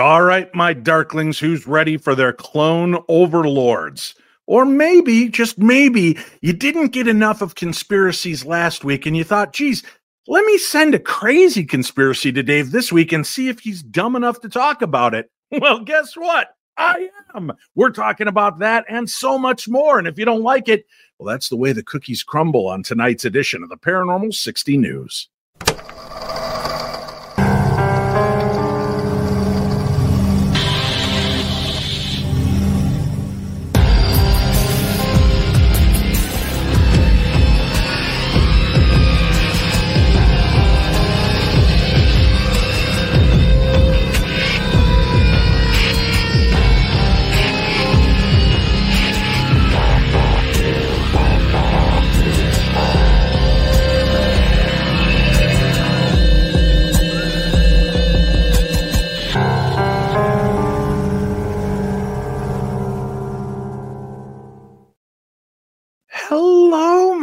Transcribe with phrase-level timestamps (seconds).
[0.00, 4.14] All right, my darklings, who's ready for their clone overlords?
[4.46, 9.52] Or maybe, just maybe, you didn't get enough of conspiracies last week and you thought,
[9.52, 9.82] geez,
[10.26, 14.16] let me send a crazy conspiracy to Dave this week and see if he's dumb
[14.16, 15.30] enough to talk about it.
[15.60, 16.54] Well, guess what?
[16.78, 17.52] I am.
[17.74, 19.98] We're talking about that and so much more.
[19.98, 20.86] And if you don't like it,
[21.18, 25.28] well, that's the way the cookies crumble on tonight's edition of the Paranormal 60 News.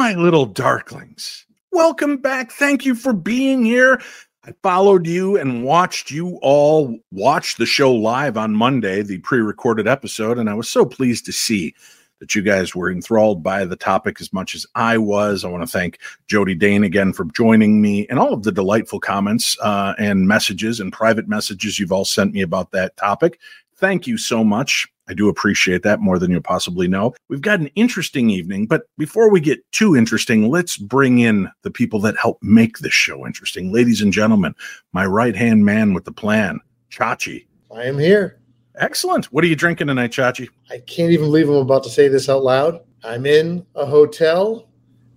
[0.08, 1.44] My little darklings.
[1.74, 2.54] Welcome back.
[2.54, 4.02] Thank you for being here.
[4.46, 9.40] I followed you and watched you all watch the show live on Monday, the pre
[9.40, 11.76] recorded episode, and I was so pleased to see
[12.22, 15.44] that you guys were enthralled by the topic as much as I was.
[15.44, 19.02] I want to thank Jody Dane again for joining me and all of the delightful
[19.02, 23.42] comments uh, and messages and private messages you've all sent me about that topic.
[23.76, 24.88] Thank you so much.
[25.10, 27.14] I do appreciate that more than you'll possibly know.
[27.30, 31.72] We've got an interesting evening, but before we get too interesting, let's bring in the
[31.72, 33.72] people that help make this show interesting.
[33.72, 34.54] Ladies and gentlemen,
[34.92, 36.60] my right hand man with the plan,
[36.92, 37.46] Chachi.
[37.74, 38.40] I am here.
[38.80, 39.26] Excellent.
[39.26, 40.50] What are you drinking tonight, Chachi?
[40.70, 42.82] I can't even believe I'm about to say this out loud.
[43.04, 44.68] I'm in a hotel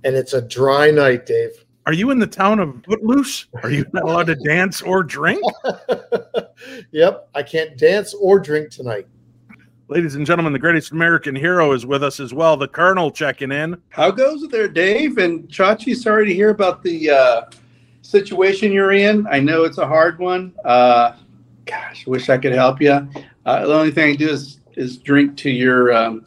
[0.05, 1.51] and it's a dry night, Dave.
[1.87, 3.47] Are you in the town of Footloose?
[3.63, 5.43] Are you not allowed to dance or drink?
[6.93, 9.09] yep, I can't dance or drink tonight.
[9.91, 12.57] Ladies and gentlemen, the greatest American hero is with us as well.
[12.57, 13.77] The Colonel checking in.
[13.89, 15.19] How goes it there, Dave?
[15.19, 17.43] And Chachi, sorry to hear about the uh,
[18.03, 19.27] situation you're in.
[19.27, 20.55] I know it's a hard one.
[20.65, 21.17] Uh,
[21.67, 22.93] gosh, wish I could help you.
[23.45, 26.25] Uh, the only thing I do is is drink to your um,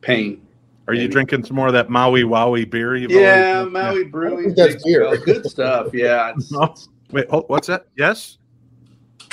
[0.00, 0.46] pain.
[0.86, 2.94] Are you drinking some more of that Maui Wowie beer?
[2.94, 4.54] You've yeah, always- Maui Brewing.
[4.54, 5.12] that's beer.
[5.12, 5.24] Spell.
[5.24, 5.88] Good stuff.
[5.92, 6.32] Yeah.
[6.52, 6.72] No.
[7.10, 7.86] Wait, hold, what's that?
[7.96, 8.38] Yes?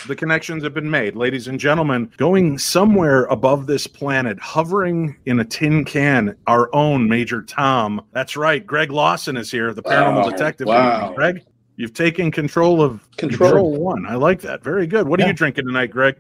[0.08, 1.16] The connections have been made.
[1.16, 7.08] Ladies and gentlemen, going somewhere above this planet, hovering in a tin can, our own
[7.08, 8.02] Major Tom.
[8.12, 8.66] That's right.
[8.66, 10.30] Greg Lawson is here, the paranormal Wow.
[10.30, 10.68] detective.
[10.68, 11.14] Wow.
[11.14, 11.44] Greg,
[11.76, 13.76] you've taken control of Control.
[13.76, 14.06] One.
[14.08, 14.64] I like that.
[14.64, 15.08] Very good.
[15.08, 16.16] What are you drinking tonight, Greg?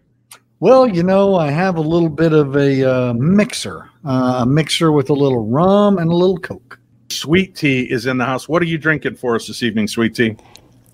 [0.59, 4.91] Well, you know, I have a little bit of a uh, mixer, uh, a mixer
[4.91, 6.80] with a little rum and a little Coke.
[7.09, 8.47] Sweet tea is in the house.
[8.47, 10.38] What are you drinking for us this evening, Sweet tea?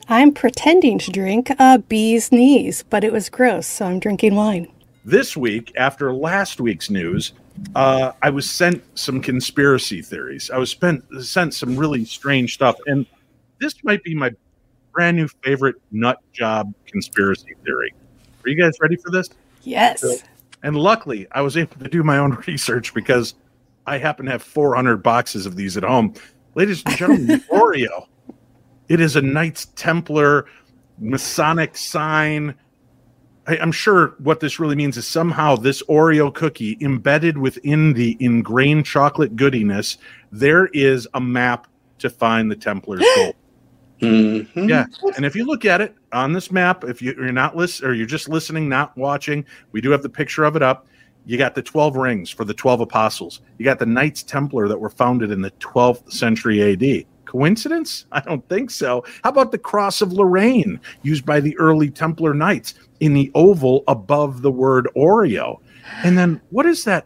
[0.09, 4.67] I'm pretending to drink a bee's knees, but it was gross, so I'm drinking wine.
[5.05, 7.33] this week after last week's news
[7.75, 10.51] uh, i was sent some conspiracy theories.
[10.51, 13.05] I was spent sent some really strange stuff and
[13.59, 14.31] this might be my
[14.93, 17.93] brand new favorite nut job conspiracy theory.
[18.45, 19.29] Are you guys ready for this?
[19.63, 20.03] Yes.
[20.63, 23.33] and luckily i was able to do my own research because
[23.87, 26.13] i happen to have 400 boxes of these at home.
[26.53, 28.07] Ladies and gentlemen oreo
[28.89, 30.45] it is a knights templar
[30.99, 32.55] masonic sign
[33.47, 38.17] I, I'm sure what this really means is somehow this Oreo cookie embedded within the
[38.19, 39.97] ingrained chocolate goodiness,
[40.31, 41.67] there is a map
[41.99, 43.35] to find the Templar's gold.
[44.01, 44.69] Mhm.
[44.69, 47.89] Yeah, and if you look at it on this map, if you, you're not listening
[47.89, 50.85] or you're just listening, not watching, we do have the picture of it up.
[51.25, 53.41] You got the 12 rings for the 12 apostles.
[53.57, 57.05] You got the Knights Templar that were founded in the 12th century AD.
[57.27, 58.05] Coincidence?
[58.11, 59.03] I don't think so.
[59.23, 63.83] How about the Cross of Lorraine used by the early Templar Knights in the oval
[63.87, 65.59] above the word Oreo?
[66.03, 67.05] And then what is that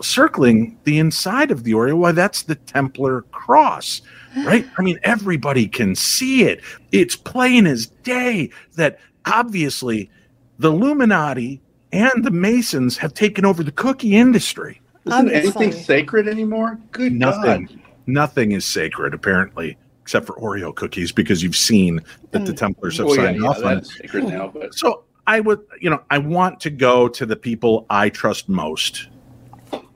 [0.00, 1.96] circling the inside of the Oreo?
[1.96, 4.02] Why, that's the Templar cross,
[4.44, 4.66] right?
[4.78, 6.60] I mean, everybody can see it.
[6.92, 10.10] It's plain as day that obviously
[10.58, 11.60] the Illuminati
[11.92, 14.80] and the Masons have taken over the cookie industry.
[15.04, 16.78] Isn't anything sacred anymore?
[16.92, 17.80] Good Nothing, God.
[18.06, 22.00] Nothing is sacred, apparently, except for Oreo cookies, because you've seen
[22.32, 22.56] that the Mm.
[22.56, 23.74] Templars have Well, signed yeah, off on it.
[23.76, 27.36] that's sacred now, but So I would, you know, I want to go to the
[27.36, 29.08] people I trust most.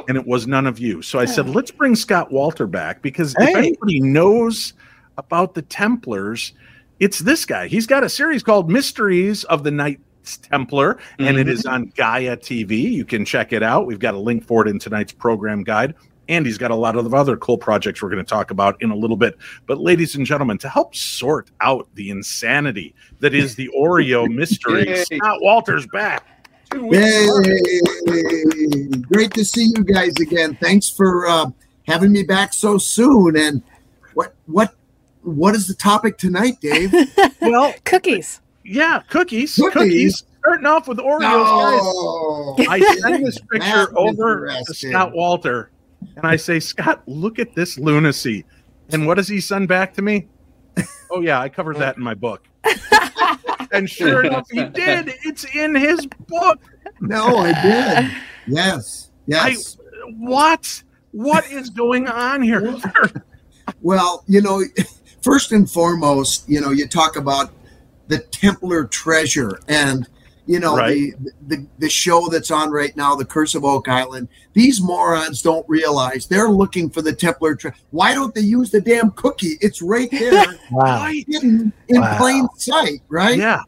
[0.09, 1.03] And it was none of you.
[1.03, 4.75] So I said, let's bring Scott Wolter back because if anybody knows
[5.19, 6.53] about the Templars,
[7.01, 7.67] it's this guy.
[7.67, 11.51] He's got a series called Mysteries of the Knights Templar, and it Mhm.
[11.51, 12.77] is on Gaia TV.
[12.83, 13.85] You can check it out.
[13.87, 15.95] We've got a link for it in tonight's program guide.
[16.29, 18.97] Andy's got a lot of other cool projects we're going to talk about in a
[18.97, 19.37] little bit.
[19.67, 24.89] But, ladies and gentlemen, to help sort out the insanity that is the Oreo mystery,
[24.89, 25.05] Yay.
[25.05, 26.25] Scott Wolter's back.
[26.73, 27.29] Two weeks Yay!
[27.29, 29.03] running.
[29.03, 30.57] Great to see you guys again.
[30.61, 31.47] Thanks for uh,
[31.87, 33.37] having me back so soon.
[33.37, 33.63] And
[34.15, 34.75] what what
[35.23, 36.93] what is the topic tonight, Dave?
[37.41, 38.41] Well, Cookies.
[38.65, 39.73] yeah, cookies, cookies.
[39.73, 40.25] Cookies?
[40.41, 42.55] Starting off with Oreos, No.
[42.59, 42.67] guys.
[42.69, 44.75] I sent this picture over to.
[44.75, 45.69] Scott Wolter,
[46.17, 48.45] and I say, Scott, look at this lunacy.
[48.91, 50.29] And what does he send back to me?
[51.11, 52.47] Oh yeah, I covered that in my book.
[53.73, 55.15] and sure enough, he did.
[55.25, 56.61] It's in his book.
[57.01, 58.13] No, I did.
[58.47, 59.11] Yes.
[59.27, 59.79] Yes.
[60.19, 60.83] What?
[61.13, 62.77] What is going on here?
[63.81, 64.63] Well, you know,
[65.23, 67.53] first and foremost, you know, you talk about
[68.09, 70.09] the Templar treasure and
[70.47, 71.13] you know Right.
[71.23, 74.29] the, the the show that's on right now, The Curse of Oak Island.
[74.53, 77.77] These morons don't realize they're looking for the Templar treasure.
[77.91, 79.59] Why don't they use the damn cookie?
[79.61, 81.01] It's right there, Wow.
[81.05, 81.25] Right.
[81.29, 82.17] hidden in Wow.
[82.19, 83.37] plain sight, right?
[83.39, 83.63] Yeah.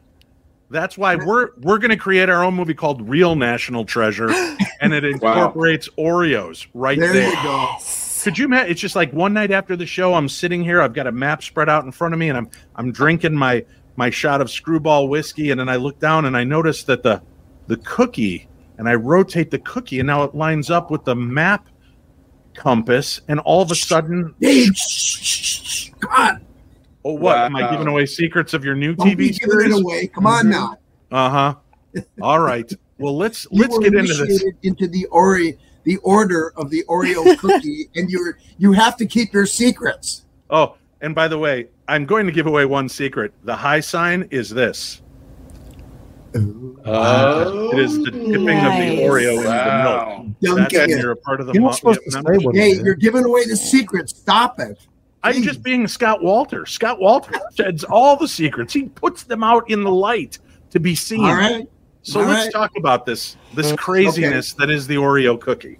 [0.71, 4.29] That's why we're we're going to create our own movie called Real National Treasure,
[4.81, 7.27] and it incorporates Oreos right There there.
[7.29, 7.75] you go.
[8.23, 8.69] Could you imagine?
[8.71, 11.41] It's just like one night after the show, I'm sitting here, I've got a map
[11.41, 13.65] spread out in front of me, and I'm I'm drinking my
[13.99, 17.21] my shot of screwball whiskey, and then I look down and I notice that the
[17.67, 18.47] the cookie,
[18.77, 21.67] and I rotate the cookie, and now it lines up with the map
[22.55, 25.89] compass, and all of a sudden, Dave, shh, shh, shh, shh.
[25.99, 26.45] come on.
[27.05, 27.37] oh what?
[27.37, 29.75] Am I giving away secrets of your new Don't be TV giving series?
[29.77, 30.07] it away.
[30.07, 30.49] Come on Mhm.
[30.49, 30.77] now.
[31.11, 32.01] Uh huh.
[32.21, 32.71] All right.
[32.97, 34.43] Well, let's let's get into this.
[34.63, 39.33] Into the Ori, the order of the Oreo cookie, and you're you have to keep
[39.33, 40.25] your secrets.
[40.49, 43.33] Oh, and by the way, I'm going to give away one secret.
[43.43, 45.01] The high sign is this.
[46.35, 48.99] Oh, It is the dipping of the Nice.
[48.99, 50.25] Oreo in the Wow.
[50.41, 50.59] milk.
[50.61, 50.99] That's Duncan.
[50.99, 53.23] you're a part of the You're mo- not supposed to say what Hey, you're giving
[53.25, 54.09] away the secret.
[54.09, 54.77] Stop it.
[55.23, 56.67] I'm just being Scott Wolter.
[56.67, 58.73] Scott Wolter sheds all the secrets.
[58.73, 60.37] He puts them out in the light
[60.69, 61.25] to be seen.
[61.25, 61.67] All right.
[62.03, 62.53] So all let's right.
[62.53, 65.77] talk about this this mm, craziness that is the Oreo cookie.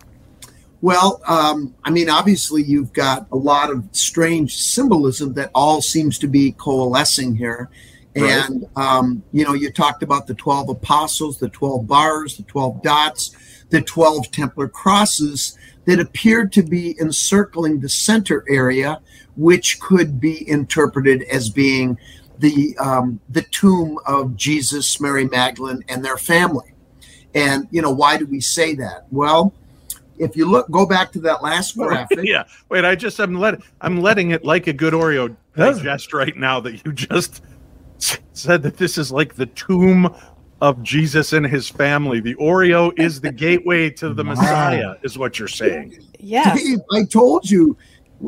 [0.82, 6.18] Well, um, I mean, obviously, you've got a lot of strange symbolism that all seems
[6.20, 7.70] to be coalescing here.
[8.16, 8.32] Right.
[8.32, 12.82] And, um, you know, you talked about the 12 apostles, the 12 bars, the 12
[12.82, 13.36] dots,
[13.70, 19.02] the 12 Templar crosses that appeared to be encircling the center area,
[19.36, 21.98] which could be interpreted as being
[22.40, 26.74] the, um, the tomb of Jesus, Mary Magdalene, and their family.
[27.36, 29.06] And, you know, why do we say that?
[29.12, 29.54] Well,
[30.20, 32.20] if you look, go back to that last graphic.
[32.24, 32.44] yeah.
[32.70, 36.36] Wait, I just I'm let I'm letting it like a good Oreo Does- digest right
[36.36, 37.42] now that you just
[38.34, 40.14] said that this is like the tomb
[40.62, 42.20] of Jesus and his family.
[42.20, 44.30] The Oreo is the gateway to the Wow.
[44.32, 46.00] Messiah, is what you're saying.
[46.20, 46.56] Yeah.
[46.92, 47.78] I told you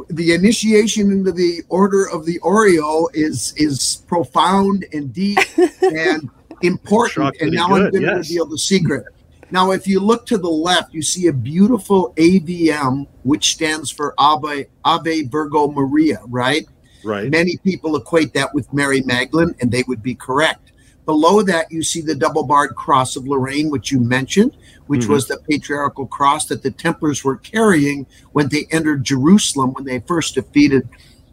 [0.09, 5.37] the initiation into the order of the Oreo is is profound and deep
[5.81, 6.29] and
[6.61, 7.35] important.
[7.35, 8.29] Chocolatey And now I'm going to yes.
[8.29, 9.03] reveal the secret.
[9.51, 14.13] Now, if you look to the left, you see a beautiful AVM, which stands for
[14.17, 16.65] Ave, Ave Virgo Maria, right?
[17.03, 17.29] Right.
[17.29, 20.71] Many people equate that with Mary Magdalene, and they would be correct.
[21.05, 24.55] Below that, you see the double barred cross of Lorraine, which you mentioned,
[24.87, 25.09] which Mhm.
[25.09, 29.99] was the patriarchal cross that the Templars were carrying when they entered Jerusalem, when they
[29.99, 30.87] first defeated,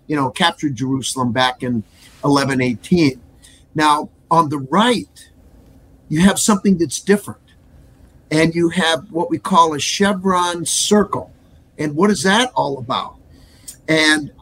[0.06, 1.84] you know, captured Jerusalem back in
[2.22, 3.20] 1118.
[3.74, 5.30] Now, on the right,
[6.08, 7.40] you have something that's different.
[8.30, 11.32] And you have what we call a chevron circle.
[11.78, 13.16] And what is that all about?
[13.88, 14.32] And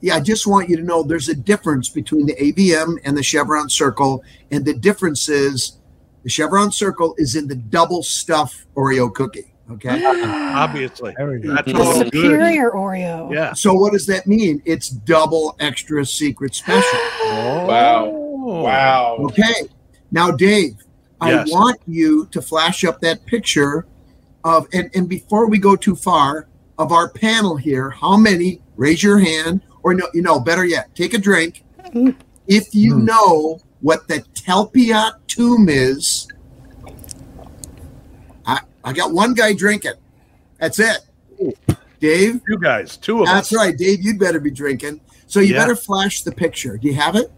[0.00, 3.22] yeah, I just want you to know there's a difference between the AVM and the
[3.22, 4.22] chevron circle.
[4.50, 5.78] And the difference is
[6.22, 9.52] the chevron circle is in the double stuff Oreo cookie.
[9.70, 10.02] Okay.
[10.04, 11.14] Ah, obviously.
[11.16, 11.54] There we go.
[11.54, 12.06] That's The all good.
[12.12, 13.32] superior Oreo.
[13.32, 13.54] Yeah.
[13.54, 14.62] So what does that mean?
[14.66, 16.82] It's double extra secret special.
[16.92, 17.64] Oh.
[17.66, 18.04] Wow.
[18.06, 18.62] Oh.
[18.62, 19.16] Wow.
[19.20, 19.68] Okay.
[20.10, 20.76] Now, Dave,
[21.28, 21.48] Yes.
[21.52, 23.86] I want you to flash up that picture
[24.44, 29.02] of, and, and before we go too far, of our panel here, how many, raise
[29.02, 31.62] your hand, or no, you know, better yet, take a drink.
[31.86, 32.16] Mm.
[32.48, 33.04] If you Mm.
[33.04, 36.26] know what the Talpiot tomb is,
[38.46, 39.92] I, I got one guy drinking.
[40.58, 40.98] That's it.
[42.00, 43.34] Dave, You guys, two of us.
[43.34, 43.56] that's us.
[43.56, 43.76] right.
[43.76, 45.00] Dave, you'd better be drinking.
[45.26, 45.60] So you Yeah.
[45.62, 46.76] better flash the picture.
[46.76, 47.30] Do you have it?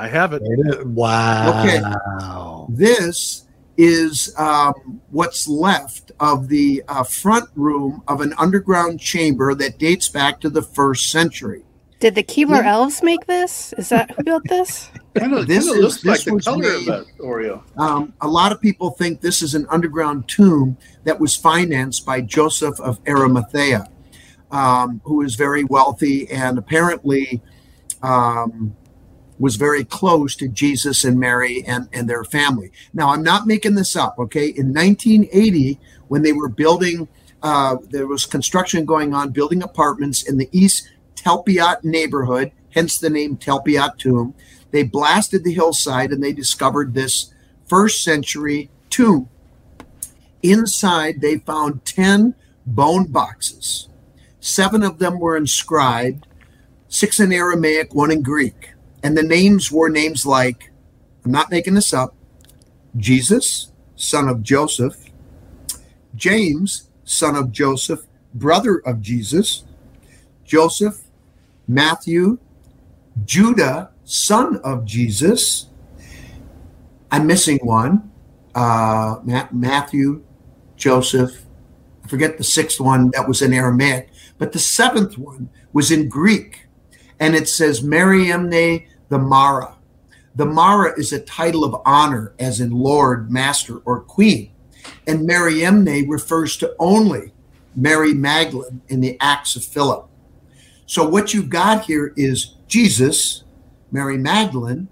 [0.00, 0.42] I have it.
[0.42, 0.84] There it is.
[0.86, 2.66] Wow.
[2.70, 9.78] This is um, what's left of the uh, front room of an underground chamber that
[9.78, 11.64] dates back to the first century.
[11.98, 12.72] Did the Keebler Yeah.
[12.72, 13.74] elves make this?
[13.74, 14.90] Is that who built this?
[15.14, 17.22] Kind of, This kind of is- looks like this the was color made- of the
[17.22, 17.62] Oreo.
[17.78, 22.20] Um, a lot of people think this is an underground tomb that was financed by
[22.22, 23.86] Joseph of Arimathea.
[24.52, 27.40] um, who is very wealthy and apparently
[28.02, 28.74] um,
[29.40, 32.70] was very close to Jesus and Mary and, and their family.
[32.92, 34.48] Now, I'm not making this up, okay?
[34.48, 37.08] In 1980, when they were building,
[37.42, 43.08] uh, there was construction going on, building apartments in the East Talpiot neighborhood, hence the
[43.08, 44.34] name Talpiot Tomb.
[44.72, 47.32] They blasted the hillside and they discovered this
[47.66, 49.30] first century tomb.
[50.42, 52.34] Inside, they found 10
[52.66, 53.88] bone boxes.
[54.38, 56.26] Seven of them were inscribed,
[56.88, 58.72] six in Aramaic, one in Greek.
[59.02, 60.70] And the names were names like,
[61.24, 62.14] I'm not making this up,
[62.96, 64.96] Jesus, son of Joseph,
[66.14, 68.00] James, son of Joseph,
[68.34, 69.64] brother of Jesus,
[70.44, 71.02] Joseph,
[71.68, 72.38] Matthew,
[73.24, 75.66] Judah, son of Jesus.
[77.10, 78.10] I'm missing one.
[78.54, 79.16] Uh,
[79.52, 80.24] Matthew,
[80.76, 81.42] Joseph.
[82.04, 86.08] I forget the sixth one that was in Aramaic, but the seventh one was in
[86.08, 86.66] Greek,
[87.20, 89.76] and it says Mariamne the Mara.
[90.36, 94.52] The Mara is a title of honor, as in Lord, Master, or Queen,
[95.06, 97.32] and Mariamne refers to only
[97.76, 100.08] Mary Magdalene in the Acts of Philip.
[100.86, 103.44] So what you've got here is Jesus,
[103.92, 104.88] Mary Magdalene,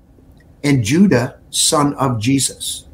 [0.63, 2.85] and Judah, son of Jesus.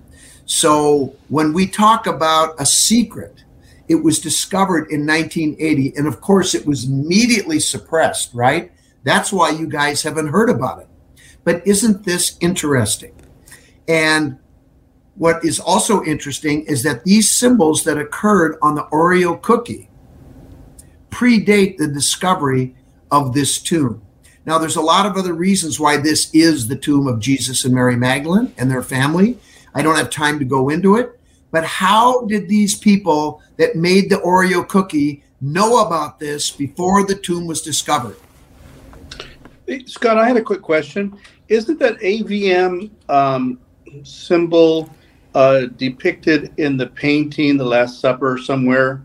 [0.47, 3.45] So when we talk about a secret,
[3.89, 5.95] it was discovered in 1980.
[5.97, 8.73] And of course, it was immediately suppressed, right?
[9.03, 10.89] That's why you guys haven't heard about it.
[11.45, 13.15] But isn't this interesting?
[13.87, 14.39] And
[15.17, 19.89] what is also interesting is that these symbols that occurred on the Oreo cookie
[21.11, 22.75] predate the discovery
[23.11, 24.03] of this tomb.
[24.47, 27.75] Now, there's a lot of other reasons why this is the tomb of Jesus and
[27.75, 29.39] Mary Magdalene and their family.
[29.75, 31.19] I don't have time to go into it.
[31.51, 37.15] But how did these people that made the Oreo cookie know about this before the
[37.15, 38.17] tomb was discovered?
[39.87, 41.17] Scott, I had a quick question.
[41.49, 43.59] Isn't that AVM um,
[44.03, 44.89] symbol
[45.35, 49.03] uh, depicted in the painting, The Last Supper, somewhere?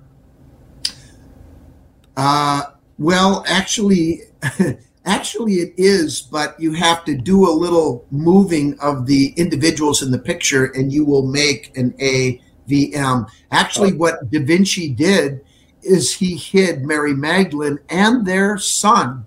[2.16, 2.64] Uh,
[2.98, 4.22] well, actually,
[5.06, 10.12] actually it is, but you have to do a little moving of the individuals in
[10.12, 13.30] the picture, and you will make an AVM.
[13.52, 15.42] Actually, what Da Vinci did
[15.82, 19.26] is he hid Mary Magdalene and their son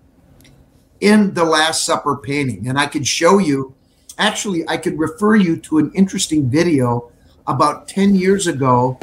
[1.03, 3.75] in the Last Supper painting, and I could show you.
[4.19, 7.11] Actually, I could refer you to an interesting video
[7.47, 9.01] about 10 years ago,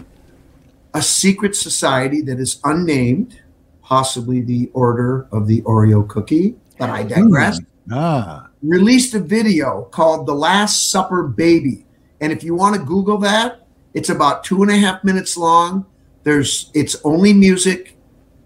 [0.93, 3.41] a secret society that is unnamed
[3.83, 7.59] possibly the order of the Oreo cookie, but I digress.
[7.59, 7.93] Hmm.
[7.93, 8.49] Ah.
[8.61, 11.85] Released a video called The Last Supper Baby.
[12.21, 15.85] And if you want to Google that, it's about two and a half minutes long.
[16.23, 17.97] There's it's only music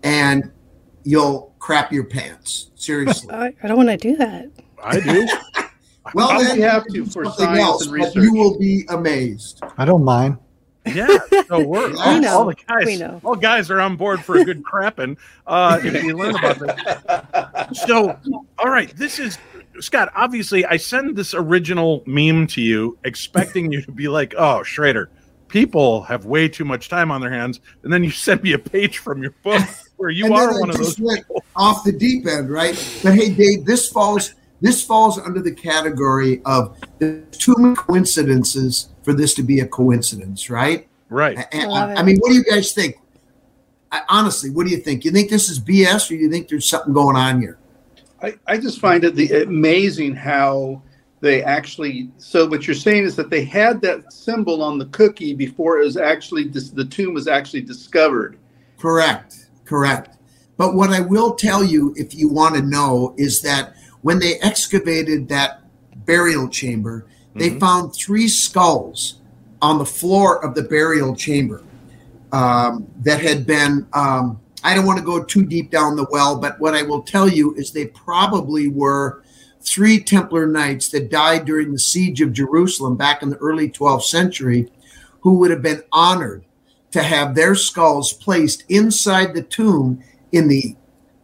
[0.02, 0.52] and
[1.04, 2.72] you'll crap your pants.
[2.76, 3.34] Seriously.
[3.34, 4.52] I, I don't want to do that.
[4.84, 5.28] I do.
[6.14, 8.16] well, then you have to for science else, and research.
[8.16, 9.62] You will be amazed.
[9.78, 10.38] I don't mind.
[10.86, 11.18] Yeah,
[11.48, 12.40] so we're all, know.
[12.40, 12.86] all the guys.
[12.86, 13.22] We know.
[13.24, 15.16] All guys are on board for a good crapping.
[15.48, 17.70] Uh, if you learn about that.
[17.74, 18.20] So,
[18.60, 19.38] all right, this is
[19.80, 20.12] Scott.
[20.14, 25.10] Obviously, I send this original meme to you, expecting you to be like, "Oh, Schrader,
[25.48, 28.60] people have way too much time on their hands," and then you send me a
[28.60, 29.62] page from your book
[29.98, 31.44] where you are one of those people.
[31.56, 32.74] off the deep end, right?
[33.04, 38.90] But hey, Dave, this falls this falls under the category of the too many coincidences
[39.04, 40.88] for this to be a coincidence, right?
[41.10, 41.38] Right.
[41.38, 42.96] I, I, I mean, what do you guys think?
[43.92, 45.04] I, honestly, what do you think?
[45.04, 47.60] You think this is BS, or you think there's something going on here?
[48.22, 50.82] I, I just find it the, amazing how
[51.20, 52.10] they actually.
[52.18, 55.84] So what you're saying is that they had that symbol on the cookie before it
[55.84, 58.38] was actually the tomb was actually discovered.
[58.78, 59.43] Correct.
[59.66, 60.18] Correct.
[60.58, 64.40] But what I will tell you, if you want to know, is that when they
[64.40, 65.62] excavated that
[66.06, 67.60] burial chamber, they mm-hmm.
[67.60, 69.20] found three skulls
[69.62, 71.64] on the floor of the burial chamber
[72.32, 73.88] um, that had been.
[73.94, 77.02] Um, I don't want to go too deep down the well, but what I will
[77.02, 79.22] tell you is they probably were
[79.60, 84.04] three Templar knights that died during the siege of Jerusalem back in the early 12th
[84.04, 84.72] century,
[85.22, 86.46] who would have been honored
[86.94, 90.76] to have their skulls placed inside the tomb in the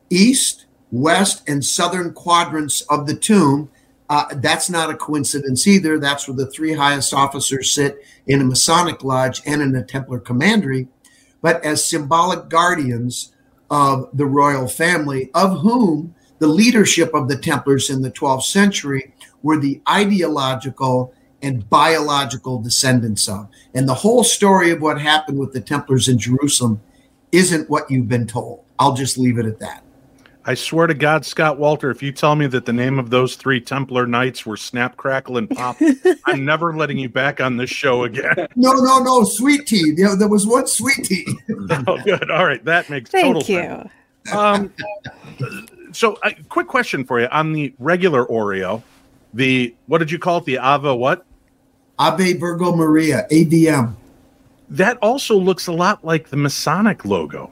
[0.09, 3.69] east, west, and southern quadrants of the tomb
[4.09, 5.99] uh, that's not a coincidence either.
[5.99, 10.19] That's where the three highest officers sit in a Masonic lodge and in a Templar
[10.19, 10.87] commandery,
[11.41, 13.31] but as symbolic guardians
[13.69, 19.13] of the royal family, of whom the leadership of the Templars in the 12th century
[19.43, 23.47] were the ideological and biological descendants of.
[23.73, 26.81] And the whole story of what happened with the Templars in Jerusalem
[27.31, 28.63] isn't what you've been told.
[28.77, 29.83] I'll just leave it at that.
[30.45, 33.35] I swear to God, Scott Wolter, if you tell me that the name of those
[33.35, 35.77] three Templar Knights were Snap, Crackle, and Pop,
[36.25, 38.47] I'm never letting you back on this show again.
[38.55, 39.93] No, no, no, sweet tea.
[39.95, 41.27] You know, there was one sweet tea.
[41.87, 42.31] oh, good.
[42.31, 42.63] All right.
[42.65, 43.47] That makes total sense.
[43.47, 43.83] Thank
[44.25, 44.31] you.
[44.31, 44.33] sense.
[44.33, 48.81] Um, so, a quick question for you on the regular Oreo,
[49.33, 50.45] the what did you call it?
[50.45, 51.25] The Ava what?
[51.99, 53.93] Ave Virgo Maria, AVM.
[54.69, 57.51] That also looks a lot like the Masonic logo.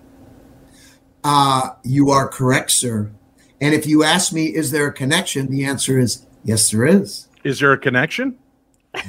[1.23, 3.11] Uh, you are correct, sir.
[3.59, 5.51] And if you ask me, is there a connection?
[5.51, 7.27] The answer is yes, there is.
[7.43, 8.37] Is there a connection?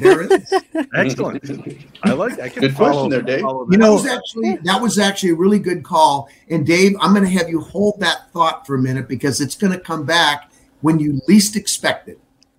[0.01, 0.53] There is.
[0.97, 1.87] Excellent.
[2.03, 2.41] I like.
[2.41, 3.43] I can Good follow, question there, Dave.
[3.43, 6.29] follow You know, that was actually that was actually a really good call.
[6.51, 9.55] And Dave, I'm going to have you hold that thought for a minute because it's
[9.55, 12.19] going to come back when you least expect it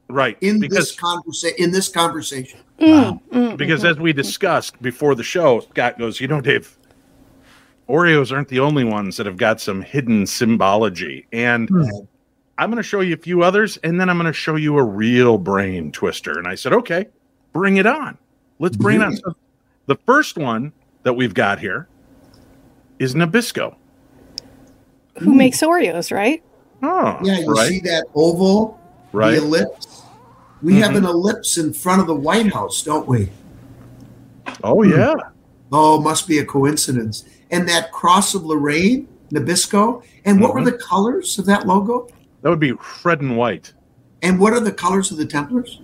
[0.10, 0.38] right?
[0.42, 1.58] in because this conversation.
[1.63, 3.92] In this conversation, Mm, mm, because mhm.
[3.92, 6.78] as we discussed before the show, Scott goes, you know, Dave,
[7.89, 11.25] Oreos aren't the only ones that have got some hidden symbology.
[11.34, 11.84] And Hmm.
[12.58, 14.78] I'm going to show you a few others, and then I'm going to show you
[14.78, 16.38] a real brain twister.
[16.38, 17.08] And I said, okay,
[17.54, 18.18] bring it on.
[18.60, 19.16] Let's bring it on.
[19.16, 19.34] So
[19.88, 20.72] the first one
[21.04, 21.88] that we've got here
[23.00, 23.75] is Nabisco.
[25.20, 26.44] who makes Oreos, right?
[26.84, 28.80] Oh, yeah, you right, see that oval,
[29.13, 29.32] right.
[29.32, 29.88] the ellipse.
[30.62, 30.98] We have Mhm.
[30.98, 33.30] an ellipse in front of the White House, don't we?
[34.63, 35.13] Oh, yeah.
[35.72, 37.24] Oh, must be a coincidence.
[37.51, 40.01] And that cross of Lorraine, Nabisco.
[40.25, 40.56] And what Mhm.
[40.56, 42.08] were the colors of that logo?
[42.42, 42.74] That would be
[43.04, 43.74] red and white.
[44.22, 45.82] And what are the colors of the Templars?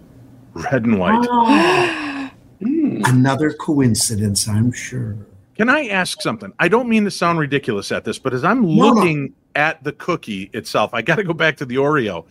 [0.54, 2.32] Red and white.
[2.64, 3.02] Hmm.
[3.04, 5.18] Another coincidence, I'm sure.
[5.58, 6.54] Can I ask something?
[6.58, 8.90] I don't mean to sound ridiculous at this, but as I'm No, no.
[8.94, 12.24] looking at the cookie itself, I got to go back to the Oreo.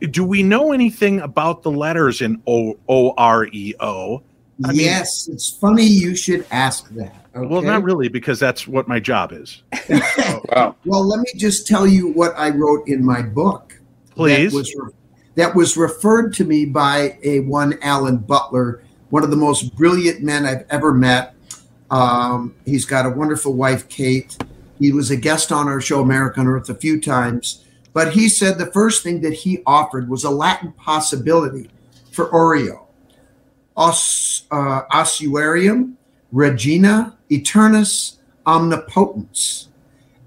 [0.00, 4.22] Do we know anything about the letters in O O R E O?
[4.64, 7.14] I mean- yes, it's funny you should ask that.
[7.34, 9.62] Well, not really, because that's what my job is.
[10.54, 10.74] Wow.
[10.86, 13.78] Well, let me just tell you what I wrote in my book.
[14.10, 14.52] Please.
[14.52, 14.90] That was, re-
[15.34, 20.22] that was referred to me by a one Alan Butler, one of the most brilliant
[20.22, 21.34] men I've ever met.
[21.90, 24.36] Um, he's got a wonderful wife, Kate.
[24.78, 27.64] He was a guest on our show, America Unearthed, a few times.
[27.96, 31.70] But he said the first thing that he offered was a Latin possibility
[32.12, 32.88] for Oreo.
[33.74, 35.94] Os, uh, ossuarium,
[36.30, 39.68] regina, eternus, omnipotens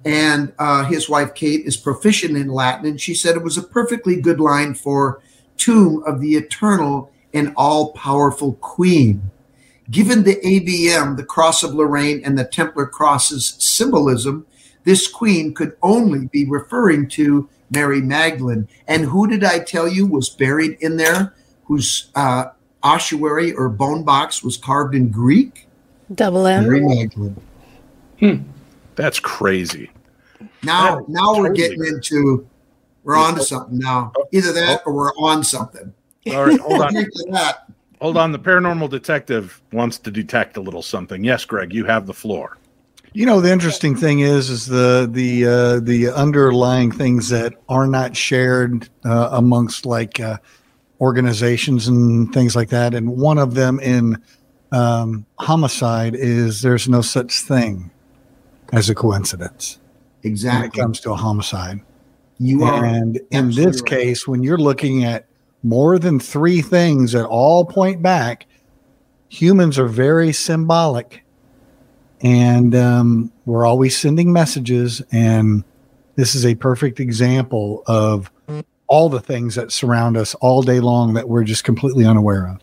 [0.03, 3.61] and uh, his wife Kate is proficient in Latin, and she said it was a
[3.61, 5.21] perfectly good line for
[5.55, 9.29] tomb of the eternal and all powerful Queen.
[9.91, 14.47] Given the AVM, the Cross of Lorraine, and the Templar Cross's symbolism,
[14.85, 18.67] this queen could only be referring to Mary Magdalene.
[18.87, 21.33] And who did I tell you was buried in there?
[21.65, 22.45] Whose uh,
[22.83, 25.67] ossuary or bone box was carved in Greek?
[26.15, 26.63] Double M.
[26.63, 27.35] Mary Magdalene.
[28.95, 29.91] That's crazy.
[30.63, 32.47] Now, That is now we're totally getting into
[33.03, 34.11] we're on to something now.
[34.31, 35.93] Either that or we're on something.
[36.31, 36.93] All right, hold on.
[37.31, 37.69] That.
[38.01, 38.31] Hold on.
[38.31, 41.23] The paranormal detective wants to detect a little something.
[41.23, 42.57] Yes, Greg, you have the floor.
[43.13, 47.87] You know, the interesting thing is, is the the uh, the underlying things that are
[47.87, 50.37] not shared uh, amongst like uh,
[51.01, 52.93] organizations and things like that.
[52.93, 54.21] And one of them in
[54.71, 57.91] um, homicide is there's no such thing
[58.73, 59.79] as a coincidence
[60.23, 60.59] Exactly.
[60.59, 61.81] when it comes to a homicide.
[62.37, 62.85] You are.
[62.85, 63.89] And in this right.
[63.89, 65.25] case, when you're looking at
[65.63, 68.45] more than three things that all point back,
[69.29, 71.23] humans are very symbolic.
[72.21, 75.01] And um, we're always sending messages.
[75.11, 75.63] And
[76.15, 78.31] this is a perfect example of
[78.87, 82.59] all the things that surround us all day long that we're just completely unaware of.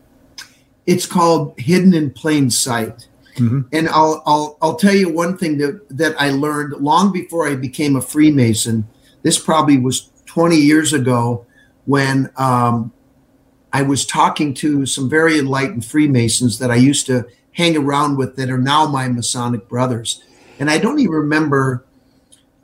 [0.84, 3.08] It's called hidden in plain sight.
[3.36, 3.66] Mhm.
[3.72, 7.54] And I'll I'll I'll tell you one thing that that I learned long before I
[7.54, 8.86] became a Freemason.
[9.22, 11.46] This probably was 20 years ago
[11.84, 12.92] when um,
[13.72, 18.36] I was talking to some very enlightened Freemasons that I used to hang around with
[18.36, 20.22] that are now my Masonic brothers.
[20.58, 21.86] And I don't even remember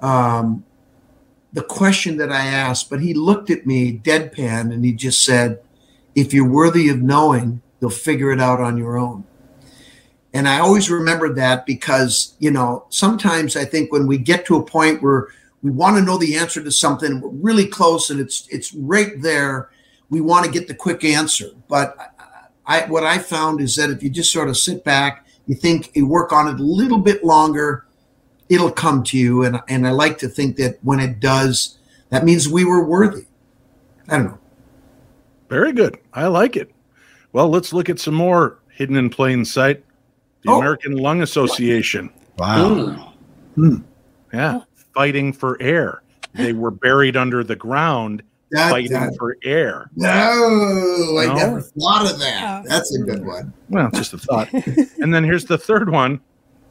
[0.01, 0.65] um,
[1.53, 5.61] the question that I asked, but he looked at me deadpan and he just said,
[6.15, 9.25] If you're worthy of knowing, you'll figure it out on your own.
[10.35, 14.57] And I always remember that because, you know, sometimes I think when we get to
[14.57, 15.29] a point where
[15.63, 19.21] we want to know the answer to something, we're really close and it's it's right
[19.23, 19.71] there,
[20.11, 21.49] we want to get the quick answer.
[21.69, 22.12] But
[22.67, 25.91] I what I found is that if you just sort of sit back, you think
[25.95, 27.87] you work on it a little bit longer,
[28.49, 29.45] it'll come to you.
[29.45, 31.79] And and I like to think that when it does,
[32.11, 33.27] that means we were worthy.
[34.09, 34.39] I don't know.
[35.49, 35.99] Very good.
[36.13, 36.71] I like it.
[37.33, 39.85] Well, let's look at some more hidden in plain sight.
[40.45, 40.59] The Oh.
[40.59, 42.11] American Lung Association.
[42.39, 43.13] Wow.
[43.55, 43.77] Hmm.
[44.33, 44.61] Yeah.
[44.95, 46.03] fighting for air.
[46.35, 48.23] They were buried under the ground
[48.53, 49.91] That- fighting that- for air.
[49.97, 50.09] no,
[51.19, 51.35] I No?
[51.35, 52.63] never thought of that.
[52.65, 52.69] Oh.
[52.69, 53.53] That's a good one.
[53.69, 54.49] Well, just a thought.
[54.53, 56.21] and then here's the third one.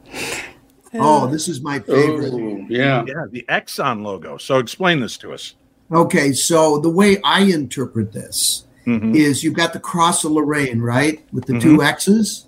[0.94, 2.34] Oh, this is my favorite.
[2.34, 3.02] Oh, yeah.
[3.06, 4.36] Yeah, the Exxon logo.
[4.36, 5.54] So explain this to us.
[5.90, 9.14] Okay, so the way I interpret this Mhm.
[9.16, 12.46] is you've got the cross of Lorraine, right, with the two X's,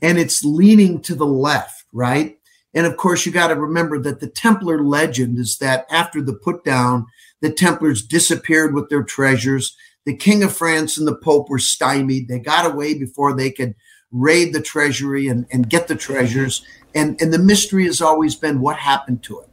[0.00, 2.38] and it's leaning to the left, right?
[2.72, 6.32] And of course, you got to remember that the Templar legend is that after the
[6.32, 7.04] put down,
[7.40, 9.76] the Templars disappeared with their treasures.
[10.04, 12.28] The King of France and the Pope were stymied.
[12.28, 13.74] They got away before they could
[14.12, 16.64] raid the treasury and, and get the treasures.
[16.94, 19.48] And, and the mystery has always been what happened to it.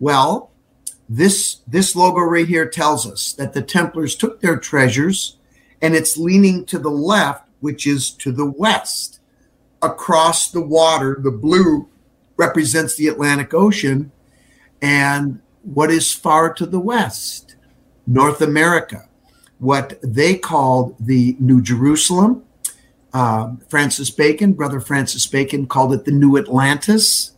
[0.00, 0.50] Well,
[1.08, 5.38] this this logo right here tells us that the Templars took their treasures
[5.80, 9.20] and it's leaning to the left, which is to the west.
[9.80, 11.88] Across the water, the blue
[12.36, 14.12] represents the Atlantic Ocean.
[14.82, 15.40] And
[15.74, 17.56] what is far to the west?
[18.06, 19.06] North America.
[19.58, 22.44] What they called the New Jerusalem.
[23.12, 27.32] Um, Francis Bacon, brother Francis Bacon, called it the New Atlantis.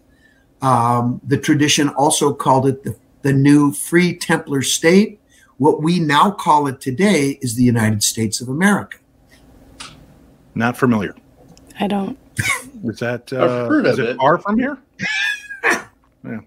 [0.63, 5.21] Um, the tradition also called it the, the new free Templar state.
[5.59, 8.99] What we now call it today is the United States of America.
[10.55, 11.15] Not familiar.
[11.79, 12.19] I don't.
[12.85, 14.17] Is that I've uh, heard is of it it.
[14.17, 14.79] far from here?
[16.25, 16.41] yeah.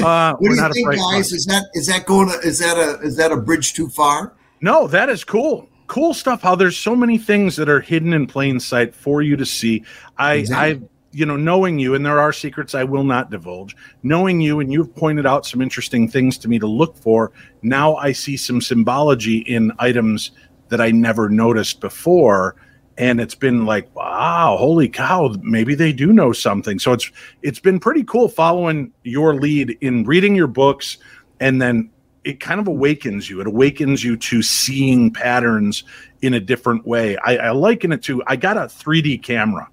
[0.00, 1.32] Uh, What do you think, guys?
[1.32, 4.34] Is that is that going to is that a is that a bridge too far?
[4.60, 5.68] No, that is cool.
[5.86, 6.40] Cool stuff.
[6.40, 9.84] How there's so many things that are hidden in plain sight for you to see.
[10.16, 10.86] I, Exactly.
[10.86, 13.76] I, you know, knowing you, and there are secrets I will not divulge.
[14.02, 17.32] Knowing you, and you've pointed out some interesting things to me to look for.
[17.60, 20.30] Now I see some symbology in items
[20.68, 22.56] that I never noticed before,
[22.98, 26.78] and it's been like, wow, holy cow, maybe they do know something.
[26.78, 27.10] So it's
[27.42, 30.98] it's been pretty cool following your lead in reading your books,
[31.40, 31.90] and then
[32.24, 33.40] it kind of awakens you.
[33.40, 35.84] It awakens you to seeing patterns
[36.20, 37.16] in a different way.
[37.18, 39.68] I, I liken it to I got a 3D camera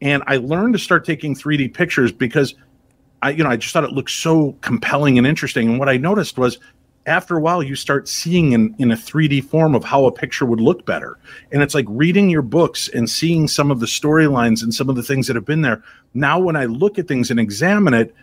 [0.00, 2.54] and I learned to start taking 3D pictures because
[3.22, 5.70] I, you know, I just thought it looked so compelling and interesting.
[5.70, 6.58] And what I noticed was
[7.06, 10.46] after a while, you start seeing in, in a 3D form of how a picture
[10.46, 11.18] would look better.
[11.50, 14.96] And it's like reading your books and seeing some of the storylines and some of
[14.96, 15.82] the things that have been there.
[16.14, 18.14] Now, when I look at things and examine it,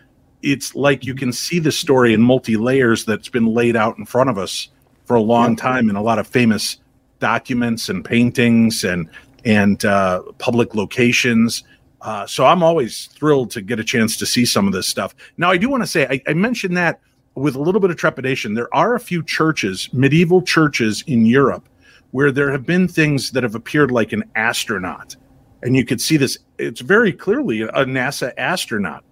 [0.42, 4.06] it's like you can see the story in multi layers that's been laid out in
[4.06, 4.70] front of us
[5.06, 6.78] for a long time in a lot of famous
[7.20, 9.10] documents and paintings and
[9.44, 11.64] and uh, public locations.
[12.02, 15.14] Uh, so I'm always thrilled to get a chance to see some of this stuff.
[15.38, 17.02] Now, I do want to say I, I mentioned that
[17.36, 18.54] with a little bit of trepidation.
[18.54, 21.68] There are a few churches, medieval churches in Europe,
[22.12, 25.16] where there have been things that have appeared like an astronaut,
[25.64, 26.38] and you could see this.
[26.58, 29.04] It's very clearly a NASA astronaut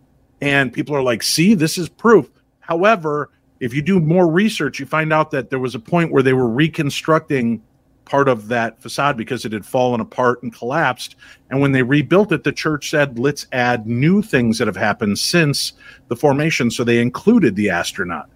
[0.42, 2.30] and people are like, see, this is proof.
[2.60, 6.24] However, if you do more research, you find out that there was a point where
[6.24, 7.64] they were reconstructing
[8.08, 11.16] part of that facade because it had fallen apart and collapsed.
[11.50, 15.20] And when they rebuilt it, the church said, let's add new things that have happened
[15.20, 15.74] since
[16.08, 16.72] the formation.
[16.72, 18.30] So they included the astronaut.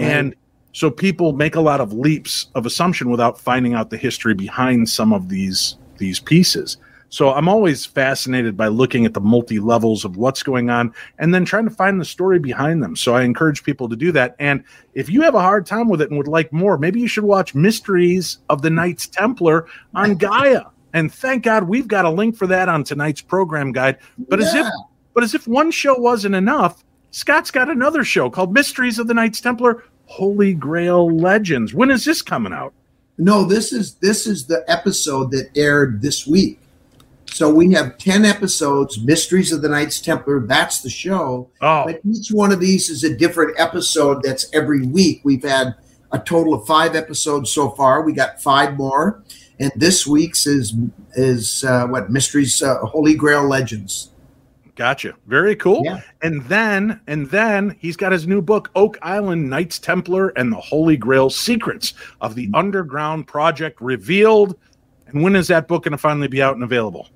[0.00, 0.34] And
[0.72, 4.88] so people make a lot of leaps of assumption without finding out the history behind
[4.88, 6.76] some of these these pieces.
[7.10, 11.34] So I'm always fascinated by looking at the multi levels of what's going on and
[11.34, 12.96] then trying to find the story behind them.
[12.96, 14.36] So I encourage people to do that.
[14.38, 14.62] And
[14.94, 17.24] if you have a hard time with it and would like more, maybe you should
[17.24, 20.64] watch Mysteries of the Knights Templar on Gaia.
[20.92, 23.98] And thank God we've got a link for that on tonight's program guide.
[24.28, 24.66] But as if
[25.14, 29.14] but as if one show wasn't enough, Scott's got another show called Mysteries of the
[29.14, 31.74] Knights Templar Holy Grail Legends.
[31.74, 32.72] When is this coming out?
[33.16, 36.60] No, this is this is the episode that aired this week.
[37.30, 40.40] So we have 10 episodes, Mysteries of the Knights Templar.
[40.46, 41.50] That's the show.
[41.60, 45.20] Oh, But each one of these is a different episode that's every week.
[45.24, 45.74] We've had
[46.10, 48.02] a total of five episodes so far.
[48.02, 49.22] We got five more.
[49.60, 50.74] And this week's is
[51.14, 54.10] is uh, what Mysteries uh, Holy Grail Legends.
[54.76, 55.14] gotcha.
[55.26, 55.82] Very cool.
[55.84, 56.00] Yeah.
[56.22, 60.60] And then, and then he's got his new book, Oak Island Knights Templar and the
[60.60, 64.56] Holy Grail Secrets of the Underground Project Revealed.
[65.08, 67.08] And when is that book going to finally be out and available?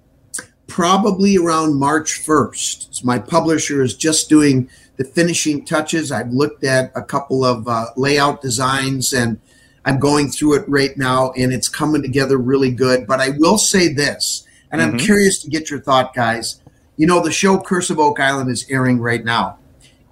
[0.73, 2.95] Probably around March 1st.
[2.95, 6.11] So my publisher is just doing the finishing touches.
[6.11, 9.39] I've looked at a couple of uh, layout designs and
[9.85, 13.07] I'm going through it right now and it's coming together really good.
[13.07, 15.01] But I will say this, and I'm Mhm.
[15.01, 16.61] curious to get your thought, guys.
[16.97, 19.59] You know, the show Curse of Oak Island is airing right now.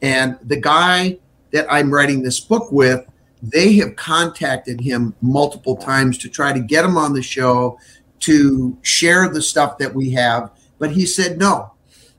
[0.02, 1.16] And the guy
[1.52, 3.02] that I'm writing this book with,
[3.42, 7.78] they have contacted him multiple times to try to get him on the show
[8.20, 11.72] to share the stuff that we have, but he said no.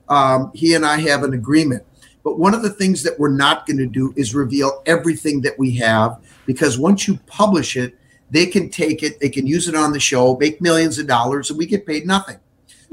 [0.10, 1.84] Um, he and I have an agreement.
[2.24, 5.58] But one of the things that we're not going to do is reveal everything that
[5.58, 7.96] we have because once you publish it,
[8.30, 11.50] they can take it, they can use it on the show, make millions of dollars,
[11.50, 12.38] and we get paid nothing.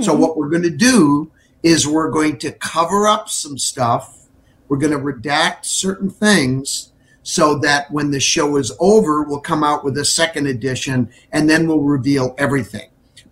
[0.01, 0.19] So, Mhm.
[0.19, 1.31] what we're going to do
[1.63, 4.15] is we're going to cover up some stuff.
[4.69, 6.91] We're going to redact certain things
[7.23, 11.51] so that when the show is over, we'll come out with a second edition and
[11.51, 12.89] then we'll reveal everything.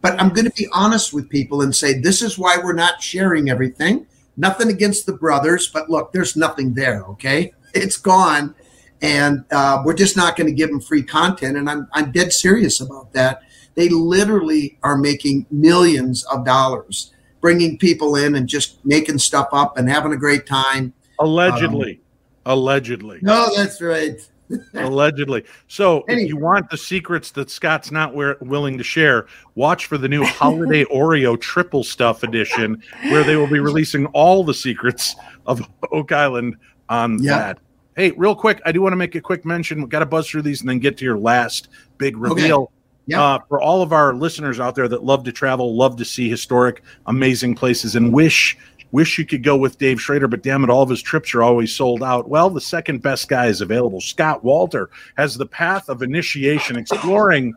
[0.07, 3.03] But I'm going to be honest with people and say this is why we're not
[3.03, 4.07] sharing everything.
[4.37, 7.03] Nothing against the brothers, but look, there's nothing there.
[7.07, 8.55] Okay, it's gone,
[9.03, 11.57] and uh, we're just not going to give them free content.
[11.57, 13.41] And I'm I'm dead serious about that.
[13.75, 19.77] They literally are making millions of dollars, bringing people in and just making stuff up
[19.77, 20.93] and having a great time.
[21.19, 22.01] Allegedly.
[22.45, 23.19] Allegedly.
[23.23, 24.21] No, that's right.
[24.75, 25.45] Allegedly.
[25.69, 29.87] So, Any- if you want the secrets that Scott's not wi- willing to share, watch
[29.87, 34.55] for the new Holiday Oreo Triple Stuff Edition, where they will be releasing all the
[34.55, 35.61] secrets of
[35.93, 36.57] Oak Island
[36.89, 37.39] on Yeah.
[37.39, 37.59] that.
[37.97, 39.81] Hey, real quick, I do want to make a quick mention.
[39.81, 42.71] We've got to buzz through these and then get to your last big reveal.
[43.09, 43.23] Yeah.
[43.23, 46.29] Uh, for all of our listeners out there that love to travel, love to see
[46.29, 48.59] historic, amazing places, and wish
[48.97, 51.43] wish you could go with Dave Schrader, but damn it, all of his trips are
[51.43, 52.31] always sold out.
[52.31, 54.01] Well, the second best guy is available.
[54.01, 54.87] Scott Wolter
[55.19, 57.53] has the path of initiation, exploring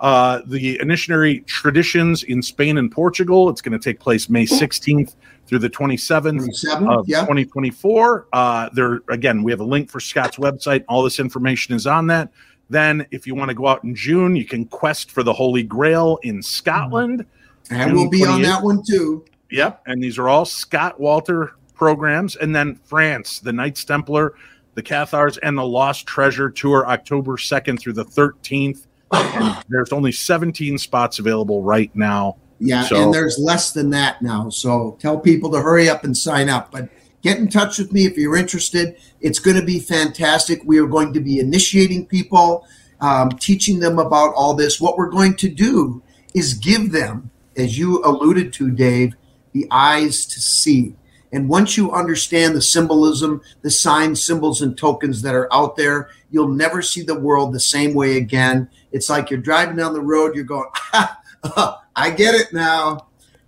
[0.00, 3.48] uh, the initiatory traditions in Spain and Portugal.
[3.48, 5.14] It's going to take place May 16th
[5.46, 7.20] through the 27th 27, of yeah.
[7.20, 8.26] 2024.
[8.32, 10.84] Uh, there again, we have a link for Scott's website.
[10.88, 12.32] All this information is on that.
[12.68, 15.62] Then, if you want to go out in June, you can quest for the Holy
[15.62, 17.24] Grail in Scotland.
[17.70, 19.24] And we'll be on that one too.
[19.50, 22.36] Yep, and these are all Scott Wolter programs.
[22.36, 24.34] And then France, the Knights Templar,
[24.74, 28.86] the Cathars, and the Lost Treasure tour, October 2nd through the 13th.
[29.68, 32.36] There's only 17 spots available right now.
[32.60, 34.50] Yeah, So- and there's less than that now.
[34.50, 36.70] So tell people to hurry up and sign up.
[36.70, 36.90] But
[37.22, 38.96] get in touch with me if you're interested.
[39.22, 40.60] It's going to be fantastic.
[40.64, 42.66] We are going to be initiating people,
[43.00, 44.78] um, teaching them about all this.
[44.78, 46.02] What we're going to do
[46.34, 49.14] is give them, as you alluded to, Dave,
[49.52, 50.94] the eyes to see.
[51.32, 56.10] And once you understand the symbolism, the signs, symbols, and tokens that are out there,
[56.30, 58.68] you'll never see the world the same way again.
[58.92, 63.06] It's like you're driving down the road, you're going, I get it now.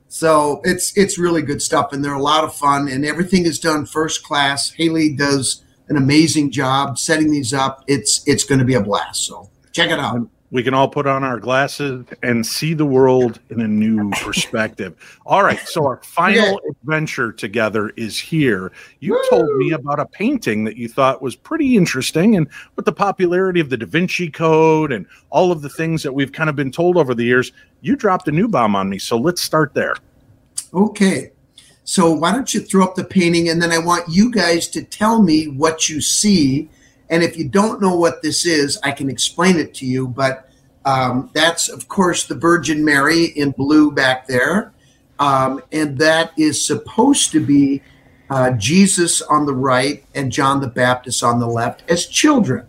[0.09, 3.59] So it's it's really good stuff, and they're a lot of fun, and everything is
[3.59, 4.71] done first class.
[4.71, 7.83] Haley does an amazing job setting these up.
[7.87, 9.25] It's it's going to be a blast.
[9.25, 10.29] So check it out.
[10.53, 14.95] We can all put on our glasses and see the world in a new perspective.
[15.25, 18.71] All right, so our final adventure together is here.
[19.01, 22.93] You told me about a painting that you thought was pretty interesting, and with the
[22.93, 26.55] popularity of the Da Vinci Code and all of the things that we've kind of
[26.55, 28.99] been told over the years, you dropped a new bomb on me.
[28.99, 29.95] So let's start there.
[30.75, 31.33] Okay.
[31.85, 34.83] So why don't you throw up the painting, and then I want you guys to
[34.83, 36.69] tell me what you see.
[37.11, 40.09] And if you don't know what this is, I can explain it to you.
[40.09, 40.49] But
[40.85, 44.73] um, that's, of course, the Virgin Mary in blue back there.
[45.19, 47.83] Um, and that is supposed to be
[48.31, 52.67] uh, Jesus on the right and John the Baptist on the left as children.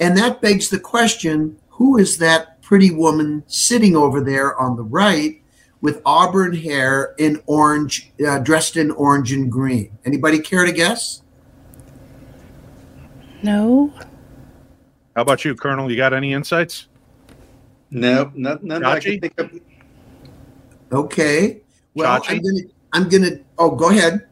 [0.00, 4.82] And that begs the question who is that pretty woman sitting over there on the
[4.82, 5.42] right
[5.80, 9.98] with auburn hair in orange, uh, dressed in orange and green?
[10.04, 11.22] Anybody care to guess?
[13.42, 13.92] No.
[15.16, 15.90] How about you, Colonel?
[15.90, 16.88] You got any insights?
[17.90, 19.20] No, none, none that I Chachi?
[19.20, 19.60] can think of.
[20.92, 21.62] Okay.
[21.94, 22.30] Well, Chachi?
[22.30, 22.60] I'm gonna.
[22.92, 23.40] I'm gonna.
[23.58, 24.26] Oh, go ahead.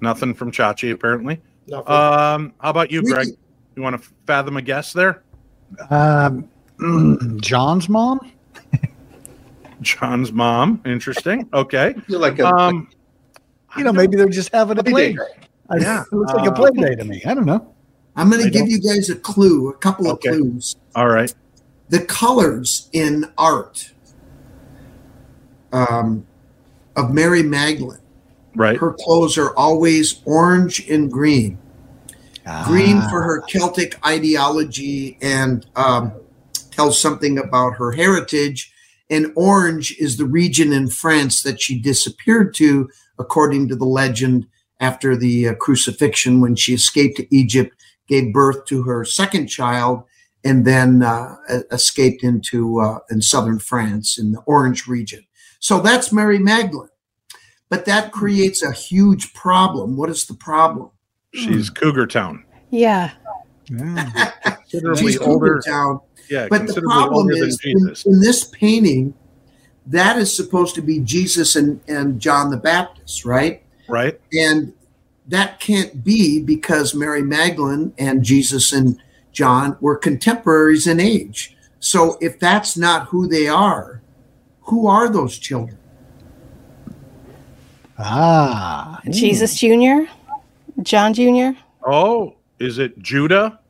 [0.00, 1.40] Nothing from Chachi, apparently.
[1.66, 1.92] Nothing.
[1.92, 3.28] Um, how about you, Greg?
[3.76, 5.22] You want to fathom a guess there?
[5.90, 6.48] Um,
[7.40, 8.32] John's mom.
[9.82, 10.82] John's mom.
[10.84, 11.48] Interesting.
[11.52, 11.94] Okay.
[11.96, 12.88] I feel like a, Um,
[13.76, 15.16] You know, maybe they're just having a play.
[15.70, 16.02] I- Yeah.
[16.02, 17.22] it looks like a Uh, play day to me.
[17.24, 17.72] I don't know.
[18.16, 19.68] I'm gonna give don't- you guys a clue.
[19.68, 20.76] A couple of clues.
[20.94, 21.32] all right.
[21.88, 23.92] the colors in art
[25.72, 26.24] um,
[26.96, 27.98] of Mary Magdalene.
[28.54, 28.76] Right.
[28.76, 31.58] Her clothes are always orange and green.
[32.66, 36.12] Green Ah, for her Celtic ideology and um,
[36.72, 38.72] tells something about her heritage.
[39.08, 44.46] And orange is the region in France that she disappeared to, according to the legend,
[44.80, 47.74] after the uh, crucifixion when she escaped to Egypt,
[48.08, 50.02] gave birth to her second child,
[50.42, 51.36] and then uh,
[51.70, 55.24] escaped into uh, in southern France in the Orange region.
[55.60, 56.88] So that's Mary Magdalene.
[57.68, 59.96] But that creates a huge problem.
[59.96, 60.90] What is the problem?
[61.32, 62.44] She's Cougar Town.
[62.70, 63.12] Yeah.
[63.68, 64.32] yeah.
[64.70, 65.60] Considerably She's older.
[65.60, 66.00] Cougar Town.
[66.28, 69.14] Yeah, But the problem is in, in this painting,
[69.86, 73.64] that is supposed to be Jesus and, and John the Baptist, right?
[73.90, 74.20] Right.
[74.32, 74.72] And
[75.28, 79.00] that can't be because Mary Magdalene and Jesus and
[79.32, 81.56] John were contemporaries in age.
[81.78, 84.02] So if that's not who they are,
[84.62, 85.78] who are those children?
[87.98, 90.10] Ah, Jesus Jr.,
[90.82, 91.50] John Jr.
[91.86, 93.60] Oh, is it Judah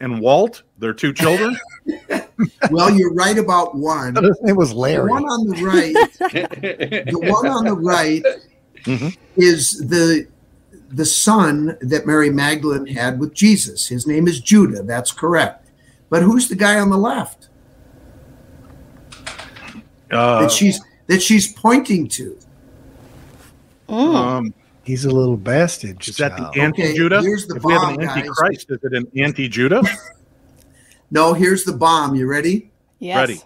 [0.00, 0.62] and Walt?
[0.78, 1.56] Their two children?
[2.70, 4.16] Well, you're right about one.
[4.46, 5.10] it was The Larry.
[5.10, 5.94] one on the right,
[7.06, 8.24] the one on the right
[8.84, 9.16] Mhm.
[9.36, 10.26] is the
[10.90, 13.88] the son that Mary Magdalene had with Jesus.
[13.88, 14.82] His name is Judah.
[14.82, 15.68] That's correct.
[16.08, 17.48] But who's the guy on the left
[20.10, 22.38] Uh, that she's that she's pointing to?
[23.88, 24.14] Mm.
[24.14, 26.06] um, He's a little bastard.
[26.06, 26.56] is that the child.
[26.58, 27.22] anti-Judah?
[27.22, 28.16] here's the if we have bomb, an guys.
[28.18, 29.82] antichrist, is it an anti-Judah?
[31.10, 32.14] No, here's the bomb.
[32.14, 32.70] You ready?
[32.98, 33.16] yes.
[33.16, 33.40] Ready.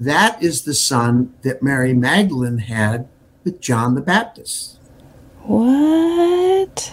[0.00, 3.08] That is the son that Mary Magdalene had
[3.48, 4.78] with John the Baptist.
[5.42, 6.92] What?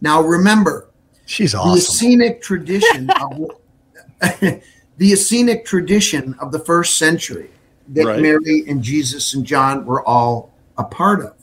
[0.00, 0.88] Now remember,
[1.26, 1.72] She's awesome.
[1.72, 2.08] the awesome.
[2.10, 3.50] Essenic tradition of
[4.96, 7.50] the Essenic tradition of the first century
[7.88, 8.20] that Right.
[8.22, 11.34] Mary and Jesus and John were all a part of.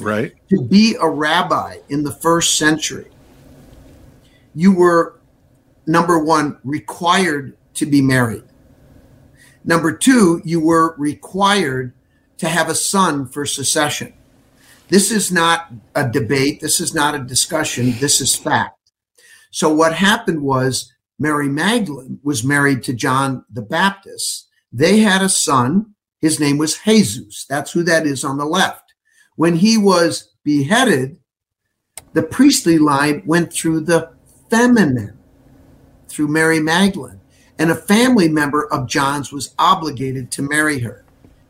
[0.00, 0.32] Right.
[0.48, 3.08] To be a rabbi in the first century,
[4.54, 5.20] you were
[5.86, 8.44] number one required to be married.
[9.64, 11.92] Number two, you were required
[12.40, 14.14] to have a son for secession.
[14.88, 16.60] This is not a debate.
[16.62, 17.92] This is not a discussion.
[18.00, 18.92] This is fact.
[19.50, 24.48] So what happened was Mary Magdalene was married to John the Baptist.
[24.72, 25.94] They had a son.
[26.18, 27.44] His name was Jesus.
[27.44, 28.94] That's who that is on the left.
[29.36, 31.18] When he was beheaded,
[32.14, 34.14] the priestly line went through the
[34.48, 35.18] feminine,
[36.08, 37.20] through Mary Magdalene.
[37.58, 41.04] And a family member of John's was obligated to marry her.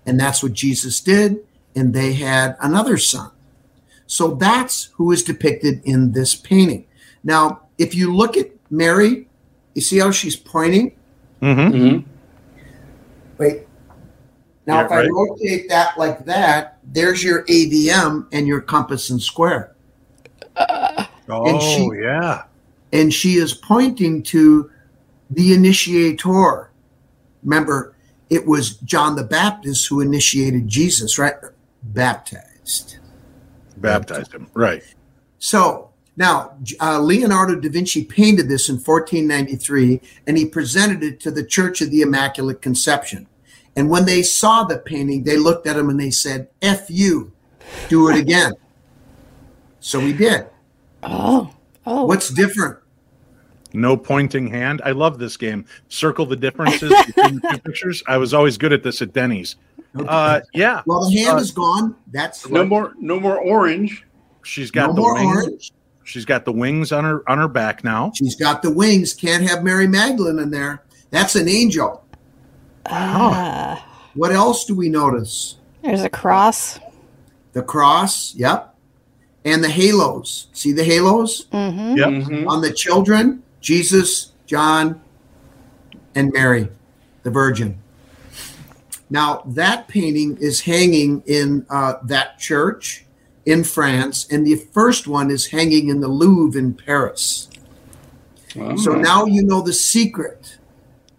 [0.07, 1.39] And that's what Jesus did.
[1.77, 3.31] And they had another son.
[4.07, 6.87] So that's who is depicted in this painting.
[7.23, 9.29] Now, if you look at Mary,
[9.75, 10.97] you see how she's pointing?
[11.43, 11.77] Mm-hmm.
[11.77, 12.05] Mhm.
[13.39, 13.67] Wait.
[14.67, 15.11] Now, Yeah, if I right.
[15.13, 19.73] rotate that like that, there's your AVM and your compass and square.
[21.29, 22.43] Oh, she- yeah.
[22.93, 24.69] And she is pointing to
[25.31, 26.71] the initiator.
[27.45, 27.95] Remember,
[28.31, 31.35] it was John the Baptist who initiated Jesus, right?
[31.83, 32.99] Baptized.
[33.77, 34.49] Baptized him.
[34.55, 34.83] Right.
[35.39, 41.31] So now, uh, Leonardo da Vinci painted this in 1493 and he presented it to
[41.31, 43.27] the Church of the Immaculate Conception.
[43.75, 47.33] And when they saw the painting, they looked at him and they said, F you,
[47.89, 48.53] do it again.
[49.81, 50.47] so we did.
[51.03, 51.55] Oh.
[51.87, 52.05] Oh.
[52.05, 52.80] What's different?
[53.73, 54.83] No pointing hand.
[54.85, 55.65] I love this game.
[55.89, 58.03] Circle the differences between the two pictures.
[58.09, 59.57] I was always good at this at Denny's.
[59.95, 60.83] Uh, yeah.
[60.87, 61.97] well, the hand uh, is gone.
[62.13, 64.05] That's No more, no more orange.
[64.45, 65.37] She's got no the more wings.
[65.47, 65.73] orange.
[66.05, 68.11] She's got the wings on her on her back now.
[68.15, 69.15] She's got the wings.
[69.15, 70.83] Can't have Mary Magdalene in there.
[71.11, 72.05] That's an angel.
[72.87, 73.87] Ah.
[74.15, 75.57] What else do we notice?
[75.83, 76.81] There's a cross.
[77.53, 78.35] The cross.
[78.35, 78.75] Yep.
[79.45, 80.49] And the halos.
[80.53, 81.47] See the halos?
[81.47, 81.97] Mm-hmm.
[81.97, 82.09] Yep.
[82.09, 82.49] Mhm.
[82.49, 85.01] on the children Jesus, John,
[86.15, 86.69] and Mary,
[87.23, 87.79] the Virgin.
[89.11, 93.05] Now, that painting is hanging in uh, that church
[93.45, 97.49] in France, and the first one is hanging in the Louvre in Paris.
[98.55, 98.77] Wow.
[98.77, 100.59] So now you know the secret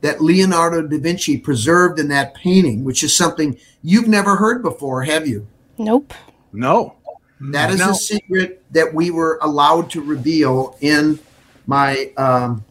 [0.02, 5.04] that Leonardo da Vinci preserved in that painting, which is something you've never heard before,
[5.04, 5.48] have you?
[5.78, 6.14] Nope.
[6.52, 6.96] No.
[7.40, 7.92] That is No.
[7.92, 11.20] a secret that we were allowed to reveal in
[11.67, 12.63] my um,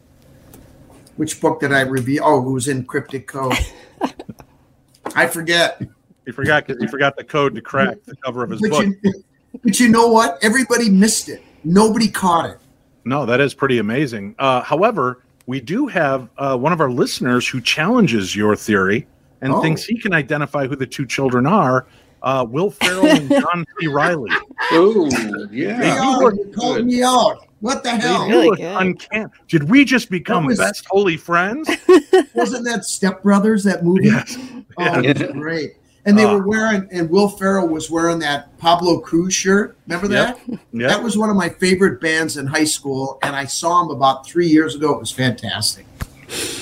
[1.17, 2.21] which book did I review?
[2.23, 3.53] Oh, it was in Cryptic Code.
[5.15, 5.81] I forget.
[6.25, 8.85] He forgot because he forgot the code to crack the cover of his But book.
[9.03, 9.23] you,
[9.63, 10.37] but you know what?
[10.41, 11.41] Everybody missed it.
[11.63, 12.57] Nobody caught it.
[13.05, 14.35] No, that is pretty amazing.
[14.37, 19.07] Uh, however, we do have uh, one of our listeners who challenges your theory
[19.41, 19.61] and Oh.
[19.61, 21.87] thinks he can identify who the two children are.
[22.23, 23.87] Uh, Will Ferrell and John C.
[23.87, 24.29] Reilly.
[24.73, 25.09] Oh,
[25.49, 25.99] They yeah.
[25.99, 26.33] are.
[26.33, 27.47] You called me out.
[27.61, 28.27] What the hell?
[28.27, 29.31] Really You look uncanny.
[29.47, 31.69] Did we just become was- best holy friends?
[32.35, 34.05] Wasn't that Step Brothers, that movie?
[34.07, 34.37] yes.
[34.77, 35.75] Oh, it was great.
[36.05, 36.33] And they Ah.
[36.33, 39.77] were wearing, and Will Ferrell was wearing that Pablo Cruise shirt.
[39.87, 40.39] Remember Yep.
[40.47, 40.59] that?
[40.73, 40.87] Yeah.
[40.87, 44.25] That was one of my favorite bands in high school, and I saw him about
[44.25, 44.93] three years ago.
[44.93, 45.85] It was fantastic.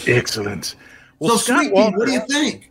[0.08, 0.76] Excellent.
[1.20, 2.69] Well, so, Scott Sweet Pea, what do you think?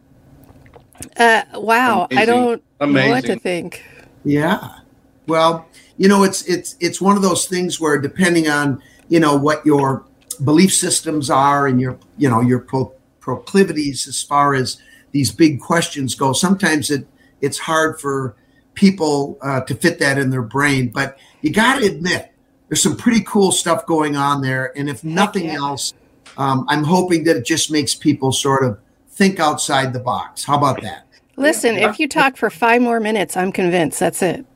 [1.17, 2.09] Uh, wow.
[2.11, 3.83] I don't know what to think.
[4.25, 4.81] Yeah.
[5.27, 9.37] Well, you know, it's it's it's one of those things where depending on you know
[9.37, 10.05] what your
[10.45, 14.81] belief systems are and your you know your pro- proclivities as far as
[15.13, 17.07] these big questions go, sometimes it
[17.41, 18.37] it's hard for
[18.75, 20.89] people uh, to fit that in their brain.
[20.89, 22.33] But you got to admit,
[22.69, 24.73] there's some pretty cool stuff going on there.
[24.79, 25.57] And if nothing yeah.
[25.57, 25.95] else,
[26.37, 28.79] um, I'm hoping that it just makes people sort of
[29.19, 30.45] think outside the box.
[30.45, 31.05] How about that?
[31.37, 33.99] Listen, if you talk for five more minutes, I'm convinced.
[33.99, 34.47] That's it.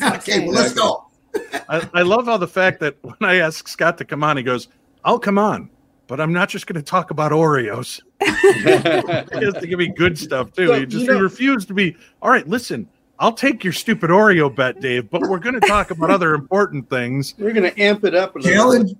[0.00, 1.06] That's okay, well, let's go.
[1.68, 4.42] I, I love how the fact that when I ask Scott to come on, he
[4.42, 4.68] goes,
[5.04, 5.68] I'll come on,
[6.06, 8.00] but I'm not just going to talk about Oreos.
[8.20, 10.68] he has to give me good stuff too.
[10.68, 12.88] So, he just you know- refused to be, all right, listen,
[13.18, 16.88] I'll take your stupid Oreo bet, Dave, but we're going to talk about other important
[16.88, 17.34] things.
[17.38, 18.34] We're going to amp it up.
[18.36, 18.42] a.
[18.42, 18.94] Challenge,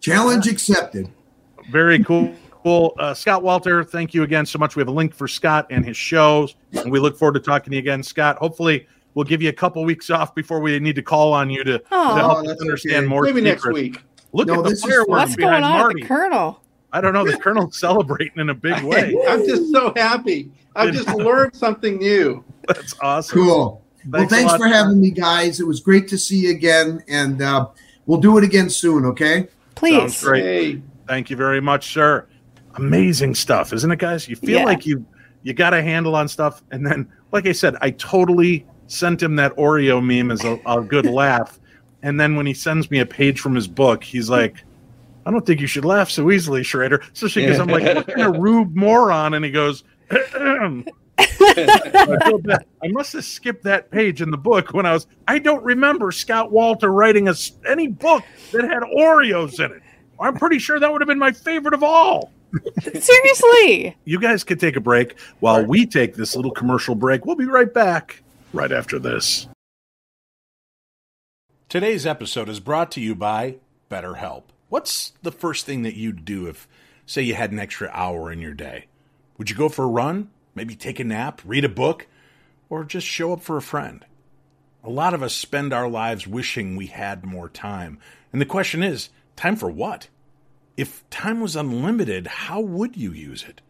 [0.00, 1.08] challenge accepted.
[1.70, 2.34] Very cool.
[2.62, 2.94] Cool.
[2.98, 4.76] Uh, Scott Wolter, thank you again so much.
[4.76, 7.70] We have a link for Scott and his shows, and we look forward to talking
[7.72, 8.36] to you again, Scott.
[8.38, 11.64] Hopefully, we'll give you a couple weeks off before we need to call on you
[11.64, 13.06] to, to help Oh, us understand okay.
[13.06, 13.22] more.
[13.24, 13.74] Maybe next secrets.
[13.74, 14.02] week.
[14.32, 15.18] Look No, at the this is fireworks fun.
[15.18, 16.02] What's going behind on Marty.
[16.02, 16.62] the Colonel?
[16.92, 17.24] I don't know.
[17.24, 19.14] The Colonel's celebrating in a big way.
[19.28, 20.50] I'm just so happy.
[20.76, 22.44] I've just learned something new.
[22.68, 23.38] That's awesome.
[23.40, 23.84] Cool.
[24.08, 25.58] well, Thanks a thanks for having me, guys.
[25.58, 27.66] It was great to see you again, and uh,
[28.06, 29.04] we'll do it again soon.
[29.06, 29.48] Okay.
[29.74, 29.96] Please.
[29.98, 30.42] Sounds great.
[30.44, 32.26] Hey, Thank you very much, sir.
[32.76, 34.28] Amazing stuff, isn't it, guys?
[34.28, 34.64] You feel Yeah.
[34.64, 35.04] like you
[35.44, 39.34] you got a handle on stuff, and then, like I said, I totally sent him
[39.36, 41.58] that Oreo meme as a, a good laugh,
[42.02, 44.62] and then when he sends me a page from his book, he's like,
[45.26, 48.06] "I don't think you should laugh so easily, Schrader." So she goes, "I'm like, what
[48.06, 49.82] kind of rube moron?" And he goes.
[51.18, 52.58] I.
[52.82, 55.06] I must have skipped that page in the book when I was.
[55.28, 57.34] I don't remember Scott Wolter writing a,
[57.68, 59.82] any book that had Oreos in it.
[60.20, 62.32] I'm pretty sure that would have been my favorite of all.
[62.80, 63.96] Seriously.
[64.04, 67.24] You guys could take a break while we take this little commercial break.
[67.24, 68.22] We'll be right back
[68.52, 69.48] right after this.
[71.68, 73.56] Today's episode is brought to you by
[73.90, 74.42] BetterHelp.
[74.68, 76.68] What's the first thing that you'd do if,
[77.06, 78.86] say, you had an extra hour in your day?
[79.38, 80.30] Would you go for a run?
[80.54, 82.06] Maybe take a nap, read a book,
[82.68, 84.04] or just show up for a friend?
[84.84, 87.98] A lot of us spend our lives wishing we had more time.
[88.32, 90.08] And the question is time for what?
[90.76, 93.60] If time was unlimited, how would you use it?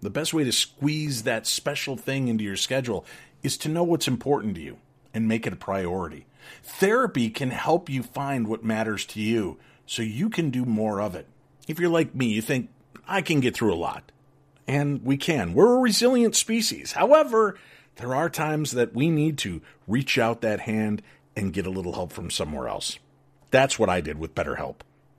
[0.00, 3.04] The best way to squeeze that special thing into your schedule
[3.42, 4.78] is to know what's important to you
[5.14, 6.26] and make it a priority.
[6.62, 11.14] Therapy can help you find what matters to you so you can do more of
[11.14, 11.26] it.
[11.66, 12.70] If you're like me, you think,
[13.06, 14.12] I can get through a lot.
[14.66, 15.54] And we can.
[15.54, 16.92] We're a resilient species.
[16.92, 17.58] However,
[17.96, 21.02] there are times that we need to reach out that hand
[21.34, 22.98] and get a little help from somewhere else.
[23.50, 24.80] That's what I did with BetterHelp.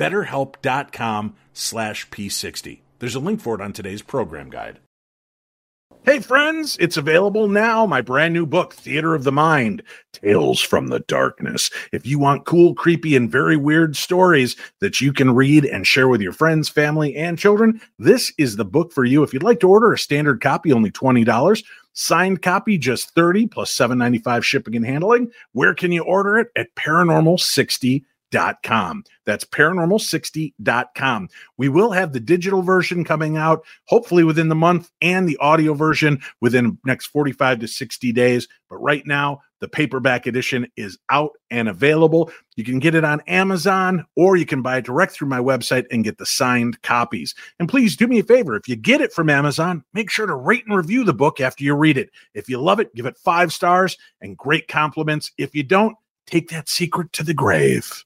[0.00, 4.78] betterhelp.com slash p60 there's a link for it on today's program guide.
[6.06, 9.82] Hey friends it's available now my brand new book theater of the mind
[10.14, 11.70] tales from the darkness.
[11.92, 16.08] If you want cool creepy and very weird stories that you can read and share
[16.08, 19.22] with your friends family and children this is the book for you.
[19.22, 23.70] If you'd like to order a standard copy only $20 signed copy just 30 plus
[23.72, 25.30] 795 shipping and handling.
[25.52, 26.48] Where can you order it?
[26.56, 28.04] At paranormal 60
[28.62, 29.04] com.
[29.24, 31.28] That's paranormal60.com.
[31.56, 35.74] We will have the digital version coming out hopefully within the month and the audio
[35.74, 38.48] version within next 45 to 60 days.
[38.68, 42.30] But right now, the paperback edition is out and available.
[42.56, 45.84] You can get it on Amazon or you can buy it direct through my website
[45.90, 47.34] and get the signed copies.
[47.58, 50.34] And please do me a favor if you get it from Amazon, make sure to
[50.34, 52.10] rate and review the book after you read it.
[52.34, 55.30] If you love it, give it five stars and great compliments.
[55.36, 58.04] If you don't, take that secret to the grave.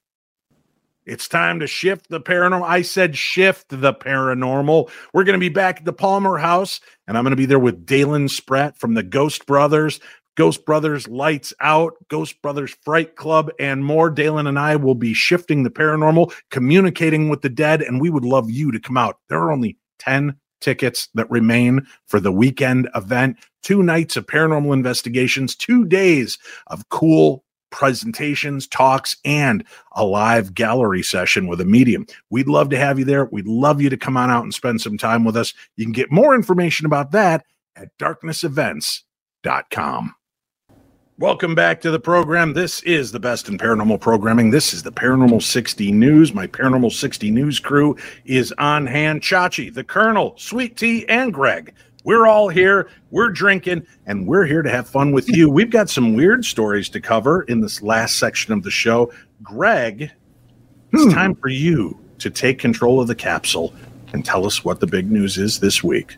[1.05, 2.63] It's time to shift the paranormal.
[2.63, 4.89] I said shift the paranormal.
[5.13, 7.59] We're going to be back at the Palmer House, and I'm going to be there
[7.59, 9.99] with Dalen Spratt from the Ghost Brothers,
[10.35, 14.09] Ghost Brothers Lights Out, Ghost Brothers Fright Club, and more.
[14.09, 18.25] Dalen and I will be shifting the paranormal, communicating with the dead, and we would
[18.25, 19.19] love you to come out.
[19.29, 23.37] There are only 10 tickets that remain for the weekend event.
[23.61, 27.44] Two nights of paranormal investigations, two days of cool
[27.75, 32.07] presentations, talks, and a live gallery session with a medium.
[32.29, 33.25] We'd love to have you there.
[33.25, 35.53] We'd love you to come on out and spend some time with us.
[35.75, 37.45] You can get more information about that
[37.75, 40.15] at darknessevents.com.
[41.17, 42.53] Welcome back to the program.
[42.53, 44.51] This is the best in paranormal programming.
[44.51, 46.33] This is the Paranormal 60 News.
[46.33, 49.21] My Paranormal 60 News crew is on hand.
[49.21, 51.73] Chachi, the Colonel, Sweet Tea, and Greg.
[52.05, 55.49] We're all here, we're drinking, and we're here to have fun with you.
[55.49, 59.11] We've got some weird stories to cover in this last section of the show.
[59.41, 60.11] Greg,
[60.93, 63.73] it's time for you to take control of the capsule
[64.13, 66.17] and tell us what the big news is this week.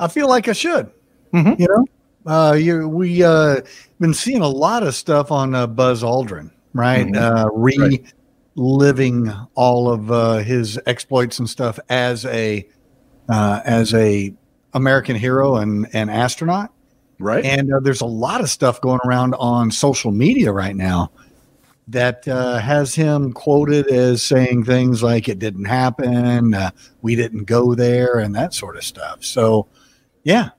[0.00, 0.90] I feel like I should.
[1.32, 1.60] Mhm.
[1.60, 1.86] You know,
[2.26, 3.60] uh, you, we uh,
[4.00, 7.06] been seeing a lot of stuff on uh, Buzz Aldrin, right?
[7.06, 7.16] Mhm.
[7.16, 8.10] Uh,
[8.56, 12.66] reliving all of uh, his exploits and stuff as a
[13.28, 14.34] uh, as a
[14.74, 16.72] American hero and and astronaut.
[17.18, 17.44] Right?
[17.44, 21.12] And uh, there's a lot of stuff going around on social media right now
[21.86, 26.70] that uh, has him quoted as saying things like "it didn't happen," uh,
[27.02, 29.24] "we didn't go there," and that sort of stuff.
[29.24, 29.68] So,
[30.24, 30.50] yeah,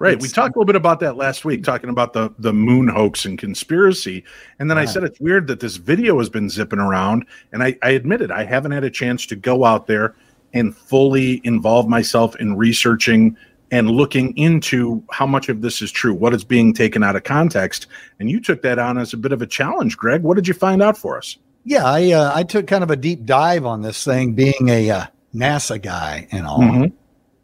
[0.00, 0.18] Right.
[0.18, 3.26] We talked a little bit about that last week, talking about the the moon hoax
[3.26, 4.24] and conspiracy.
[4.58, 7.26] And then I said it's weird that this video has been zipping around.
[7.52, 10.16] And I, I admitted I haven't had a chance to go out there
[10.52, 13.36] and fully involve myself in researching
[13.70, 17.22] and looking into how much of this is true, what is being taken out of
[17.22, 17.86] context.
[18.18, 20.22] And you took that on as a bit of a challenge, Greg.
[20.22, 21.36] What did you find out for us?
[21.64, 21.84] yeah.
[21.84, 25.06] I uh, I took kind of a deep dive on this thing, being a uh,
[25.34, 26.60] NASA guy and all.
[26.60, 26.92] Mhm.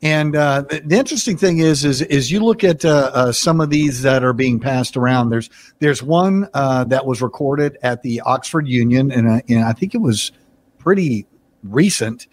[0.02, 3.60] And uh, the, the interesting thing is, is, is you look at uh, uh, some
[3.60, 5.30] of these that are being passed around.
[5.30, 5.48] There's
[5.78, 10.00] there's one uh, that was recorded at the Oxford Union, and and I think it
[10.00, 10.32] was
[10.78, 11.26] pretty
[11.62, 12.26] recent.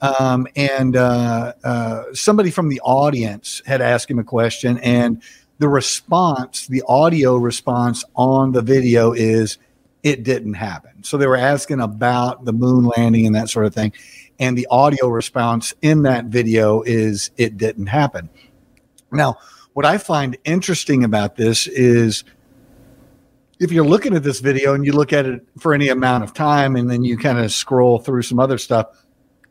[0.00, 5.22] Um, and uh, uh, somebody from the audience had asked him a question, and
[5.58, 9.58] the response, the audio response on the video is,
[10.02, 13.74] "It didn't happen." So they were asking about the moon landing and that sort of
[13.74, 13.92] thing
[14.38, 18.28] and the audio response in that video is it didn't happen.
[19.10, 19.38] Now,
[19.72, 22.24] what I find interesting about this is
[23.58, 26.34] if you're looking at this video and you look at it for any amount of
[26.34, 28.86] time and then you kind of scroll through some other stuff,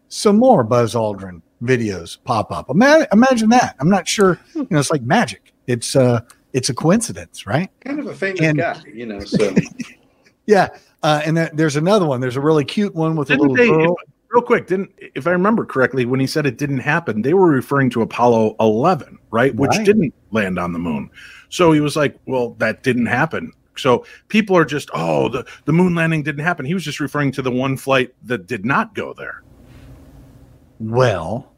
[0.09, 2.69] some more Buzz Aldrin videos pop up.
[2.69, 3.75] Ima- Imagine that.
[3.79, 5.53] I'm not sure, you know, it's like magic.
[5.67, 6.21] It's uh
[6.53, 7.69] it's a coincidence, right?
[7.81, 9.19] Kind of a famous And- guy, you know.
[9.19, 9.53] So
[10.45, 10.69] Yeah.
[11.03, 12.21] Uh, and then there's another one.
[12.21, 13.95] There's a really cute one with a Didn't little they, girl.
[14.29, 17.47] real quick, didn't if I remember correctly, when he said it didn't happen, they were
[17.49, 19.53] referring to Apollo 11, right?
[19.53, 19.85] Which Right.
[19.85, 21.09] didn't land on the moon.
[21.49, 23.51] So he was like, well, that didn't happen.
[23.77, 26.65] So people are just, oh, the, the moon landing didn't happen.
[26.65, 29.43] He was just referring to the one flight that did not go there.
[30.79, 31.51] Well,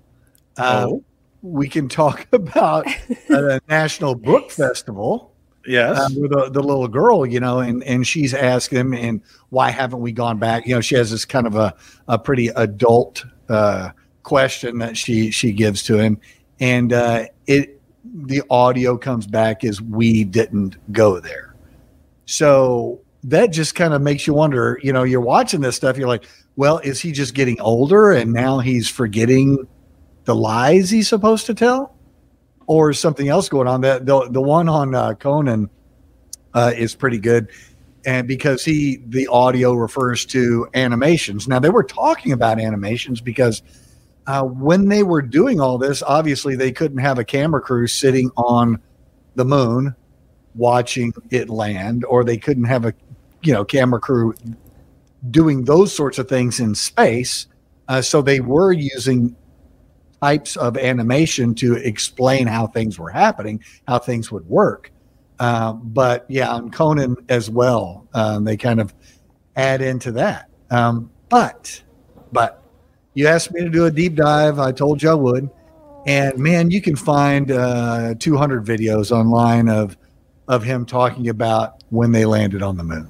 [0.58, 1.04] uh, Oh.
[1.42, 2.86] we can talk about
[3.28, 5.32] the National Book Festival
[5.66, 5.98] Yes.
[6.00, 9.70] uh, with the, the little girl, you know, and, and she's asking him, and why
[9.72, 10.66] haven't we gone back?
[10.66, 11.76] You know, she has this kind of a,
[12.08, 13.90] a pretty adult uh,
[14.24, 16.20] question that she she gives to him,
[16.60, 21.54] and uh, it the audio comes back as we didn't go there.
[22.26, 26.08] So that just kind of makes you wonder, you know, you're watching this stuff, you're
[26.08, 29.68] like, well, is he just getting older and now he's forgetting
[30.26, 31.96] the lies he's supposed to tell?
[32.68, 33.82] Or something else going on?
[33.82, 35.70] That the, the one on uh, Conan
[36.54, 37.50] uh, is pretty good.
[38.06, 41.48] And because he the audio refers to animations.
[41.48, 43.64] Now they were talking about animations because
[44.28, 48.30] uh, when they were doing all this, obviously they couldn't have a camera crew sitting
[48.38, 48.80] on
[49.36, 49.96] the moon
[50.56, 52.94] watching it land, or they couldn't have a
[53.42, 54.34] you know camera crew
[55.32, 57.48] doing those sorts of things in space.
[57.88, 59.36] Uh, so they were using
[60.22, 64.92] types of animation to explain how things were happening, how things would work.
[65.40, 68.94] Uh, but yeah, on Conan as well, um, they kind of
[69.56, 70.50] add into that.
[70.70, 71.82] Um, but,
[72.32, 72.62] but
[73.14, 74.60] you asked me to do a deep dive.
[74.60, 75.50] I told you I would.
[76.06, 79.98] And man, you can find uh, 200 videos online of
[80.48, 83.08] of him talking about when they landed on the moon.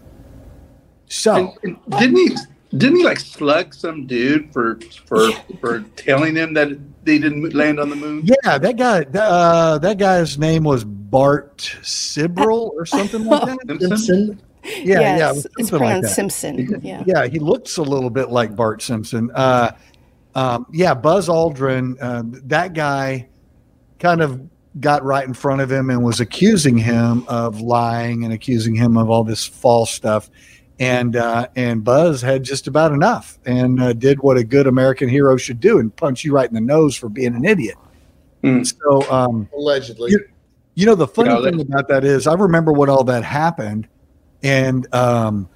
[1.10, 2.36] So and, and didn't he
[2.78, 6.70] didn't he like slug some dude for for for telling him that
[7.03, 8.22] they didn't land on the moon?
[8.24, 13.68] yeah, that guy, uh, that guy's name was Bart Sibrel or something like that.
[13.80, 13.97] Simpson?
[13.97, 14.41] Simpson.
[14.64, 16.16] Yeah, yeah, it yes, was it's something like pronounced that.
[16.16, 16.82] Simpson.
[16.84, 17.03] Yeah.
[17.07, 19.32] Yeah, he looks a little bit like Bart Simpson.
[19.34, 19.72] Uh,
[20.36, 23.28] um, yeah, Buzz Aldrin, uh, that guy
[23.99, 24.41] kind of
[24.80, 28.97] got right in front of him and was accusing him of lying and accusing him
[28.97, 30.30] of all this false stuff.
[30.80, 35.09] And uh, and Buzz had just about enough and uh, did what a good American
[35.09, 37.75] hero should do and punch you right in the nose for being an idiot.
[38.41, 38.63] Hmm.
[38.63, 40.11] So um, Allegedly.
[40.11, 40.25] You-
[40.75, 43.86] you know, the funny Yeah, thing about that is, I remember when all that happened,
[44.43, 45.49] and um,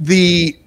[0.00, 0.58] the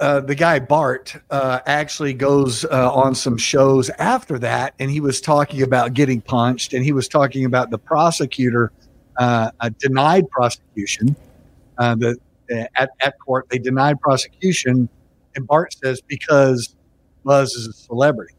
[0.00, 5.00] uh, the guy Bart uh, actually goes uh, on some shows after that, and he
[5.00, 8.72] was talking about getting punched, and he was talking about the prosecutor
[9.18, 11.14] uh, denied prosecution.
[11.82, 12.16] Uh, the
[12.76, 14.88] at, at court they denied prosecution,
[15.34, 16.76] and Bart says because
[17.24, 18.34] Buzz is a celebrity.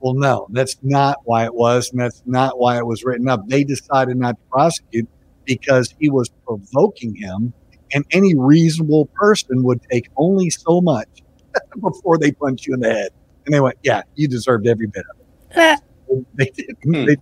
[0.00, 3.46] Well, no, that's not why it was, and that's not why it was written up.
[3.46, 5.08] They decided not to prosecute
[5.44, 7.52] because he was provoking him
[7.92, 11.08] and any reasonable person would take only so much
[11.80, 13.10] before they punch you in the head.
[13.46, 15.16] And they went, "Yeah, you deserved every bit of
[15.56, 15.80] it."
[16.34, 17.04] they did hmm.
[17.04, 17.16] they,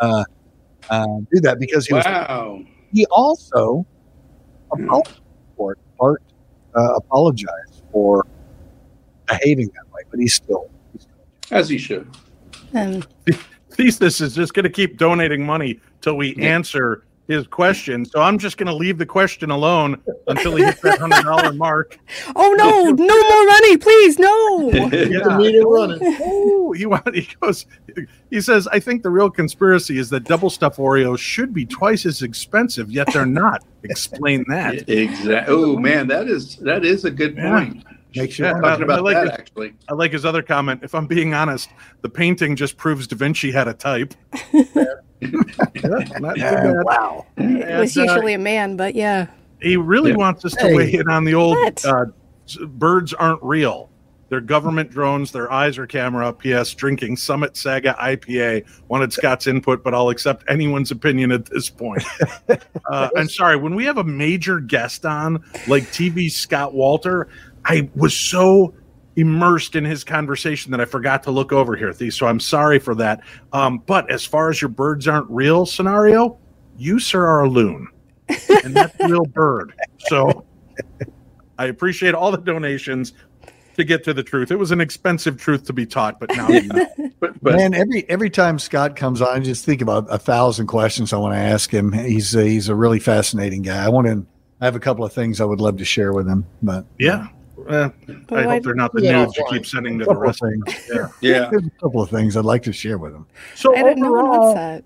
[0.00, 0.24] uh,
[0.90, 2.00] uh, do that because he wow.
[2.58, 2.66] was.
[2.92, 3.86] He also
[4.74, 5.20] apologized
[5.56, 6.22] for Bart
[6.74, 8.26] uh, apologized for
[9.26, 12.08] behaving that way, but he's still, he's still as he should.
[12.74, 13.04] Um,
[13.70, 16.46] Thesis is just going to keep donating money till we yeah.
[16.46, 18.04] answer his question.
[18.04, 21.52] So I'm just going to leave the question alone until he hits that hundred dollar
[21.54, 21.98] mark.
[22.36, 22.90] Oh no!
[22.90, 24.18] no more money, please!
[24.18, 24.70] No.
[24.90, 25.98] Get the meter running.
[26.02, 26.84] Oh, he
[27.20, 27.66] he goes.
[28.30, 32.06] He says, "I think the real conspiracy is that double stuff Oreos should be twice
[32.06, 34.88] as expensive, yet they're not." Explain that.
[34.88, 35.54] Exactly.
[35.54, 37.76] Oh man, that is that is a good point.
[37.76, 38.22] Yeah.
[38.22, 39.74] Makes you yeah, talking about I like that, his, actually.
[39.88, 40.80] I like his other comment.
[40.84, 41.68] If I'm being honest,
[42.02, 44.14] the painting just proves Da Vinci had a type.
[46.36, 47.26] Yeah, wow.
[47.36, 49.26] It was and, uh, usually uh, a man, but yeah.
[49.60, 50.16] He really yeah.
[50.16, 50.74] wants us to hey.
[50.74, 52.06] weigh in on the old uh,
[52.66, 53.90] birds aren't real.
[54.28, 55.30] They're government drones.
[55.32, 56.32] Their eyes are camera.
[56.32, 56.74] P.S.
[56.74, 58.64] Drinking Summit Saga IPA.
[58.88, 62.02] Wanted Scott's input, but I'll accept anyone's opinion at this point.
[62.90, 63.56] Uh, I'm sorry.
[63.56, 67.28] When we have a major guest on, like TV Scott Wolter,
[67.64, 68.74] I was so
[69.16, 72.10] immersed in his conversation that I forgot to look over here, Thee.
[72.10, 73.20] So I'm sorry for that.
[73.52, 76.38] Um, but as far as your birds aren't real scenario,
[76.76, 77.88] you, sir, are a loon.
[78.64, 79.74] And that's a real bird.
[80.08, 80.44] So
[81.58, 83.12] I appreciate all the donations
[83.76, 84.50] to get to the truth.
[84.50, 86.86] It was an expensive truth to be taught, but now you know.
[87.20, 90.66] but, but, Man, every every time Scott comes on, I just think about a thousand
[90.66, 91.92] questions I want to ask him.
[91.92, 93.84] He's a, he's a really fascinating guy.
[93.84, 94.26] I want to.
[94.60, 97.28] I have a couple of things I would love to share with him, but yeah,
[97.68, 97.88] Eh,
[98.30, 100.88] I hope they're not the yeah, nudes you keep sending to the rest of things.
[100.88, 101.48] Yeah, yeah.
[101.50, 103.26] There's a couple of things I'd like to share with them.
[103.54, 104.82] So I didn't overall, know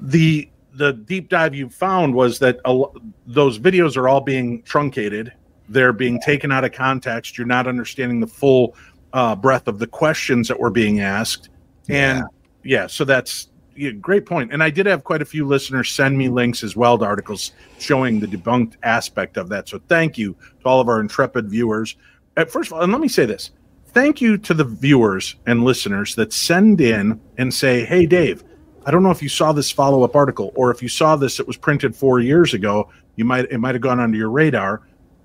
[0.00, 2.84] the the deep dive you found was that a,
[3.26, 5.32] those videos are all being truncated.
[5.68, 7.36] They're being taken out of context.
[7.36, 8.74] You're not understanding the full
[9.12, 11.50] uh, breadth of the questions that were being asked,
[11.88, 12.24] and
[12.62, 14.52] yeah, yeah so that's yeah, great point.
[14.52, 17.52] And I did have quite a few listeners send me links as well to articles
[17.78, 19.68] showing the debunked aspect of that.
[19.68, 21.96] So thank you to all of our intrepid viewers.
[22.36, 23.50] Uh, first of all, and let me say this
[23.88, 28.42] thank you to the viewers and listeners that send in and say, Hey, Dave,
[28.86, 31.38] I don't know if you saw this follow up article or if you saw this,
[31.38, 32.90] it was printed four years ago.
[33.16, 34.82] You might, it might have gone under your radar.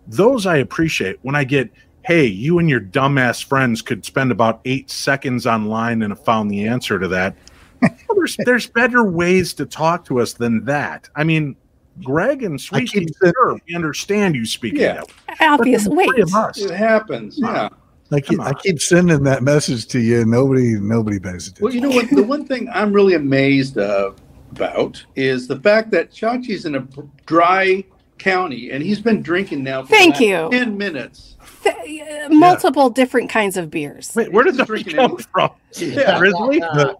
[0.07, 1.71] Those I appreciate when I get,
[2.05, 6.51] Hey, you and your dumbass friends could spend about eight seconds online and have found
[6.51, 7.35] the answer to that
[7.81, 11.09] well, there's there's better ways to talk to us than that.
[11.15, 11.55] I mean,
[12.03, 14.81] Greg and Sweet, sure, we understand you speaking.
[14.81, 15.03] Yeah,
[15.39, 15.87] obvious.
[15.87, 17.37] Wait, it happens.
[17.37, 17.69] Yeah.
[18.11, 20.25] I keep, I keep sending that message to you.
[20.25, 21.63] Nobody, nobody pays attention.
[21.63, 22.09] Well, you know what?
[22.09, 24.11] The one thing I'm really amazed uh,
[24.51, 26.87] about is the fact that Chachi's in a
[27.25, 27.83] dry
[28.17, 30.49] county and he's been drinking now for Thank you.
[30.51, 31.35] 10 minutes.
[31.63, 32.93] Th- uh, multiple yeah.
[32.93, 34.11] different kinds of beers.
[34.15, 35.51] Wait, where did the drink come from?
[35.75, 36.17] Yeah.
[36.17, 36.59] Grizzly?
[36.59, 36.95] The,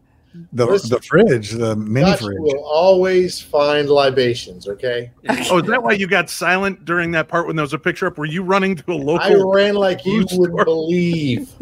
[0.53, 2.38] the Listen, the fridge, the mini fridge.
[2.39, 4.67] will always find libations.
[4.67, 5.11] Okay.
[5.49, 8.07] oh, is that why you got silent during that part when there was a picture
[8.07, 8.17] up?
[8.17, 9.19] Were you running to a local?
[9.19, 11.53] I ran like you wouldn't believe.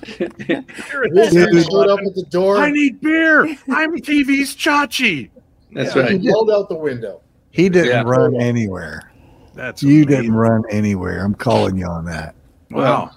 [0.18, 2.58] this showed up at the door.
[2.58, 3.44] I need beer.
[3.70, 5.30] I'm TV's Chachi.
[5.72, 6.12] That's yeah, right.
[6.12, 7.20] He yelled out the window.
[7.50, 8.02] He didn't yeah.
[8.02, 9.12] run anywhere.
[9.54, 10.08] That's you amazing.
[10.08, 11.24] didn't run anywhere.
[11.24, 12.34] I'm calling you on that.
[12.70, 13.10] Wow.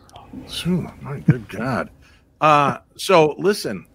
[0.66, 0.94] wow.
[1.02, 1.90] My good God.
[2.42, 3.86] Uh, so listen,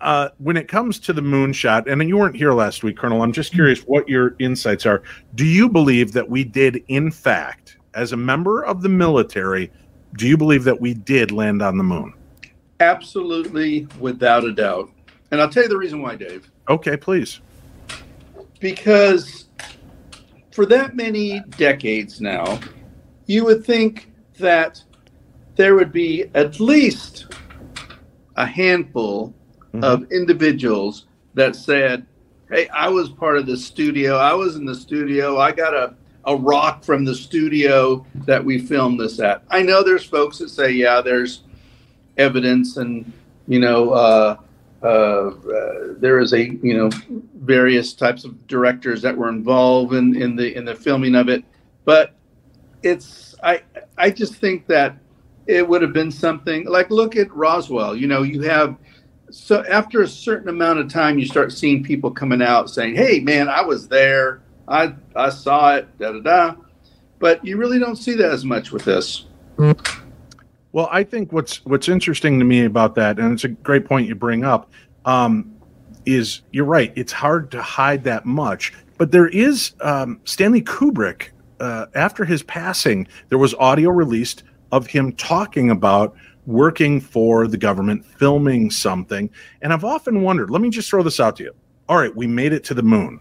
[0.00, 3.32] uh, when it comes to the moonshot, and you weren't here last week, Colonel, I'm
[3.32, 5.02] just curious what your insights are.
[5.34, 9.70] Do you believe that we did, in fact, as a member of the military,
[10.16, 12.12] do you believe that we did land on the moon?
[12.80, 14.90] Absolutely, without a doubt.
[15.30, 16.50] And I'll tell you the reason why, Dave.
[16.68, 17.40] Okay, please.
[18.60, 19.48] Because
[20.52, 22.60] for that many decades now,
[23.26, 24.82] you would think that
[25.56, 27.32] there would be at least
[28.36, 29.34] a handful
[29.74, 29.84] mm-hmm.
[29.84, 32.06] of individuals that said,
[32.48, 34.16] Hey, I was part of the studio.
[34.16, 35.38] I was in the studio.
[35.38, 35.94] I got a,
[36.24, 39.42] a rock from the studio that we filmed this at.
[39.50, 41.42] I know there's folks that say, Yeah, there's
[42.16, 43.12] evidence and,
[43.48, 44.36] you know, uh,
[44.84, 45.30] uh,
[45.96, 46.90] there is a you know
[47.36, 51.42] various types of directors that were involved in, in the in the filming of it,
[51.86, 52.12] but
[52.82, 53.62] it's I
[53.96, 54.98] I just think that
[55.46, 57.96] it would have been something like look at Roswell.
[57.96, 58.76] You know, you have
[59.34, 63.18] so after a certain amount of time, you start seeing people coming out saying, "Hey,
[63.18, 64.40] man, I was there.
[64.68, 66.54] I I saw it." Da da da.
[67.18, 69.24] But you really don't see that as much with this.
[70.72, 74.06] Well, I think what's what's interesting to me about that, and it's a great point
[74.06, 74.70] you bring up,
[75.04, 75.52] um,
[76.06, 76.92] is you're right.
[76.94, 81.30] It's hard to hide that much, but there is um, Stanley Kubrick.
[81.60, 86.14] Uh, after his passing, there was audio released of him talking about
[86.46, 89.30] working for the government, filming something.
[89.62, 90.50] And I've often wondered.
[90.50, 91.54] Let me just throw this out to you.
[91.88, 93.20] All right, we made it to the moon.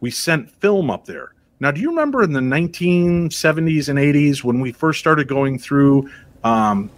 [0.00, 1.34] We sent film up there.
[1.60, 6.10] Now, do you remember in the 1970s and 80s when we first started going through
[6.42, 6.90] um,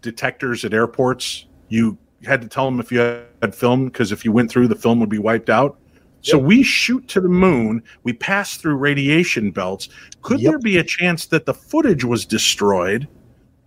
[0.00, 1.46] detectors at airports?
[1.68, 4.74] You had to tell them if you had film because if you went through, the
[4.74, 5.78] film would be wiped out.
[6.22, 7.82] So we shoot to the moon.
[8.02, 9.88] We pass through radiation belts.
[10.20, 10.50] Could Yep.
[10.50, 13.08] there be a chance that the footage was destroyed?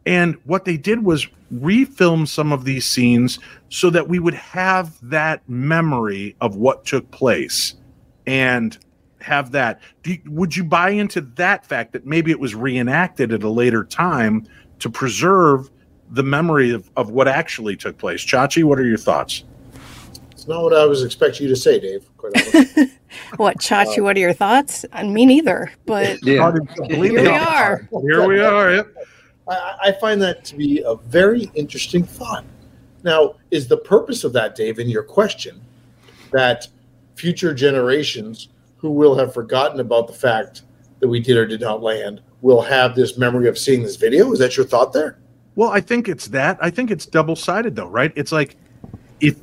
[0.06, 3.40] And what they did was refilm some of these scenes
[3.70, 7.76] so that we would have that memory of what took place
[8.26, 8.78] and
[9.22, 9.80] have that.
[10.02, 13.50] Do you, would you buy into that fact that maybe it was reenacted at a
[13.50, 14.46] later time
[14.80, 15.70] to preserve
[16.12, 18.24] the memory of, of what actually took place?
[18.26, 19.46] Chachi, what are your thoughts?
[20.32, 22.06] It's not what I was expecting you to say, Dave.
[22.18, 22.34] Quite.
[23.38, 24.86] What, Chachi, what are your thoughts?
[24.92, 26.52] Uh, me neither, but Yeah.
[26.90, 27.88] here we are.
[28.02, 28.74] Here we are.
[28.74, 28.88] Yep.
[29.48, 32.46] I, I find that to be a very interesting thought.
[33.04, 35.62] Now, is the purpose of that, Dave, in your question,
[36.32, 36.68] that
[37.16, 40.64] future generations who will have forgotten about the fact
[41.00, 44.32] that we did or did not land will have this memory of seeing this video?
[44.32, 45.18] Is that your thought there?
[45.56, 46.58] Well, I think it's that.
[46.62, 48.12] I think it's double sided, though, right?
[48.16, 48.56] It's like
[49.20, 49.38] if,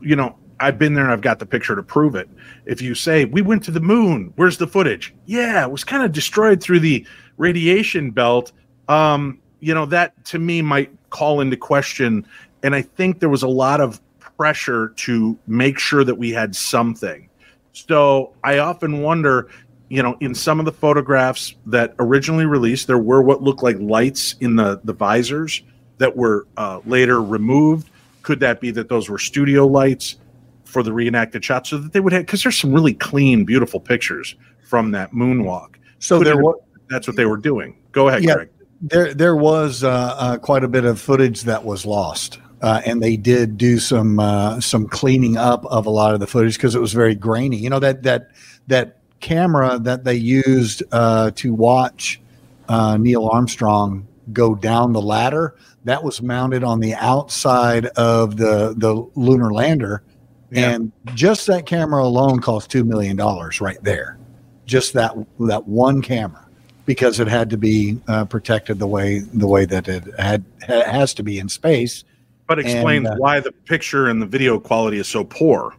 [0.00, 2.28] you know, I've been there and I've got the picture to prove it.
[2.64, 5.14] If you say, we went to the moon, where's the footage?
[5.26, 8.52] Yeah, it was kind of destroyed through the radiation belt.
[8.88, 12.26] Um, you know, that to me might call into question.
[12.62, 16.54] And I think there was a lot of pressure to make sure that we had
[16.54, 17.28] something.
[17.72, 19.48] So I often wonder,
[19.88, 23.76] you know, in some of the photographs that originally released, there were what looked like
[23.78, 25.62] lights in the the visors
[25.98, 27.90] that were uh, later removed.
[28.22, 30.16] Could that be that those were studio lights
[30.64, 32.22] for the reenacted shots, so that they would have?
[32.22, 35.76] Because there's some really clean, beautiful pictures from that moonwalk.
[35.98, 36.56] So Could there was
[36.88, 37.76] That's what they were doing.
[37.92, 38.34] Go ahead, Yeah.
[38.34, 38.48] Greg.
[38.80, 43.02] There there was uh, uh, quite a bit of footage that was lost, uh, and
[43.02, 46.74] they did do some uh, some cleaning up of a lot of the footage because
[46.74, 47.56] it was very grainy.
[47.56, 48.30] You know that that
[48.66, 52.20] that camera that they used uh, to watch
[52.68, 55.54] uh, Neil Armstrong go down the ladder
[55.84, 60.02] that was mounted on the outside of the the lunar lander,
[60.50, 60.70] Yeah.
[60.72, 64.18] and just that camera alone cost two million dollars right there,
[64.66, 66.45] just that that one camera
[66.86, 70.84] because it had to be uh, protected the way the way that it had ha-
[70.90, 72.04] has to be in space.
[72.46, 75.74] But explains And, uh, why the picture and the video quality is so poor.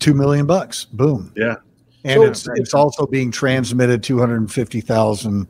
[0.00, 1.32] Two million bucks, boom.
[1.36, 1.56] Yeah.
[2.04, 5.46] And So- it's it's also being transmitted two hundred and fifty thousand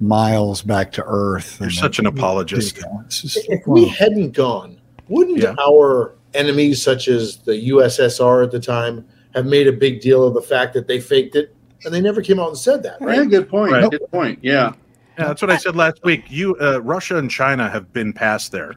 [0.00, 1.58] miles back to Earth.
[1.60, 2.76] You're such an apologist.
[3.10, 5.54] Just- If we hadn't gone, wouldn't Yeah.
[5.64, 9.04] our enemies, such as the USSR at the time,
[9.34, 11.54] have made a big deal of the fact that they faked it
[11.84, 13.28] and they never came out and said that, Yeah, right?
[13.28, 13.72] good point.
[13.72, 13.90] Right.
[13.90, 14.38] Good point.
[14.42, 14.72] Yeah.
[15.18, 16.24] Yeah, that's what I said last week.
[16.28, 18.76] You, uh, Russia and China have been past there,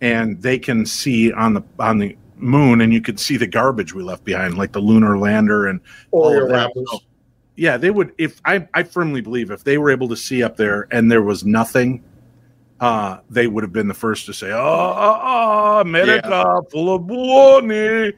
[0.00, 3.94] and they can see on the on the moon, and you could see the garbage
[3.94, 5.80] we left behind, like the lunar lander and
[6.10, 6.54] all Oreo of that.
[6.74, 7.00] wrappers.
[7.54, 8.12] Yeah, they would.
[8.18, 11.22] If I, I firmly believe if they were able to see up there and there
[11.22, 12.02] was nothing,
[12.80, 17.02] uh, they would have been the first to say, "Oh, oh, oh America full of
[17.02, 18.12] baloney."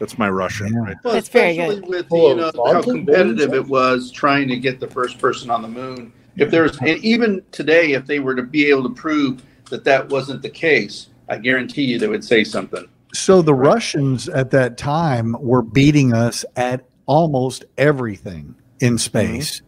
[0.00, 0.78] That's my Russian, Yeah.
[0.80, 0.96] right?
[1.04, 4.80] Well, That's very especially with Full you know how competitive it was trying to get
[4.80, 6.12] the first person on the moon.
[6.36, 10.40] If there's even today, if they were to be able to prove that that wasn't
[10.40, 12.86] the case, I guarantee you they would say something.
[13.12, 19.60] So the Russians at that time were beating us at almost everything in space.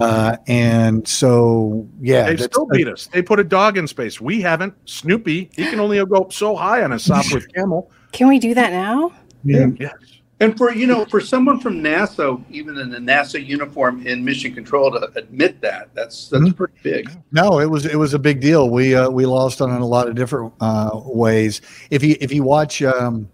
[0.00, 3.08] Uh, and so, yeah, They still beat us.
[3.12, 4.20] They put a dog in space.
[4.20, 4.74] We haven't.
[4.86, 7.90] Snoopy, he can only go so high on a Sopwith camel.
[8.12, 9.12] Can we do that now?
[9.44, 9.66] Yeah.
[9.78, 9.92] Yes.
[10.40, 14.52] And for you know, for someone from NASA, even in a NASA uniform in mission
[14.52, 16.56] control, to admit that that's that's Mhm.
[16.56, 17.10] pretty big.
[17.30, 18.68] No, it was it was a big deal.
[18.68, 21.60] We uh, we lost on in a lot of different uh, ways.
[21.90, 23.28] If you if you watch, um,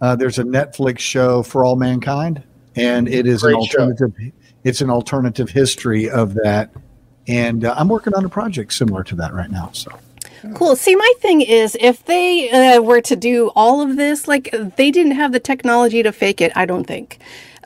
[0.00, 2.42] uh, there's a Netflix show for all mankind,
[2.76, 3.78] and it is an Great show.
[3.80, 4.12] alternative.
[4.62, 6.70] It's an alternative history of that,
[7.26, 9.70] and uh, I'm working on a project similar to that right now.
[9.72, 9.90] So
[10.54, 10.76] Cool.
[10.76, 14.90] See, my thing is, if they uh, were to do all of this, like they
[14.90, 16.52] didn't have the technology to fake it.
[16.56, 17.18] I don't think.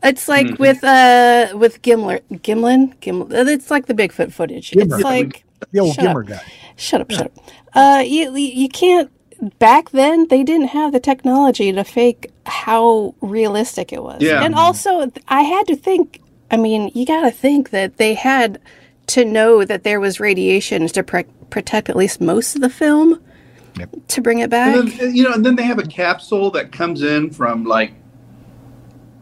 [0.02, 0.62] It's like Mm-hmm.
[0.62, 3.48] with uh with Gimler, Gimlin, Gimlin.
[3.48, 4.70] It's like the Bigfoot footage.
[4.70, 4.94] Gimmer.
[4.94, 6.26] It's like The old Shut up.
[6.26, 6.40] Guy.
[6.76, 7.32] shut up, shut up.
[7.74, 9.10] Uh, you you you can't.
[9.60, 14.20] Back then, they didn't have the technology to fake how realistic it was.
[14.20, 14.42] Yeah.
[14.42, 16.20] And also, I had to think.
[16.50, 18.58] I mean, you got to think that they had
[19.08, 23.20] to know that there was radiation to pre- protect at least most of the film
[23.78, 23.90] Yep.
[24.08, 24.74] to bring it back.
[24.76, 27.92] And then, you know, and then they have a capsule that comes in from like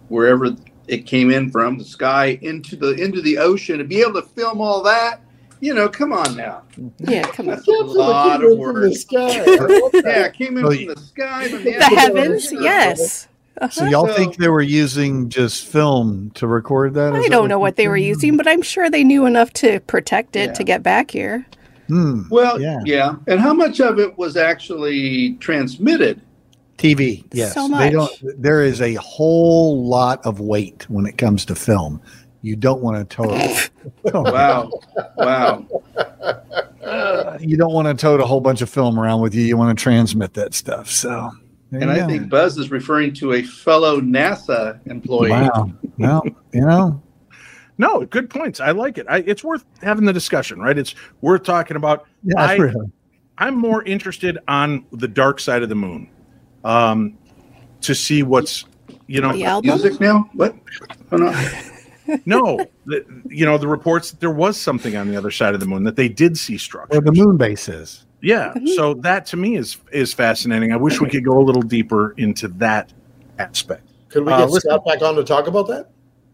[0.09, 0.51] wherever
[0.89, 4.23] it came in from the sky into the into the ocean to be able to
[4.23, 5.21] film all that.
[5.61, 6.63] You know, come on now.
[6.99, 7.55] yeah, come on.
[7.57, 8.57] That's a lot of From the
[8.89, 8.93] work.
[8.95, 9.41] sky.
[9.41, 10.03] I love that.
[10.05, 11.99] Yeah, it came in oh, from the sky, from The atmosphere.
[11.99, 13.29] heavens, yes.
[13.71, 17.15] So y'all So- think they were using just film to record that?
[17.15, 20.37] I don't know what they were using, but I'm sure they knew enough to protect
[20.37, 20.53] it Yeah.
[20.53, 21.47] to get back here.
[21.89, 22.23] Hmm.
[22.31, 22.81] Well, Yeah.
[22.85, 23.15] yeah.
[23.27, 26.21] And how much of it was actually transmitted?
[26.79, 27.25] TV.
[27.33, 27.55] Yes.
[27.55, 27.93] So They much.
[27.93, 28.43] don't.
[28.43, 32.01] There is a whole lot of weight when it comes to film.
[32.43, 33.71] You don't want to tote.
[34.13, 34.71] Wow.
[35.17, 35.65] wow.
[37.41, 39.43] you don't want to tote a whole bunch of film around with you.
[39.43, 40.91] You want to transmit that stuff.
[40.91, 41.31] So.
[41.71, 42.07] There And I go.
[42.07, 45.31] think Buzz is referring to a fellow NASA employee.
[45.31, 45.73] Wow.
[45.99, 47.03] Well, you know,
[47.79, 48.61] No, good points.
[48.61, 49.07] I like it.
[49.09, 50.77] I, it's worth having the discussion, right?
[50.79, 52.07] It's worth talking about.
[52.23, 52.91] yeah, I- really.
[53.39, 56.09] I'm more interested on the dark side of the moon,
[56.65, 57.19] um,
[57.83, 58.65] to see what's,
[59.09, 59.69] you know, The album?
[59.69, 60.31] Music now?
[60.33, 60.57] What?
[61.13, 62.17] Oh, no.
[62.25, 65.61] no, the, you know, the reports that there was something on the other side of
[65.61, 66.99] the moon that they did see structure.
[66.99, 68.06] Where the moon base is.
[68.23, 70.73] Yeah, so that to me is is fascinating.
[70.73, 72.93] I wish we could go a little deeper into that
[73.39, 73.83] aspect.
[74.09, 75.91] Could we Uh, get listen- Scott back on to talk about that?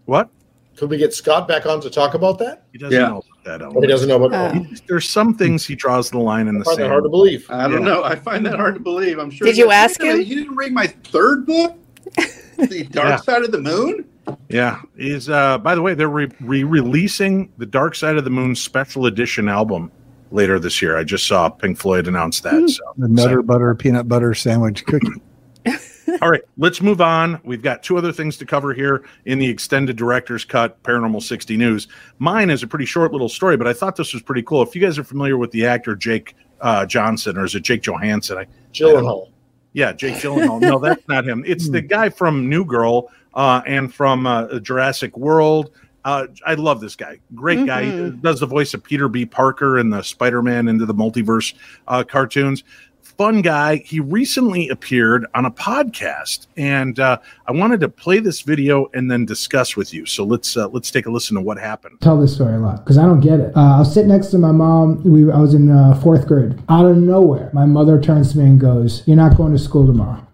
[0.06, 0.28] What?
[0.76, 2.64] Could we get Scott back on to talk about that?
[2.72, 3.08] He doesn't Yeah.
[3.08, 3.62] know about that.
[3.76, 4.82] Or he doesn't know about Uh, it.
[4.88, 6.92] There's some things he draws the line in I the find that sand.
[6.92, 7.46] hard to believe.
[7.50, 7.88] I don't Yeah.
[7.88, 8.04] know.
[8.04, 9.18] I find that hard to believe.
[9.18, 9.44] I'm sure.
[9.46, 10.20] Did you ask him?
[10.20, 11.74] You didn't read my third book,
[12.58, 13.16] The Dark Yeah.
[13.16, 14.04] Side of the Moon.
[14.48, 18.54] Yeah, is uh by the way, they're re- re-releasing the Dark Side of the Moon
[18.54, 19.90] special edition album
[20.32, 20.96] later this year.
[20.96, 22.68] I just saw Pink Floyd announce that.
[22.70, 25.22] So The nutter butter peanut butter sandwich cookie.
[26.20, 27.40] all right, let's move on.
[27.44, 31.56] We've got two other things to cover here in the extended director's cut Paranormal 60
[31.56, 31.88] News.
[32.18, 34.62] Mine is a pretty short little story, but I thought this was pretty cool.
[34.62, 37.82] If you guys are familiar with the actor Jake uh, Johnson, or is it Jake
[37.82, 38.38] Johansson?
[38.38, 39.30] I, Gyllenhaal.
[39.72, 40.60] Yeah, Jake Gyllenhaal.
[40.60, 41.44] no, that's not him.
[41.46, 45.70] It's the guy from New Girl uh, and from uh, Jurassic World.
[46.04, 47.20] Uh, I love this guy.
[47.34, 47.84] Great guy.
[47.84, 49.24] He does the voice of Peter B.
[49.24, 51.54] Parker in the Spider-Man into the multiverse
[51.86, 52.64] uh, cartoons.
[53.02, 53.76] Fun guy.
[53.76, 59.10] He recently appeared on a podcast, and uh, I wanted to play this video and
[59.10, 60.06] then discuss with you.
[60.06, 62.00] So let's uh, let's take a listen to what happened.
[62.00, 63.56] tell this story a lot because I don't get it.
[63.56, 65.02] Uh, I was sitting next to my mom.
[65.04, 66.60] We I was in uh, fourth grade.
[66.68, 69.86] Out of nowhere, my mother turns to me and goes, "You're not going to school
[69.86, 70.26] tomorrow."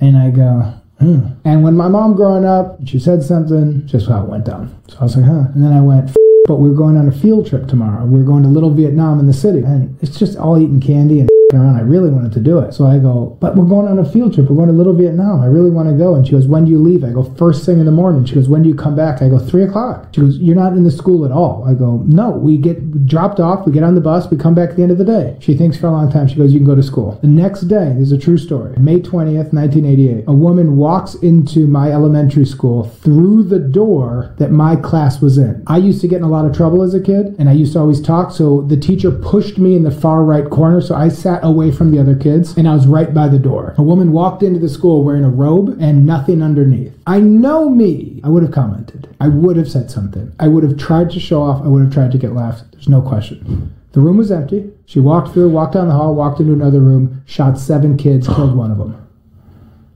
[0.00, 1.26] And I go, hmm.
[1.44, 4.74] And when my mom growing up, she said something, just how it went down.
[4.88, 5.44] So I was like, huh.
[5.54, 6.16] And then I went, "F-
[6.46, 8.04] but we're going on a field trip tomorrow.
[8.04, 11.28] We're going to Little Vietnam in the city, and it's just all eating candy and
[11.54, 11.76] around.
[11.76, 12.72] I really wanted to do it.
[12.72, 14.48] So I go, but we're going on a field trip.
[14.48, 15.40] We're going to Little Vietnam.
[15.40, 16.14] I really want to go.
[16.14, 17.04] And she goes, when do you leave?
[17.04, 18.24] I go, first thing in the morning.
[18.24, 19.22] She goes, when do you come back?
[19.22, 20.08] I go, three o'clock.
[20.14, 21.64] She goes, you're not in the school at all.
[21.66, 23.66] I go, no, we get dropped off.
[23.66, 24.30] We get on the bus.
[24.30, 25.36] We come back at the end of the day.
[25.40, 26.26] She thinks for a long time.
[26.28, 27.18] She goes, you can go to school.
[27.22, 28.76] The next day, there's a true story.
[28.78, 30.24] May 20th, 1988.
[30.26, 35.62] A woman walks into my elementary school through the door that my class was in.
[35.66, 37.74] I used to get in a lot of trouble as a kid and I used
[37.74, 38.32] to always talk.
[38.32, 40.80] So the teacher pushed me in the far right corner.
[40.80, 43.74] So I sat away from the other kids and I was right by the door.
[43.78, 46.92] A woman walked into the school wearing a robe and nothing underneath.
[47.06, 48.20] I know me.
[48.24, 49.14] I would have commented.
[49.20, 50.32] I would have said something.
[50.38, 51.62] I would have tried to show off.
[51.62, 52.64] I would have tried to get laughs.
[52.72, 53.74] There's no question.
[53.92, 54.70] The room was empty.
[54.84, 58.54] She walked through, walked down the hall, walked into another room, shot seven kids, killed
[58.54, 59.08] one of them.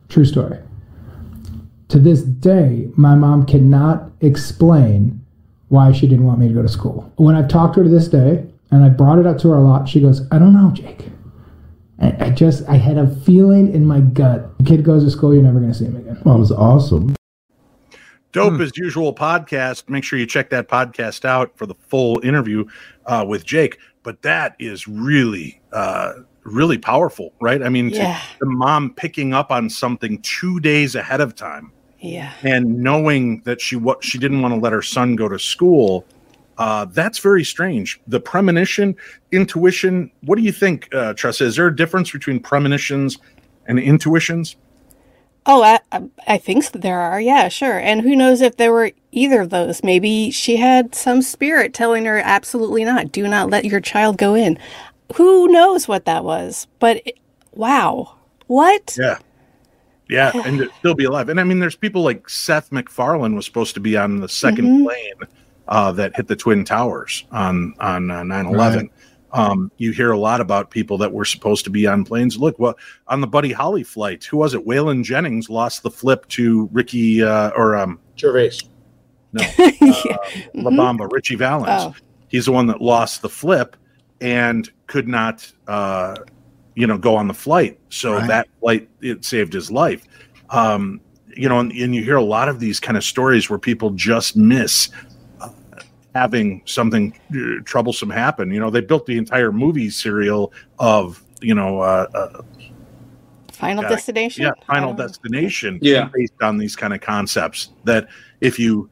[0.09, 0.59] True story.
[1.89, 5.25] To this day, my mom cannot explain
[5.69, 7.13] why she didn't want me to go to school.
[7.17, 9.57] When I've talked to her to this day, and I brought it up to her
[9.57, 11.09] a lot, she goes, I don't know, Jake.
[12.01, 14.57] I, I just, I had a feeling in my gut.
[14.59, 16.21] The kid goes to school, you're never going to see him again.
[16.25, 17.15] Well, it was awesome.
[18.33, 19.89] Dope as Yola podcast.
[19.89, 22.65] Make sure you check that podcast out for the full interview
[23.07, 23.79] uh, with Jake.
[24.03, 26.13] But that is really, uh,
[26.45, 27.63] really powerful, right?
[27.63, 28.21] I mean, to- Yeah.
[28.39, 32.33] the mom picking up on something two days ahead of time Yeah.
[32.43, 36.07] and knowing that she what she didn't want to let her son go to school.
[36.61, 37.99] Uh, that's very strange.
[38.07, 38.95] The premonition,
[39.33, 40.11] intuition.
[40.21, 41.45] What do you think, uh, Tressa?
[41.47, 43.17] Is there a difference between premonitions
[43.67, 44.57] and intuitions?
[45.47, 45.81] Oh, I,
[46.29, 47.19] I, think so there are.
[47.19, 47.79] Yeah, sure.
[47.79, 49.83] And who knows if there were either of those?
[49.83, 53.11] Maybe she had some spirit telling her, absolutely not.
[53.11, 54.59] Do not let your child go in.
[55.15, 56.67] who knows what that was?
[56.79, 57.19] But it,
[57.53, 58.17] wow,
[58.49, 58.99] what?
[59.01, 59.17] Yeah.
[60.11, 61.31] Yeah, and to still be alive.
[61.31, 64.59] And I mean, there's people like Seth MacFarlane was supposed to be on the 2nd
[64.59, 64.85] Mhm.
[64.85, 65.29] plane
[65.71, 68.91] uh, that hit the twin towers on on uh, 9/11.
[69.33, 72.37] Um, you hear a lot about people that were supposed to be on planes.
[72.37, 74.67] Look, well, on the Buddy Holly flight, who was it?
[74.67, 78.59] Waylon Jennings lost the flip to Ricky uh, or um, Gervais.
[79.33, 80.17] no, Yeah.
[80.55, 81.69] La Bamba, Ritchie Valens.
[81.71, 81.95] Oh,
[82.27, 83.77] He's the one that lost the flip
[84.21, 86.17] and could not, uh,
[86.75, 87.79] you know, go on the flight.
[87.89, 88.27] So Right.
[88.27, 90.03] that flight it saved his life.
[90.51, 91.01] Um,
[91.37, 93.91] you know, and, and you hear a lot of these kind of stories where people
[93.91, 95.10] just miss uh,
[96.15, 98.51] having something uh, troublesome happen.
[98.51, 102.43] You know, they built the entire movie serial of you know, uh, uh,
[103.53, 104.43] Final Yeah, Destination.
[104.43, 104.93] yeah, Final.
[104.95, 106.09] Destination, Yeah.
[106.15, 107.71] based on these kind of concepts.
[107.85, 108.09] That
[108.43, 108.91] if you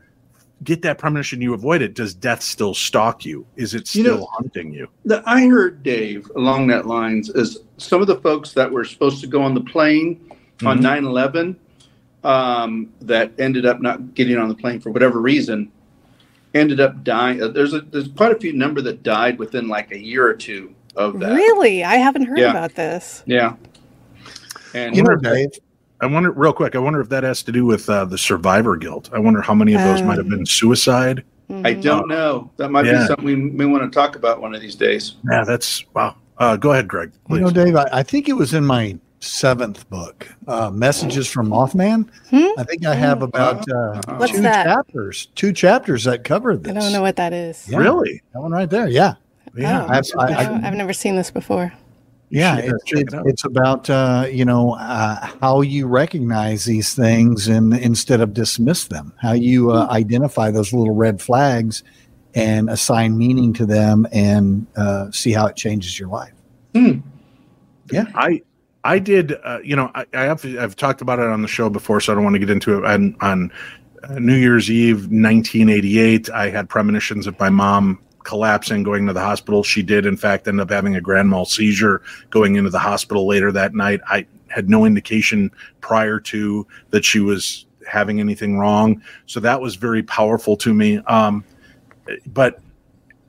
[0.64, 1.94] get that premonition, you avoid it.
[1.94, 3.46] Does death still stalk you?
[3.56, 4.88] Is it You still know- hunting you?
[5.04, 9.20] The, I heard Dave along that lines is some of the folks that were supposed
[9.20, 10.18] to go on the plane
[10.64, 10.82] on Mhm.
[10.82, 11.56] 9 11
[12.24, 15.70] um, that ended up not getting on the plane for whatever reason
[16.54, 17.42] ended up dying.
[17.42, 20.34] Uh, There's a there's quite a few number that died within like a year or
[20.34, 21.34] two of that.
[21.34, 21.84] Really?
[21.84, 22.50] I haven't heard Yeah.
[22.50, 23.22] about this.
[23.26, 23.54] Yeah.
[24.74, 25.50] And You know, Dave,
[26.00, 28.76] I wonder, real quick, I wonder if that has to do with uh, the survivor
[28.76, 29.10] guilt.
[29.12, 31.24] I wonder how many of those might have been suicide.
[31.64, 32.50] I don't know.
[32.58, 33.00] That might Yeah.
[33.00, 35.16] be something we, we want to talk about one of these days.
[35.30, 36.16] Yeah, that's wow.
[36.36, 37.10] Uh, go ahead, Greg.
[37.30, 41.48] you know, Dave, I, I think it was in my seventh book, uh, Messages from
[41.48, 42.08] Mothman.
[42.30, 42.46] Hmm?
[42.58, 44.64] I think I have about uh, two that?
[44.64, 46.70] chapters, two chapters that cover this.
[46.76, 47.68] I don't know what that is.
[47.68, 47.78] Yeah.
[47.78, 48.22] Really?
[48.32, 48.88] That one right there.
[48.88, 49.14] Yeah.
[49.56, 49.84] Yeah.
[49.84, 51.72] Oh, I've- I- no, I've never seen this before.
[52.30, 56.94] Yeah, should, it's, check it it's, about uh, you know uh, how you recognize these
[56.94, 61.82] things and instead of dismiss them, how you uh, identify those little red flags
[62.34, 66.34] and assign meaning to them and uh, see how it changes your life.
[66.74, 68.04] Yeah.
[68.14, 68.42] I
[68.88, 69.34] I did.
[69.44, 72.10] Uh, you know, I, I have I've talked about it on the show before, so
[72.10, 72.86] I don't want to get into it.
[72.86, 73.52] On on
[74.02, 79.20] uh, New Year's Eve, 1988, I had premonitions of my mom collapsing, going to the
[79.20, 79.62] hospital.
[79.62, 83.26] She did, in fact, end up having a grand mal seizure, going into the hospital
[83.26, 84.00] later that night.
[84.06, 85.50] I had no indication
[85.82, 90.96] prior to that she was having anything wrong, so that was very powerful to me.
[91.00, 91.44] Um,
[92.26, 92.62] but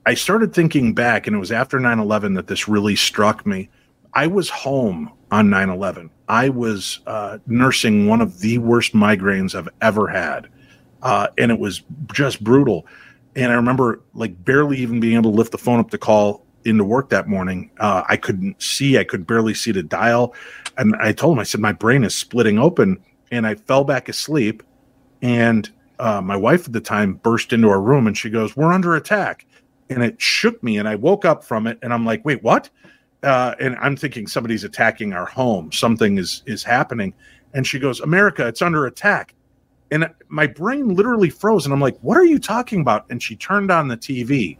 [0.06, 3.68] I started thinking back, and it was after 9 11 that this really struck me.
[4.14, 6.10] I was home on 9 11.
[6.28, 10.48] I was uh, nursing one of the worst migraines I've ever had.
[11.02, 12.86] Uh, and it was just brutal.
[13.36, 16.44] And I remember like barely even being able to lift the phone up to call
[16.64, 17.70] into work that morning.
[17.78, 20.34] Uh, I couldn't see, I could barely see the dial.
[20.76, 23.02] And I told him, I said, my brain is splitting open.
[23.32, 24.62] And I fell back asleep.
[25.22, 25.70] And
[26.00, 28.96] uh, my wife at the time burst into our room and she goes, We're under
[28.96, 29.46] attack.
[29.88, 30.78] And it shook me.
[30.78, 32.70] And I woke up from it and I'm like, Wait, what?
[33.22, 35.72] Uh, and I'm thinking somebody's attacking our home.
[35.72, 37.14] Something is is happening.
[37.52, 39.34] And she goes, America, it's under attack.
[39.90, 41.64] And my brain literally froze.
[41.64, 43.06] And I'm like, what are you talking about?
[43.10, 44.56] And she turned on the TV.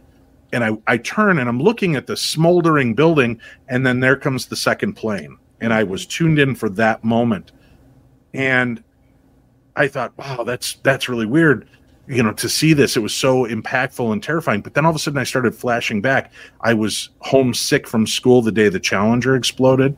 [0.51, 3.39] And I, I turn and I'm looking at the smoldering building.
[3.69, 5.37] And then there comes the second plane.
[5.61, 7.53] And I was tuned in for that moment.
[8.33, 8.83] And
[9.75, 11.69] I thought, wow, that's that's really weird.
[12.11, 14.61] You know, to see this, it was so impactful and terrifying.
[14.61, 16.33] But then all of a sudden I started flashing back.
[16.59, 19.95] I was homesick from school the day the Challenger exploded.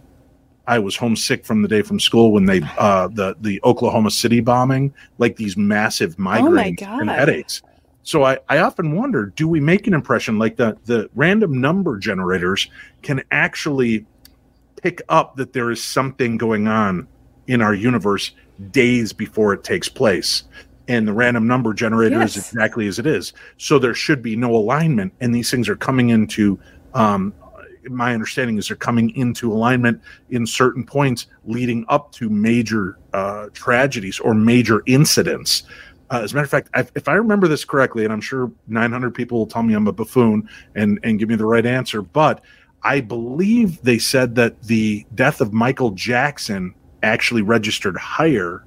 [0.67, 4.41] I was homesick from the day from school when they uh the the Oklahoma City
[4.41, 7.61] bombing, like these massive migraines and headaches.
[8.03, 11.97] So I, I often wonder, do we make an impression like the the random number
[11.97, 12.69] generators
[13.01, 14.05] can actually
[14.75, 17.07] pick up that there is something going on
[17.47, 18.31] in our universe
[18.71, 20.43] days before it takes place?
[20.87, 23.31] And the random number generator is exactly as it is.
[23.57, 26.59] So there should be no alignment, and these things are coming into
[26.93, 27.33] um,
[27.89, 33.47] my understanding is they're coming into alignment in certain points leading up to major uh,
[33.53, 35.63] tragedies or major incidents.
[36.09, 38.51] Uh, as a matter of fact, I, if I remember this correctly, and I'm sure
[38.67, 42.01] 900 people will tell me I'm a buffoon and, and give me the right answer,
[42.01, 42.41] but
[42.83, 48.63] I believe they said that the death of Michael Jackson actually registered higher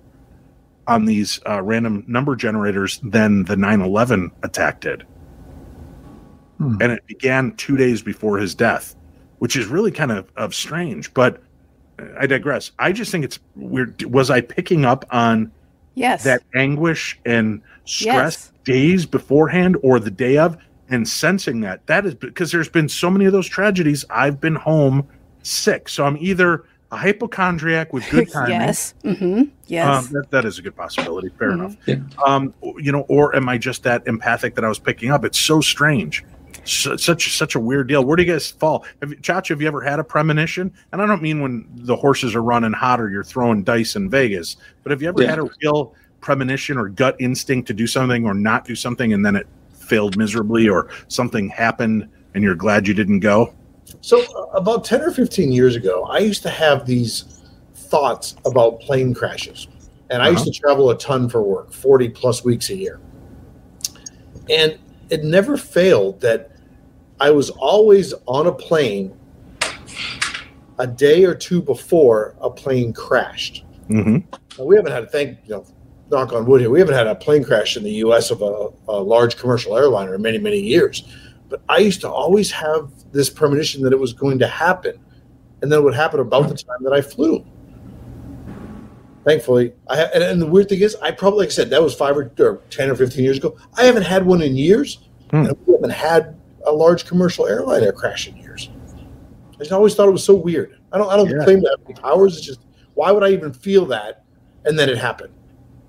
[0.89, 5.05] on these uh, random number generators than the 9 11 attack did
[6.59, 6.77] Hmm.
[6.81, 8.95] and it began two days before his death,
[9.41, 11.13] which is really kind of, of strange.
[11.13, 11.43] But
[12.19, 12.73] I digress.
[12.79, 14.03] I just think it's weird.
[14.05, 15.53] Was I picking up on
[15.95, 16.25] Yes.
[16.25, 18.53] that anguish and stress Yes.
[18.65, 20.57] days beforehand or the day of
[20.89, 21.87] and sensing that?
[21.89, 24.07] That is because there's been so many of those tragedies.
[24.09, 25.05] I've been home
[25.43, 25.91] sick.
[25.91, 28.53] So I'm either a hypochondriac with good timing.
[28.61, 28.95] yes.
[29.05, 29.43] Mm-hmm.
[29.67, 30.07] Yes.
[30.07, 31.29] Um, that, that is a good possibility.
[31.39, 31.55] Fair Mhm.
[31.89, 32.19] enough.
[32.27, 35.25] Um, you know, or am I just that empathic that I was picking up?
[35.25, 36.25] It's so strange.
[36.65, 38.05] su- such such a weird deal.
[38.05, 38.85] Where do you guys fall?
[39.01, 40.73] Have you, Chachi, have you ever had a premonition?
[40.93, 44.11] And I don't mean when the horses are running hot or you're throwing dice in
[44.11, 45.31] Vegas, but have you ever Yeah.
[45.31, 49.25] had a real premonition or gut instinct to do something or not do something, and
[49.25, 49.47] then it
[49.79, 53.55] failed miserably, or something happened and you're glad you didn't go?
[54.01, 57.43] So uh, about 10 or 15 years ago, I used to have these
[57.75, 59.69] thoughts about plane crashes.
[60.11, 63.01] And I used to travel a ton for work, 40 plus weeks a year.
[64.49, 64.79] And
[65.11, 66.53] it never failed that
[67.19, 69.17] I was always on a plane
[70.79, 73.65] a day or two before a plane crashed.
[73.89, 74.65] Mm-hmm.
[74.65, 75.67] We haven't had a thank you know,
[76.11, 76.71] knock on wood here.
[76.71, 78.31] We haven't had a plane crash in the U.S.
[78.31, 81.03] of a, a large commercial airliner in many, many years.
[81.49, 84.99] But I used to always have this premonition that it was going to happen,
[85.63, 87.45] and then it would happen about the time that I flew.
[89.25, 91.83] Thankfully, I ha- and, and the weird thing is, I probably like I said that
[91.83, 93.57] was five or, or ten or fifteen years ago.
[93.77, 94.99] I haven't had one in years,
[95.31, 95.47] Hmm.
[95.47, 98.71] and we haven't had a large commercial airliner crash in years.
[99.55, 100.79] I just always thought it was so weird.
[100.93, 101.11] I don't.
[101.11, 101.43] I don't Yeah.
[101.45, 102.37] claim to have any powers.
[102.37, 102.61] It's just
[102.95, 104.23] why would I even feel that,
[104.65, 105.33] and then it happened.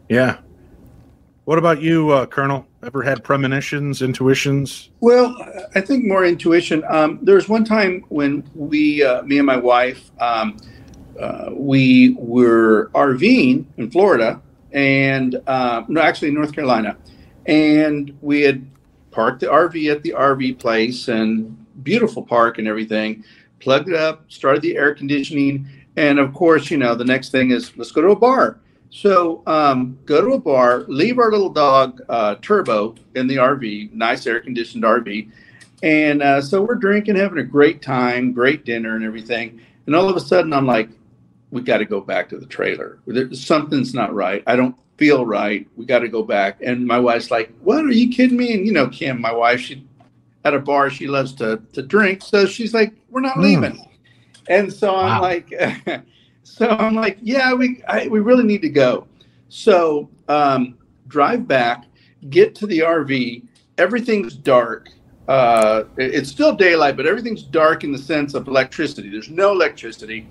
[0.10, 0.38] Yeah.
[1.48, 2.68] What about you, uh, Colonel?
[2.84, 4.90] Ever had premonitions, intuitions?
[5.00, 5.34] Well,
[5.74, 6.84] I think more intuition.
[6.90, 10.58] Um, there was one time when we, uh, me and my wife, um,
[11.18, 14.42] uh, we were RVing in Florida,
[14.74, 16.98] and uh, no, actually North Carolina,
[17.46, 18.70] and we had
[19.12, 23.24] parked the RV at the RV place and beautiful park and everything.
[23.62, 27.52] Plugged it up, started the air conditioning, and of course, you know, the next thing
[27.52, 28.60] is let's go to a bar.
[28.90, 33.94] So um, go to a bar, leave our little dog uh, Turbo in the RV,
[33.94, 35.30] nice air conditioned RV,
[35.84, 39.62] and uh, so we're drinking, having a great time, great dinner and everything.
[39.86, 40.90] And all of a sudden, I'm like,
[41.52, 43.00] we got to go back to the trailer.
[43.06, 44.44] There, something's not right.
[44.48, 45.68] I don't feel right.
[45.78, 46.58] We got to go back.
[46.62, 47.86] And my wife's like, "What?
[47.86, 49.86] Are you kidding me?" And you know, Kim, my wife, she
[50.44, 53.44] at a bar, she loves to to drink, so she's like, "We're not Mm.
[53.44, 53.90] leaving."
[54.50, 55.22] And so I'm Wow.
[55.22, 55.52] like,
[56.48, 59.08] so I'm like, yeah, we I, we really need to go.
[59.50, 60.78] So um,
[61.08, 61.86] drive back,
[62.30, 63.44] get to the RV.
[63.78, 64.90] Everything's dark.
[65.28, 69.10] Uh, it's still daylight, but everything's dark in the sense of electricity.
[69.10, 70.28] There's no electricity,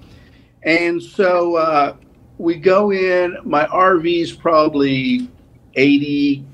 [0.62, 1.96] and so uh,
[2.38, 3.36] we go in.
[3.44, 5.28] My RV's probably
[5.74, 6.44] 80,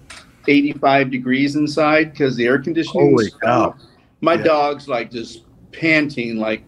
[0.49, 3.11] 85 degrees inside because the air conditioning.
[3.13, 3.77] Holy cow.
[4.21, 4.43] My Yeah.
[4.43, 6.63] dog's like just panting like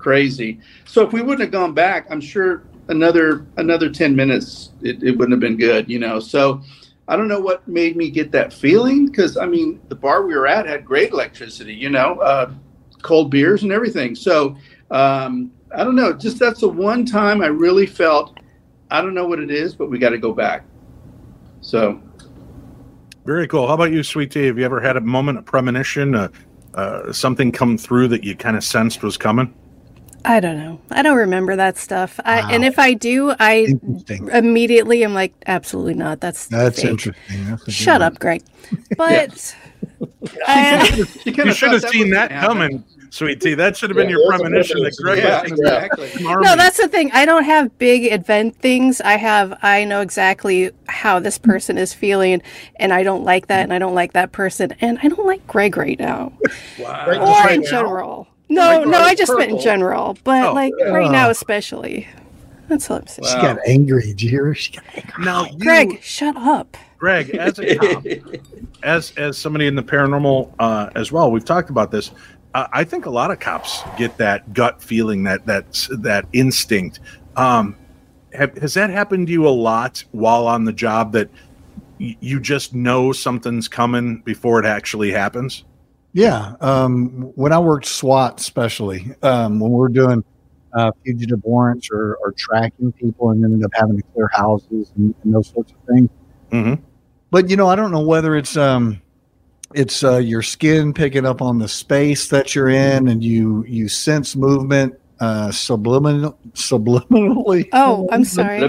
[0.00, 0.60] crazy.
[0.86, 5.12] So if we wouldn't have gone back, I'm sure another another 10 minutes it, it
[5.12, 6.18] wouldn't have been good, you know.
[6.18, 6.62] So
[7.06, 10.34] I don't know what made me get that feeling because I mean the bar we
[10.34, 12.52] were at had great electricity, you know, uh,
[13.02, 14.14] cold beers and everything.
[14.14, 14.56] So
[14.90, 18.38] um, I don't know, just that's the one time I really felt
[18.90, 20.64] I don't know what it is, but we got to go back.
[21.60, 22.00] So
[23.24, 23.68] Very cool.
[23.68, 24.46] How about you, Sweet Tea?
[24.46, 26.28] Have you ever had a moment of premonition, uh,
[26.74, 29.54] uh, something come through that you kind of sensed was coming?
[30.24, 30.80] I don't know.
[30.90, 32.20] I don't remember that stuff.
[32.24, 33.68] I, and if I do, I
[34.32, 36.20] immediately am like, absolutely not.
[36.20, 36.90] That's That's fake.
[36.90, 37.44] interesting.
[37.46, 38.02] That's Shut one.
[38.02, 38.42] up, Greg.
[38.96, 39.56] But
[40.46, 43.54] I, you You kinda should have that seen that coming, Sweet Tea.
[43.54, 44.96] That should have been Yeah, your premonition that.
[45.02, 46.10] Greg Yeah, was going to exactly.
[46.42, 47.10] no, that's the thing.
[47.12, 49.00] I don't have big event things.
[49.00, 49.58] I have.
[49.62, 52.42] I know exactly how this person is feeling,
[52.76, 55.46] and I don't like that, and I don't like that person, and I don't like
[55.46, 56.32] Greg right now,
[56.76, 57.06] Wow.
[57.06, 57.70] Or right in now?
[57.70, 58.28] general.
[58.50, 60.52] No, no, I Greg just meant in general, but Oh.
[60.52, 60.86] like Yeah.
[60.88, 62.06] right now especially.
[62.68, 63.26] That's all I'm saying.
[63.28, 63.54] She Wow.
[63.54, 64.02] got angry.
[64.02, 64.54] Did you hear her?
[64.54, 65.24] She got angry.
[65.24, 66.76] Now, you, Greg, shut up.
[66.98, 68.04] Greg, as a cop,
[68.82, 72.10] as as somebody in the paranormal uh, as well, we've talked about this.
[72.54, 77.00] Uh, I think a lot of cops get that gut feeling, that that that instinct.
[77.36, 77.76] Um,
[78.32, 81.12] have, has that happened to you a lot while on the job?
[81.12, 81.28] That
[81.98, 85.64] y- you just know something's coming before it actually happens.
[86.12, 86.54] Yeah.
[86.60, 90.24] Um, when I worked SWAT, especially um, when we we're doing
[90.74, 95.14] uh, fugitive warrants or, or tracking people and ended up having to clear houses and,
[95.22, 96.08] and those sorts of things.
[96.50, 96.80] Mhm.
[97.30, 99.00] But you know, I don't know whether it's um,
[99.74, 103.88] it's uh, your skin picking up on the space that you're in, and you you
[103.88, 107.68] sense movement uh, subliminal subliminally.
[107.72, 108.64] Oh, I'm sorry.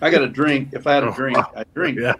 [0.00, 0.70] I got a drink.
[0.72, 1.98] If I had a Oh, drink, I'd drink.
[2.00, 2.14] Yeah.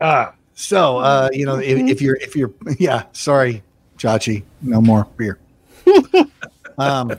[0.00, 3.62] Ah, So, uh, you know, if, if you're, if you're, yeah, sorry,
[3.96, 5.38] Chachi, no more beer.
[6.78, 7.12] um,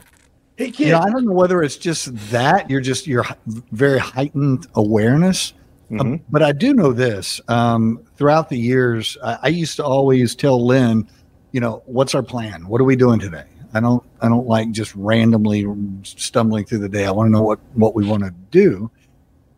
[0.56, 0.90] Hey, you kid.
[0.92, 3.26] know, I don't know whether it's just that you're just, you're
[3.72, 5.52] very heightened awareness.
[5.90, 6.22] Um, mhm.
[6.30, 10.64] but I do know this um, throughout the years, I, I used to always tell
[10.64, 11.08] Lynn,
[11.50, 12.68] you know, what's our plan?
[12.68, 13.44] What are we doing today?
[13.74, 15.66] I don't, I don't like just randomly
[16.04, 17.04] stumbling through the day.
[17.04, 18.90] I want to know what, what we want to do.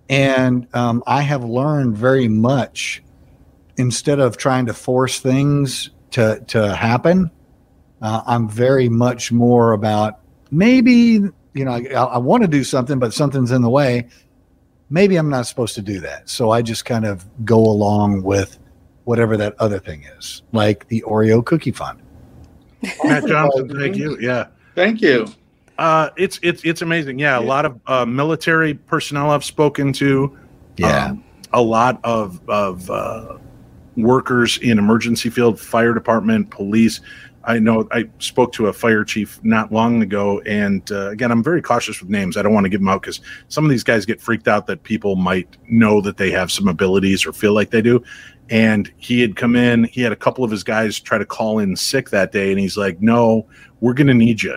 [0.09, 3.03] And um, I have learned very much
[3.77, 7.31] instead of trying to force things to to happen.
[8.03, 10.21] Uh, I'm very much more about
[10.51, 11.21] maybe
[11.55, 14.09] you know I, I want to do something, but something's in the way.
[14.89, 18.59] Maybe I'm not supposed to do that, so I just kind of go along with
[19.05, 22.01] whatever that other thing is, like the Oreo cookie fund.
[23.05, 24.17] Matt Johnson, thank you.
[24.21, 24.49] Yeah.
[24.75, 25.27] Thank you.
[25.79, 27.19] Uh, it's it's it's amazing.
[27.19, 30.37] Yeah, a lot of uh, military personnel I've spoken to.
[30.77, 31.07] Yeah.
[31.07, 33.39] Um, a lot of of uh,
[33.97, 37.01] workers in emergency field, fire department, police.
[37.45, 41.45] I know I spoke to a fire chief not long ago, and uh, again, I'm
[41.45, 42.37] very cautious with names.
[42.37, 44.67] I don't want to give them out because some of these guys get freaked out
[44.67, 48.03] that people might know that they have some abilities or feel like they do.
[48.51, 51.61] And he had come in, he had a couple of his guys try to call
[51.61, 53.47] in sick that day, and he's like, "No,
[53.81, 54.57] we're going to need you.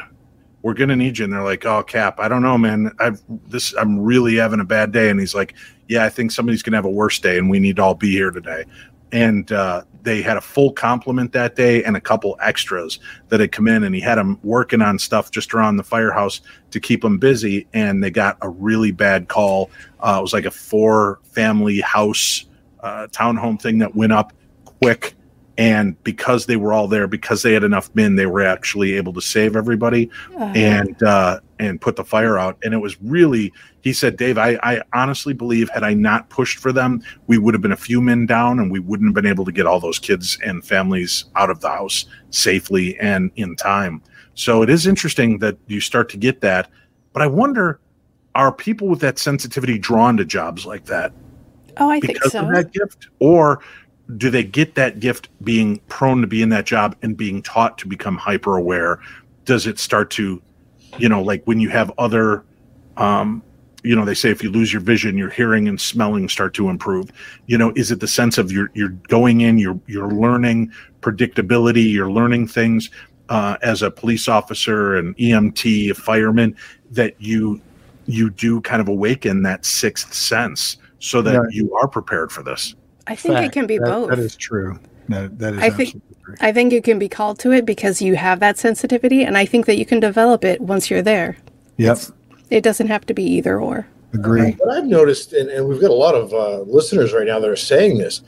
[0.63, 2.91] We're going to need you." And they're like, "Oh, Cap, I don't know, man.
[2.99, 3.73] I've this.
[3.75, 5.53] I'm really having a bad day." And he's like,
[5.87, 7.95] "Yeah, I think somebody's going to have a worse day, and we need to all
[7.95, 8.65] be here today."
[9.11, 12.99] And uh, they had a full complement that day and a couple extras
[13.29, 16.41] that had come in and he had them working on stuff just around the firehouse
[16.71, 19.69] to keep them busy and they got a really bad call.
[19.99, 22.45] Uh, it was like a four family house
[22.81, 24.33] uh, townhome thing that went up
[24.65, 25.15] quick
[25.59, 29.11] and because they were all there because they had enough men they were actually able
[29.11, 30.09] to save everybody
[30.39, 32.57] Uh, and uh, and put the fire out.
[32.63, 36.57] And it was really, he said, Dave, I, I honestly believe had I not pushed
[36.57, 39.29] for them, we would have been a few men down, and we wouldn't have been
[39.29, 43.57] able to get all those kids and families out of the house safely and in
[43.57, 44.01] time.
[44.35, 46.71] So it is interesting that you start to get that.
[47.11, 47.81] But I wonder,
[48.35, 51.11] are people with that sensitivity drawn to jobs like that?
[51.79, 52.41] oh, I think so.
[52.41, 53.61] of that gift or
[54.17, 57.77] do they get that gift being prone to be in that job and being taught
[57.77, 58.99] to become hyper aware
[59.45, 60.41] does it start to
[60.97, 62.43] you know like when you have other
[62.97, 63.41] um
[63.83, 66.69] you know they say if you lose your vision your hearing and smelling start to
[66.69, 67.09] improve.
[67.47, 70.71] You know is it the sense of you're you're going in you're you're learning
[71.01, 72.89] predictability you're learning things
[73.29, 76.55] uh, as a police officer an emt a fireman
[76.91, 77.61] that you
[78.07, 81.41] you do kind of awaken that sixth sense so that Yeah.
[81.51, 82.75] you are prepared for this
[83.09, 84.09] I think it can be That- both.
[84.09, 84.79] That is true.
[85.09, 86.35] That, that is I think- absolutely true.
[86.41, 89.45] I think you can be called to it because you have that sensitivity, and I
[89.45, 91.37] think that you can develop it once you're there.
[91.77, 91.97] Yep.
[92.51, 93.87] It doesn't have to be either or.
[94.13, 94.51] Agree.
[94.53, 97.49] What I've noticed, and, and we've got a lot of uh, listeners right now that
[97.49, 98.21] are saying this.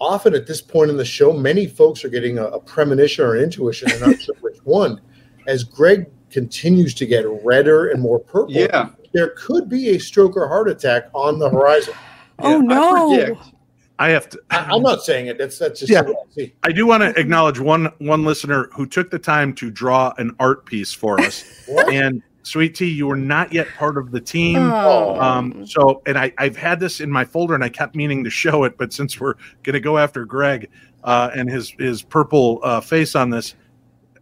[0.00, 3.34] Often at this point in the show, many folks are getting a, a premonition or
[3.34, 5.00] an intuition, and not sure which one.
[5.46, 8.90] As Greg continues to get redder and more purple, Yeah.
[9.12, 11.94] there could be a stroke or heart attack on the horizon.
[12.38, 13.08] Oh, Yeah, I no.
[13.16, 13.54] predict-
[14.00, 15.38] i have to I, I'm not saying it.
[15.38, 16.02] That's that's just Yeah.
[16.02, 16.54] I see.
[16.64, 20.34] I do want to acknowledge one one listener who took the time to draw an
[20.40, 21.44] art piece for us.
[21.92, 24.56] And Sweet Tea, you were not yet part of the team.
[24.58, 25.20] Oh.
[25.20, 28.30] Um, so, and I, I've had this in my folder, and I kept meaning to
[28.30, 30.70] show it, but since we're going to go after Greg
[31.04, 33.54] uh, and his his purple uh, face on this,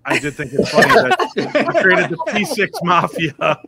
[0.04, 3.60] I did think it's funny that he created the P6 Mafia.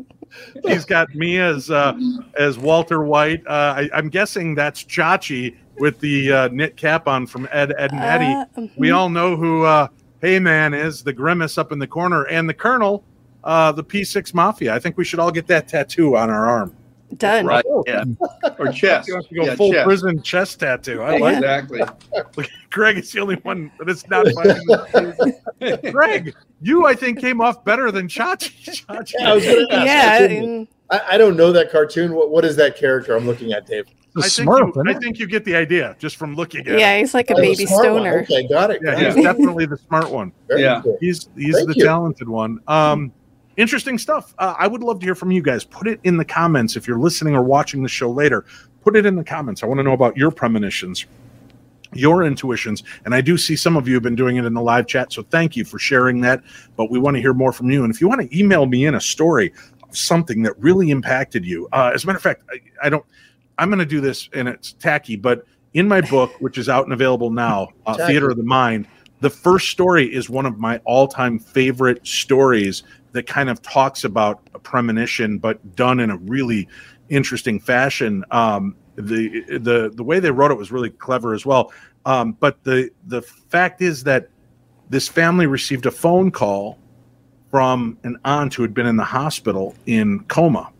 [0.65, 1.99] He's got me as uh,
[2.37, 3.47] as Walter White.
[3.47, 7.91] Uh, I, I'm guessing that's Chachi with the uh, knit cap on from Ed, Ed,
[7.93, 8.27] and Eddy.
[8.27, 8.97] Uh, We mhm.
[8.97, 9.89] all know who uh,
[10.23, 13.03] Heyman is, the grimace up in the corner, and the Colonel,
[13.43, 14.75] uh, the P6 Mafia.
[14.75, 16.77] I think we should all get that tattoo on our arm.
[17.17, 17.47] done.
[17.47, 17.65] Right.
[17.87, 18.05] Yeah.
[18.59, 19.09] Or chest.
[19.09, 19.87] You have to go Yeah, full chest.
[19.87, 21.01] prison chest tattoo.
[21.01, 21.81] I like Exactly.
[22.71, 24.27] Greg is the only one that is not.
[25.93, 28.85] Greg, you I think came off better than Chachi.
[28.87, 29.15] Chachi.
[29.19, 29.71] Yeah, I was ask.
[29.71, 30.65] Yeah.
[30.91, 32.13] I, I, I don't know that cartoon.
[32.15, 33.87] What what is that character I'm looking at, Dave?
[34.15, 36.75] The I think, Smurf, you, I think you get the idea just from looking at
[36.75, 36.81] it.
[36.81, 37.01] yeah, it.
[37.01, 38.03] he's like a Oh, the baby smart one.
[38.03, 38.21] stoner.
[38.23, 38.81] Okay, got it.
[38.83, 39.23] Yeah, got he's it.
[39.25, 40.33] definitely the smart one.
[40.49, 40.81] Very Yeah.
[40.83, 40.99] cool.
[41.01, 41.85] He's he's Thank the you.
[41.85, 42.59] talented one.
[42.67, 43.13] Um,
[43.57, 44.35] interesting stuff.
[44.39, 45.63] Uh, I would love to hear from you guys.
[45.65, 48.45] Put it in the comments if you're listening or watching the show later.
[48.83, 49.63] Put it in the comments.
[49.63, 51.07] I want to know about your premonitions,
[51.93, 54.63] your intuitions, and I do see some of you have been doing it in the
[54.63, 55.13] live chat.
[55.13, 56.43] So thank you for sharing that.
[56.77, 57.85] But we want to hear more from you.
[57.85, 61.45] And if you want to email me in a story of something that really impacted
[61.45, 63.05] you, uh, as a matter of fact, I, I don't.
[63.61, 66.85] I'm going to do this, and it's tacky, but in my book, which is out
[66.85, 68.89] and available now, uh, Theater of the Mind,
[69.21, 72.83] the first story is one of my all-time favorite stories
[73.13, 76.67] that kind of talks about a premonition, but done in a really
[77.11, 78.25] interesting fashion.
[78.31, 81.73] Um, the the the way they wrote it was really clever as well.
[82.07, 84.29] Um, but the the fact is that
[84.89, 86.79] this family received a phone call
[87.51, 90.73] from an aunt who had been in the hospital in coma,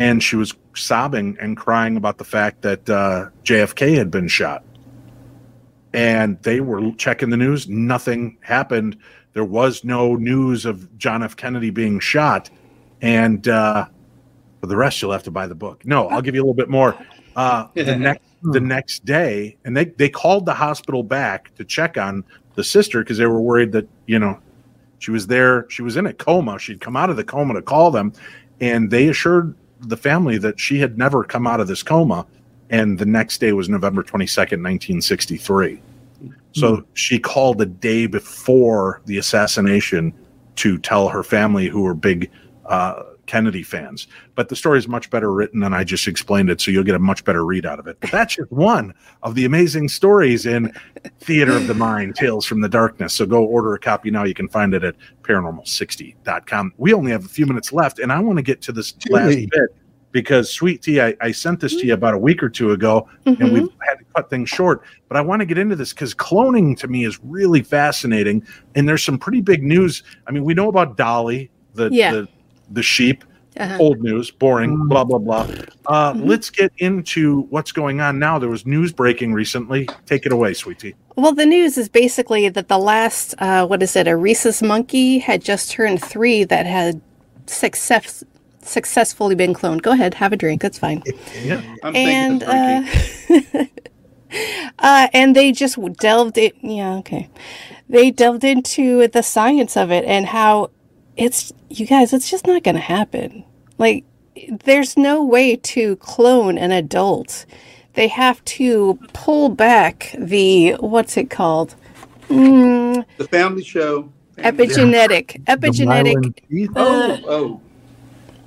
[0.00, 4.64] and she was sobbing and crying about the fact that uh, JFK had been shot.
[5.92, 7.68] And they were checking the news.
[7.68, 8.96] Nothing happened.
[9.34, 11.36] There was no news of John F.
[11.36, 12.50] Kennedy being shot.
[13.02, 13.86] And uh,
[14.60, 15.84] for the rest, you'll have to buy the book.
[15.84, 16.96] No, I'll give you a little bit more.
[17.36, 21.98] Uh, the next the next day, and they they called the hospital back to check
[21.98, 22.24] on
[22.54, 24.38] the the sister because they were worried that you know
[24.98, 25.68] she was there.
[25.70, 26.58] She was in a coma.
[26.58, 28.12] She'd come out of the coma to call them,
[28.60, 32.26] and they assured the family that she had never come out of this coma.
[32.68, 35.82] And the next day was November twenty second, nineteen sixty three.
[36.52, 40.12] So she called a day before the assassination
[40.56, 42.30] to tell her family, who were big
[42.66, 44.08] uh, Kennedy fans.
[44.34, 46.96] But the story is much better written than I just explained it, so you'll get
[46.96, 47.96] a much better read out of it.
[48.00, 48.92] But that's just one
[49.22, 50.72] of the amazing stories in
[51.20, 53.14] Theater of the Mind, Tales from the Darkness.
[53.14, 54.24] So go order a copy now.
[54.24, 56.72] You can find it at paranormal60.com.
[56.76, 59.36] We only have a few minutes left, and I want to get to this last
[59.36, 59.70] bit
[60.12, 63.08] because Sweet Tea, I, I sent this to you about a week or two ago,
[63.26, 63.52] and Mhm.
[63.52, 64.82] we've had to cut things short.
[65.08, 68.42] But I want to get into this because cloning to me is really fascinating,
[68.74, 70.02] and there's some pretty big news.
[70.26, 72.12] I mean, we know about Dolly, the Yeah.
[72.12, 72.28] the,
[72.70, 73.24] the sheep.
[73.56, 73.76] Uh-huh.
[73.80, 75.40] Old news, boring, blah blah blah.
[75.86, 76.26] Uh, Mhm.
[76.28, 78.38] Let's get into what's going on now.
[78.38, 79.88] There was news breaking recently.
[80.06, 80.94] Take it away, Sweetie.
[81.16, 85.18] Well, the news is basically that the last, uh, what is it, a rhesus monkey
[85.18, 87.00] had just turned three that had
[87.46, 88.22] success
[88.62, 89.82] successfully been cloned.
[89.82, 90.62] Go ahead, have a drink.
[90.62, 91.02] That's fine.
[91.42, 93.64] Yeah, I'm and thinking of uh,
[94.78, 96.54] uh, and they just delved it.
[96.62, 97.28] Yeah, okay.
[97.88, 100.70] They delved into the science of it and how
[101.16, 102.12] it's you guys.
[102.12, 103.44] It's just not going to happen.
[103.78, 104.04] Like,
[104.64, 107.46] there's no way to clone an adult.
[107.94, 111.74] They have to pull back the what's it called?
[112.28, 114.12] Mm, the family show.
[114.38, 115.42] epigenetic.
[115.46, 116.14] The Epigenetic.
[116.14, 116.70] myelin teeth.
[116.76, 117.60] Oh, oh,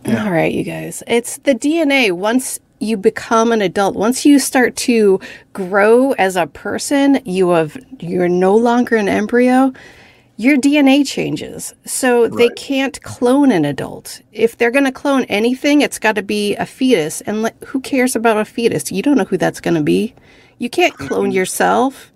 [0.08, 1.04] All right, you guys.
[1.08, 2.12] It's the DNA.
[2.12, 5.20] Once you become an adult, once you start to
[5.54, 9.74] grow as a person, you have you're no longer an embryo.
[10.38, 11.74] Your DNA changes.
[11.86, 14.22] So they can't clone an adult.
[14.32, 17.22] If they're going to clone anything, it's got to be a fetus.
[17.22, 18.92] And like, who cares about a fetus?
[18.92, 20.16] You don't know who that's going to be.
[20.58, 22.12] You can't clone yourself.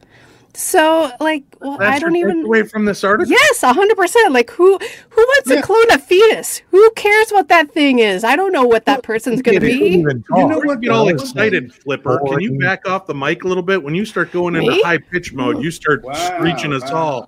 [0.57, 3.31] So like, well, I don't even takeaway from this article.
[3.31, 4.33] Yes, a hundred percent.
[4.33, 4.79] Like who
[5.09, 5.57] who wants Yeah.
[5.57, 6.63] to clone a fetus?
[6.71, 8.23] Who cares what that thing is?
[8.23, 9.97] I don't know what that person's gonna be.
[9.99, 12.19] You know what, Get all excited, Flipper.
[12.25, 13.83] Can you back off the mic a little bit?
[13.83, 17.27] When you start going into high pitch mode, you start Wow, screeching us wow.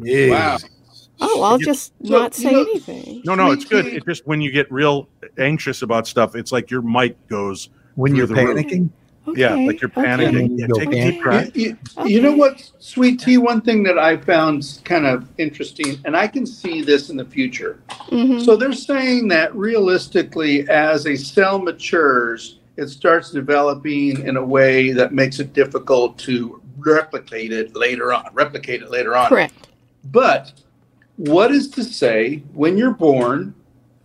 [0.00, 0.30] All.
[0.30, 0.56] wow.
[1.20, 3.22] Oh, I'll You- just So, not you say know- anything.
[3.24, 3.84] No, no, it's good.
[3.84, 3.98] Sweetie.
[3.98, 5.08] It just when you get real
[5.38, 7.68] anxious about stuff, it's like your mic goes.
[7.94, 8.90] When you're through the panicking,
[9.36, 10.02] Yeah, Okay, like you're okay.
[10.02, 10.58] panicking.
[10.58, 11.56] Yeah, Go take a deep breath.
[11.56, 13.38] You, you- you know what, Sweet Tea?
[13.38, 17.24] One thing that I found kind of interesting, and I can see this in the
[17.24, 17.78] future.
[18.10, 18.44] Mhm.
[18.44, 24.90] So they're saying that realistically, as a cell matures, it starts developing in a way
[24.92, 28.24] that makes it difficult to replicate it later on.
[28.34, 29.28] Replicate it later on.
[29.28, 29.54] Correct.
[30.04, 30.52] But
[31.16, 33.54] what is to say when you're born,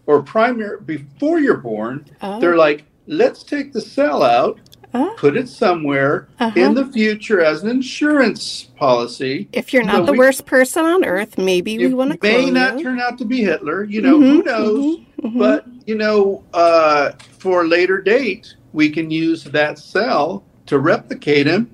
[0.06, 4.60] or primary before you're born, Oh, they're like, let's take the cell out,
[4.92, 5.14] Oh.
[5.18, 6.60] put it somewhere Uh-huh.
[6.60, 9.48] in the future as an insurance policy.
[9.54, 12.50] if you're not so the we- worst person on earth, maybe we want to may
[12.50, 12.84] not you.
[12.86, 13.84] turn out to be Hitler.
[13.84, 14.86] You know, who Mhm, knows?
[14.86, 15.38] mhm, mhm.
[15.40, 21.46] But you know, uh, for a later date, we can use that cell to replicate
[21.46, 21.70] him,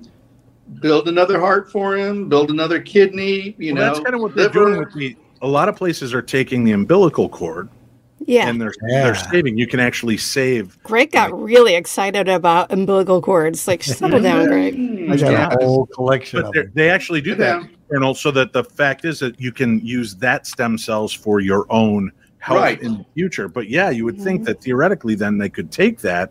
[0.80, 3.54] build another heart for him, build another kidney.
[3.58, 4.64] You well, know, that's kind of what they're liver.
[4.66, 5.16] doing with the.
[5.42, 7.68] A lot of places are taking the umbilical cord
[8.26, 8.48] yeah.
[8.48, 9.04] and they're Yeah.
[9.04, 9.58] they're saving.
[9.58, 10.82] You can actually save.
[10.82, 13.66] Greg got really excited about umbilical cords.
[13.66, 14.74] Like, settle down, Greg.
[15.10, 15.48] I got yeah.
[15.60, 16.72] a whole collection But of they're- them.
[16.74, 20.46] they actually do that, and also that the fact is that you can use that
[20.46, 22.80] stem cells for your own health Right.
[22.82, 23.48] in the future.
[23.48, 24.44] But yeah, you would think mm-hmm.
[24.46, 26.30] that theoretically then they could take that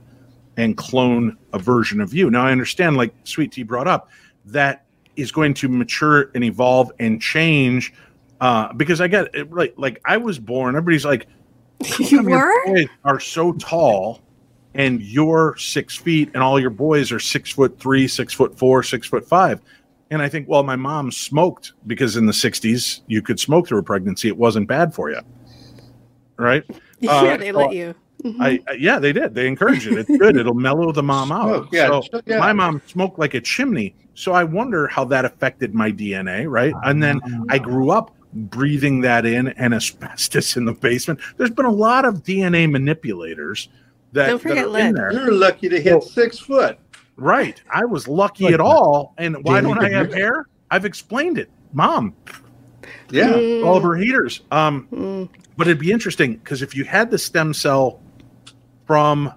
[0.58, 2.30] and clone a version of you.
[2.30, 4.10] Now I understand, like Sweet Tea brought up,
[4.48, 4.86] that
[5.16, 7.94] is going to mature and evolve and change.
[8.42, 11.28] Uh, because I got it right, like I was born, everybody's like,
[12.00, 12.66] You were?
[12.66, 14.22] boys are so tall
[14.74, 18.84] and you're six feet and all your boys are six foot three, six foot four,
[18.84, 19.62] six foot five.
[20.12, 23.80] And I think, well, my mom smoked because in the 60s you could smoke through
[23.80, 24.28] a pregnancy.
[24.28, 25.22] It wasn't bad for you.
[26.38, 26.64] Right?
[27.00, 27.96] yeah, Uh, they so let you.
[28.24, 28.36] Mhm.
[28.40, 29.34] I, I yeah, they did.
[29.34, 29.98] They encouraged it.
[29.98, 30.38] It's good.
[30.38, 31.48] It'll mellow the mom out.
[31.48, 32.40] Smoke, yeah, So yeah.
[32.40, 33.96] my mom smoked like a chimney.
[34.16, 36.74] So I wonder how that affected my DNA, right?
[36.84, 41.20] And then I grew up breathing that in and asbestos in the basement.
[41.38, 43.70] There's been a lot of DNA manipulators
[44.14, 45.14] that, Don't that forget are in there.
[45.14, 46.80] You're lucky to hit six foot.
[47.18, 47.62] Right.
[47.70, 48.64] I was lucky Like at that.
[48.64, 49.14] all.
[49.18, 50.48] And why Daily don't I have hair?
[50.72, 51.50] I've explained it.
[51.74, 52.14] Mom,
[53.10, 53.34] Yeah.
[53.34, 54.42] Mm, all of her heaters.
[54.52, 55.30] Um, mm.
[55.58, 58.02] but it'd be interesting because if you had the stem cell
[58.86, 59.34] from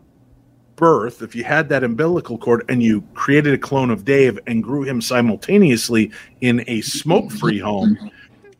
[0.78, 4.64] birth, if you had that umbilical cord and you created a clone of Dave and
[4.64, 6.10] grew him simultaneously
[6.40, 8.10] in a smoke free home,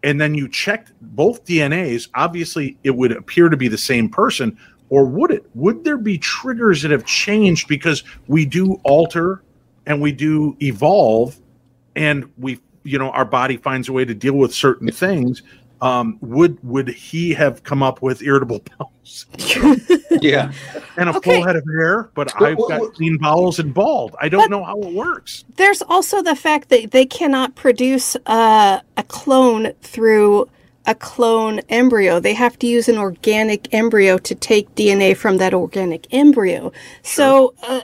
[0.02, 4.58] and then you checked both DNAs, obviously it would appear to be the same person.
[4.90, 5.46] Or would it?
[5.54, 9.42] Would there be triggers that have changed because we do alter
[9.86, 11.38] and we do evolve
[11.96, 15.42] and we you know our body finds a way to deal with certain things
[15.80, 19.26] um, would would he have come up with irritable bowels
[20.20, 20.52] Yeah.
[20.96, 21.36] and a Okay.
[21.36, 22.10] full head of hair?
[22.14, 24.16] But Well, I've well, got well- clean bowels and bald.
[24.20, 25.44] I don't But- know how it works.
[25.56, 30.48] There's also the fact that they cannot produce uh, a clone through
[30.86, 32.18] a clone embryo.
[32.18, 36.72] They have to use an organic embryo to take DNA from that organic embryo.
[37.02, 37.82] So uh,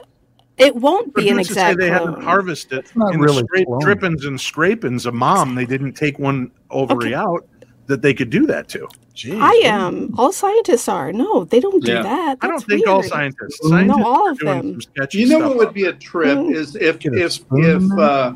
[0.57, 2.07] it won't But be an who's say exact they clone.
[2.07, 5.53] hadn't harvested not in really the straight drippings and scrapings of mom.
[5.53, 7.45] They didn't take one ovary out
[7.87, 8.87] that they could do that to.
[9.15, 9.39] Jeez.
[9.41, 10.13] I am.
[10.17, 11.13] All scientists are.
[11.13, 12.03] No, they don't do Yeah.
[12.03, 12.37] that.
[12.41, 13.11] I don't That's think all weird.
[13.11, 13.63] scientists.
[13.63, 14.79] No, Scientists all of them.
[15.11, 16.53] You know what would be a trip Mm.
[16.53, 18.33] is if if if uh,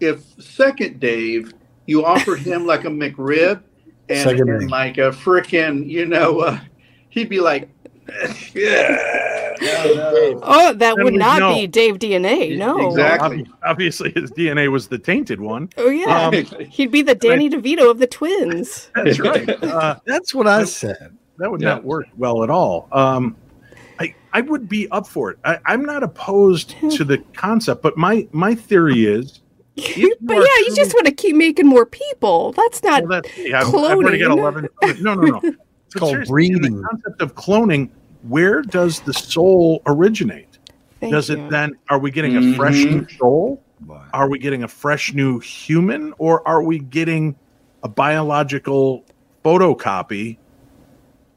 [0.00, 1.52] if second Dave
[1.86, 3.62] you offered him like a McRib
[4.10, 6.58] and, and like a freaking you know uh,
[7.08, 7.68] he'd be like
[8.54, 10.40] yeah no, no.
[10.42, 11.54] Oh, that would we not know.
[11.54, 12.56] be Dave DNA.
[12.56, 12.88] No.
[12.90, 13.40] Exactly.
[13.42, 15.68] Ob- Obviously, his DNA was the tainted one.
[15.76, 16.26] Oh yeah.
[16.28, 16.32] Um,
[16.70, 18.90] He'd be the Danny DeVito of the twins.
[18.94, 19.48] That's right.
[19.62, 21.16] Uh, That's what I said.
[21.38, 21.68] that would Yeah.
[21.74, 22.88] not work well at all.
[22.92, 23.36] Um,
[23.98, 25.38] I I would be up for it.
[25.44, 29.40] I, I'm not opposed to the concept, but my my theory is.
[29.76, 32.52] but are yeah, you just want to keep making more people.
[32.52, 33.02] That's not.
[33.04, 34.68] Well, that's, yeah, I've, I've already got 11.
[35.00, 35.52] No, no, no.
[35.88, 36.82] It's called breeding.
[36.82, 37.88] The concept of cloning,
[38.22, 40.58] where does the soul originate?
[41.00, 43.62] Thank does it then, are we getting a fresh new soul?
[44.12, 46.12] Are we getting a fresh new human?
[46.18, 47.36] Or are we getting
[47.82, 49.04] a biological
[49.42, 50.36] photocopy?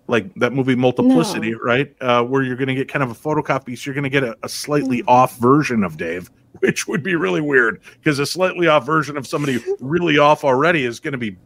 [0.07, 1.59] Like that movie Multiplicity, No.
[1.59, 1.95] right?
[2.01, 3.77] Uh, where you're going to get kind of a photocopy.
[3.77, 6.29] So you're going to get a, a slightly off version of Dave,
[6.59, 10.83] which would be really weird because a slightly off version of somebody really off already
[10.83, 11.37] is going to be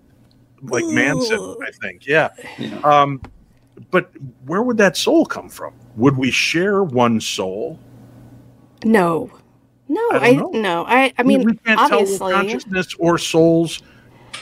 [0.69, 2.05] like Manson, I think.
[2.05, 2.29] Yeah.
[2.57, 2.79] Yeah.
[2.79, 3.21] Um,
[3.91, 4.11] but
[4.45, 5.73] where would that soul come from?
[5.95, 7.79] Would we share one soul?
[8.83, 9.31] No.
[9.87, 10.61] No, I don't I, know.
[10.61, 10.85] no.
[10.87, 13.81] I I mean we can't obviously tell where consciousness or souls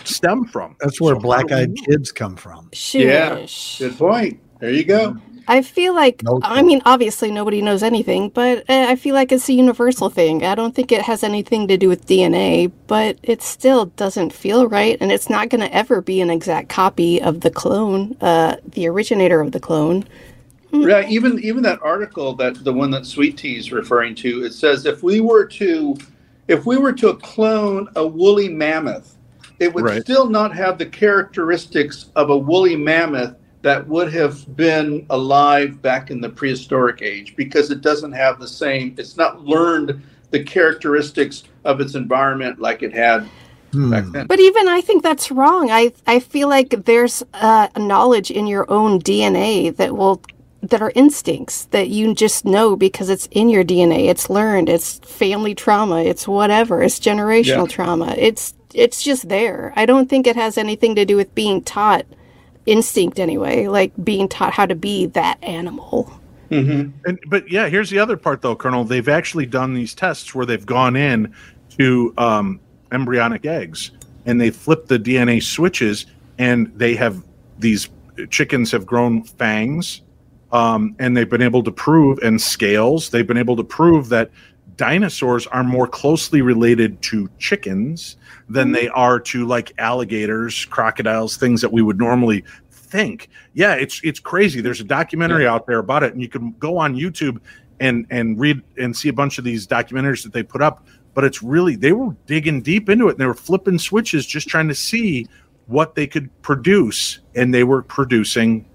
[0.06, 0.76] stem from.
[0.80, 2.70] That's where So black-eyed kids come from.
[2.94, 3.46] Yeah.
[3.78, 4.40] Good point.
[4.60, 5.18] There you go.
[5.48, 9.32] I feel like No I mean obviously nobody knows anything, but uh, I feel like
[9.32, 10.44] it's a universal thing.
[10.46, 14.68] I don't think it has anything to do with DNA, but it still doesn't feel
[14.70, 18.58] right and it's not going to ever be an exact copy of the clone, uh
[18.66, 20.06] the originator of the clone.
[20.72, 24.54] Yeah, even even that article that the one that Sweet Tea is referring to, it
[24.54, 25.98] says if we were to
[26.48, 29.18] if we were to clone a woolly mammoth,
[29.60, 30.04] it would Right.
[30.04, 36.12] still not have the characteristics of a woolly mammoth that would have been alive back
[36.12, 41.44] in the prehistoric age because it doesn't have the same it's not learned the characteristics
[41.64, 43.28] of its environment like it had
[43.72, 43.90] Hmm.
[43.90, 44.28] back then.
[44.28, 45.72] But even I think that's wrong.
[45.72, 50.22] I I feel like there's uh, knowledge in your own DNA that will
[50.62, 54.10] that are instincts that you just know because it's in your DNA.
[54.10, 54.70] It's learned.
[54.70, 56.04] It's family trauma.
[56.04, 56.84] It's whatever.
[56.84, 57.76] It's generational Yeah.
[57.76, 58.14] trauma.
[58.16, 59.74] It's it's just there.
[59.76, 62.06] I don't think it has anything to do with being taught
[62.66, 66.12] instinct anyway, like being taught how to be that animal.
[66.50, 68.84] hmm And, but yeah, here's the other part though, Colonel.
[68.84, 71.34] They've actually done these tests where they've gone in
[71.78, 72.60] to um,
[72.92, 73.92] embryonic eggs
[74.26, 76.06] and they flip the DNA switches
[76.38, 77.24] and they have
[77.60, 77.90] these
[78.30, 80.02] chickens have grown fangs
[80.52, 84.30] um, and they've been able to prove and scales they've been able to prove that
[84.76, 88.18] dinosaurs are more closely related to chickens
[88.50, 93.30] than they are to like alligators crocodiles things that we would normally think.
[93.54, 94.62] Yeah it's it's crazy.
[94.62, 97.40] There's a documentary out there about it and you can go on youtube
[97.80, 101.24] and and read and see a bunch of these documentaries that they put up but
[101.24, 104.68] it's really they were digging deep into it and they were flipping switches just trying
[104.68, 105.28] to see
[105.68, 108.66] what they could produce and they were producing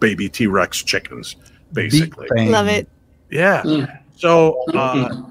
[0.00, 1.36] baby t-rex chickens
[1.72, 2.28] basically.
[2.34, 2.50] Beat.
[2.50, 2.88] Love it.
[3.30, 3.62] yeah.
[3.62, 4.00] Mm.
[4.16, 5.22] so uh,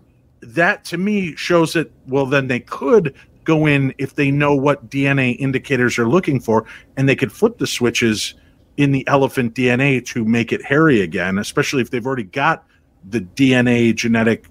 [0.42, 3.16] that to me shows that well then they could
[3.48, 6.66] go in if they know what dna indicators are looking for
[6.98, 8.34] and they could flip the switches
[8.76, 12.66] in the elephant dna to make it hairy again especially if they've already got
[13.10, 14.48] the dna genetic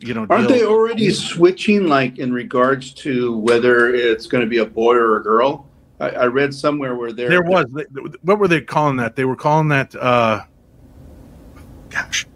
[0.00, 0.56] you know Aren't deal.
[0.56, 5.18] they already switching, like in regards to whether it's going to be a boy or
[5.18, 5.68] a girl?
[6.00, 7.66] I, I read somewhere where there there was
[8.22, 10.40] what were they calling that they were calling that uh
[11.90, 12.26] gosh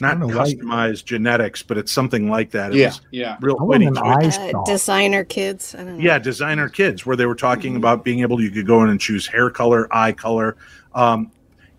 [0.00, 3.36] not don't know why- customized genetics but it's something like that It Yeah, was yeah.
[3.40, 4.38] real I want witty an choice.
[4.38, 5.74] eye Uh, designer kids.
[5.74, 6.04] I don't know.
[6.04, 7.78] yeah designer kids where they were talking Mhm.
[7.78, 10.56] about being able you could go in and choose hair color eye color
[10.94, 11.30] um,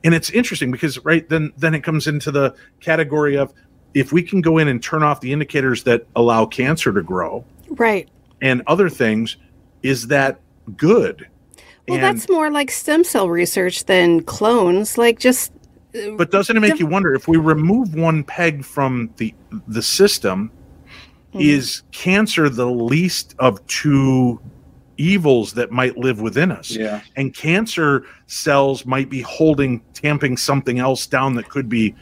[0.04, 3.54] and it's interesting because right then then it comes into the category of
[3.94, 7.44] if we can go in and turn off the indicators that allow cancer to grow
[7.70, 8.08] Right.
[8.42, 9.38] and other things
[9.84, 10.40] is that
[10.78, 11.28] good
[11.88, 14.98] Well, And- that's more like stem cell research than clones.
[15.00, 15.52] Like just
[16.18, 19.34] but doesn't it make you wonder if we remove one peg from the
[19.68, 20.52] the system
[21.34, 21.42] Mhm.
[21.46, 24.40] is cancer the least of two
[24.98, 26.72] evils that might live within us?
[26.76, 27.02] Yeah.
[27.16, 31.96] And cancer cells might be holding, tamping something else down that could be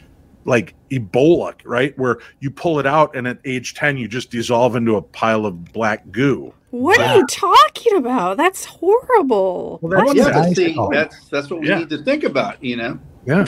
[0.46, 1.96] like Ebola, right?
[1.98, 5.46] Where you pull it out and at age 10, you just dissolve into a pile
[5.46, 6.52] of black goo.
[6.70, 8.36] What are you talking about?
[8.36, 9.78] That's horrible.
[9.82, 10.16] Well, that's- What?
[10.16, 11.78] Yeah, Nice but see, that's that's what we Yeah.
[11.80, 12.98] need to think about, you know.
[13.26, 13.44] Yeah.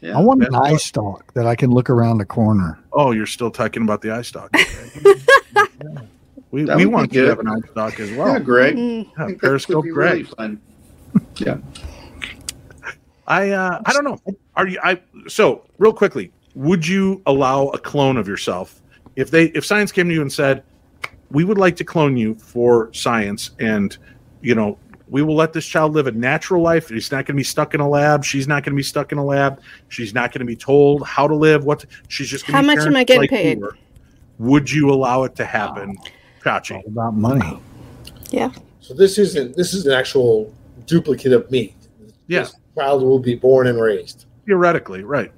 [0.00, 0.16] Yeah.
[0.18, 2.78] I want an That's eye what- stalk that I can look around the corner.
[2.92, 4.50] Oh, you're still talking about the eye stalk.
[4.54, 5.14] Okay.
[5.82, 6.00] Yeah.
[6.50, 8.40] We, That we want you to have an eye stalk as yeah, well.
[8.40, 8.76] Greg.
[8.76, 10.12] Mm, Yeah, I Periscope Greg.
[10.12, 10.60] really fun.
[11.36, 11.58] Yeah.
[13.26, 14.18] I uh, I don't know.
[14.54, 18.80] Are you I so real quickly, would you allow a clone of yourself
[19.16, 20.62] if they if science came to you and said,
[21.30, 23.96] We would like to clone you for science and
[24.42, 26.88] you know, we will let this child live a natural life.
[26.88, 28.24] He's not going to be stuck in a lab.
[28.24, 29.60] She's not going to be stuck in a lab.
[29.88, 31.64] She's not going to be told how to live.
[31.64, 32.46] What to, she's just.
[32.46, 33.60] Gonna How be much am I getting like paid?
[33.60, 33.76] were.
[34.38, 35.96] Would you allow it to happen,
[36.44, 36.76] Chachi?
[36.76, 37.58] All about money.
[38.30, 38.50] yeah.
[38.80, 40.52] So this isn't this is an actual
[40.86, 41.74] duplicate of me.
[42.28, 44.26] Yeah, This child will be born and raised.
[44.46, 45.32] theoretically, right.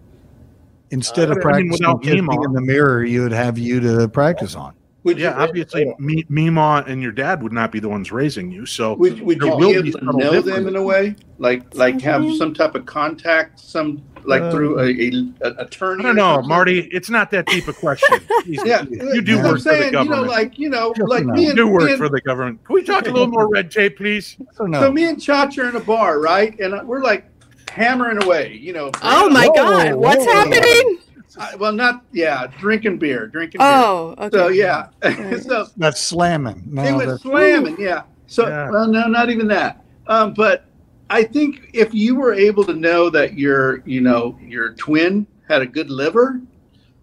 [0.91, 2.45] Instead Uh, of I mean, practicing without kissing Meemaw.
[2.47, 4.75] in the mirror, you would have you to practice on.
[5.05, 8.51] Would Yeah, you, obviously, me, Mima and your dad would not be the ones raising
[8.51, 8.67] you.
[8.67, 10.83] So would, would there you will be be able to subtle know them in a
[10.83, 15.65] way, like like have some type of contact, some like Uh, through a, a, a
[15.65, 16.01] attorney?
[16.01, 16.43] I don't know.
[16.43, 16.81] Marty.
[16.93, 18.19] It's not that deep a question.
[18.47, 21.23] Yeah, you do I'm work for the saying, You know, like you know, Just like
[21.23, 21.37] enough.
[21.37, 22.65] me You and, do me work and- for the government.
[22.65, 24.37] Can we talk a little more red tape, please?
[24.55, 24.81] So no.
[24.81, 26.59] So me and Chachi are in a bar, right?
[26.59, 27.25] And we're like
[27.71, 28.91] hammering away, you know.
[29.03, 29.95] Oh my Whoa, God.
[29.95, 30.33] What's whoa.
[30.33, 30.99] happening?
[31.37, 33.69] I- well, not yeah, drinking beer, drinking beer.
[33.69, 34.37] Oh, okay.
[34.37, 34.89] So yeah,
[35.41, 36.63] so that's slamming.
[36.67, 38.03] No, it was that's, slamming, yeah.
[38.27, 38.71] So Yeah.
[38.71, 39.85] well, no, not even that.
[40.07, 40.65] Um, but
[41.11, 45.63] I think if you were able to know that your, you know, your twin had
[45.63, 46.41] a good liver,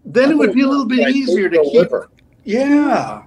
[0.04, 1.74] then it would be a little bit easier to keep.
[1.74, 2.10] liver.
[2.44, 3.22] Yeah.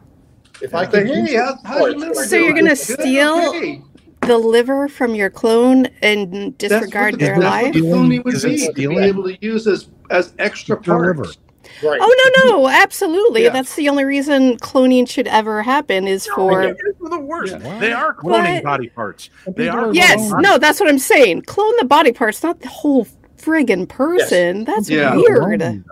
[0.61, 2.77] If I Say, could hey, use how's, how's your liver So you're gonna Good?
[2.77, 3.81] steal Okay.
[4.21, 7.63] The liver from your clone and That's disregard what, their that's life?
[7.65, 8.67] what the cloning would be.
[8.67, 11.38] To be able to use as as extra Keep the parts.
[11.84, 11.99] right.
[12.02, 13.44] Oh no, no, absolutely.
[13.44, 13.49] Yeah.
[13.49, 16.76] That's the only reason cloning should ever happen is for They're
[17.10, 17.53] the worst.
[17.60, 17.80] Yeah.
[17.80, 19.30] They are cloning But- body parts.
[19.56, 19.88] They are.
[19.88, 21.44] are Yes, cloning no, that's what I'm saying.
[21.44, 23.07] Clone the body parts, not the whole
[23.38, 24.65] friggin' person.
[24.65, 25.15] That's Yeah.
[25.15, 25.84] weird.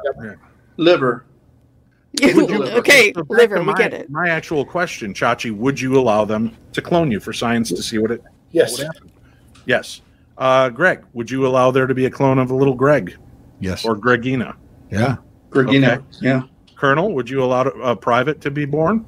[0.77, 1.23] Liver.
[2.23, 4.10] Would okay, so liver, to we get it.
[4.10, 7.99] My actual question, Chachi, would you allow them to clone you for science to see
[7.99, 8.72] what it Yes.
[8.73, 9.11] what happened?
[9.65, 10.02] Yes.
[10.38, 13.18] Uh, Greg, would you allow there to be a clone of a little Greg
[13.59, 13.85] Yes.
[13.85, 14.55] or Gregina?
[14.91, 15.17] yeah.
[15.49, 15.97] Gregina.
[15.97, 16.03] Okay.
[16.21, 16.41] Yeah.
[16.75, 19.05] Colonel, would you allow a private to be born?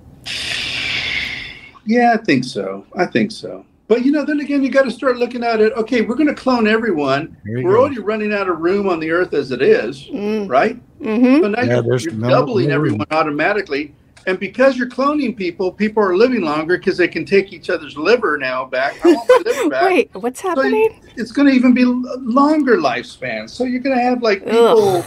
[1.85, 2.85] Yeah, I think so.
[2.95, 3.65] I think so.
[3.87, 5.73] But you know, then again, you got to start looking at it.
[5.73, 7.35] Okay, we're going to clone everyone.
[7.45, 7.79] We're go.
[7.81, 10.75] already running out of room on the earth as it is, Mm, right?
[11.01, 12.75] hmm So now Yeah, you're, there's you're no- doubling room.
[12.75, 13.95] everyone automatically.
[14.29, 17.97] And because you're cloning people, people are living longer because they can take each other's
[17.97, 19.03] liver now back.
[19.03, 19.83] I want my liver back.
[19.85, 21.01] Wait, what's So happening?
[21.17, 23.49] it's going to even be longer lifespans.
[23.49, 25.03] So you're going to have like people.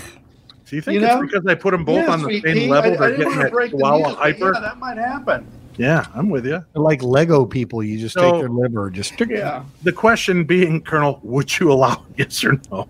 [0.67, 1.23] Do you think You it's know?
[1.23, 2.69] because I put them both Yeah, on the sweet same pea.
[2.69, 2.91] level?
[2.91, 4.53] I, I They're didn't getting want to that break the news, hyper.
[4.55, 5.47] yeah, that might happen.
[5.79, 6.65] Yeah, I'm with you.
[6.73, 7.85] They're like Lego people.
[7.85, 9.63] You just So- take their liver, just stick Yeah.
[9.85, 12.89] The question being, Colonel, would you allow it, yes or no?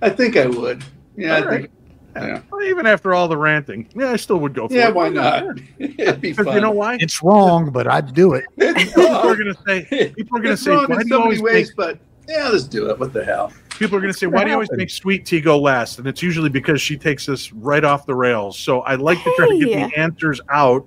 [0.00, 0.84] I think I would.
[1.16, 1.70] Yeah, All I think.
[2.14, 2.42] Yeah.
[2.64, 4.88] Even after all the ranting, yeah, I still would go for Yeah, it.
[4.88, 5.44] Yeah, why not?
[5.78, 6.54] It'd be Because fun.
[6.54, 6.96] you know why?
[7.00, 8.44] It's wrong, but I'd do it.
[8.76, 11.06] People are going to say, people are going to it's say, wrong why in do
[11.08, 11.98] you so always many make ways, but
[12.28, 12.98] yeah, let's do it.
[12.98, 13.52] What the hell?
[13.78, 14.78] people are going to say, why do you always happened?
[14.78, 15.98] make sweet tea go last?
[15.98, 18.56] And it's usually because she takes us right off the rails.
[18.58, 20.86] So I like to try to get the answers out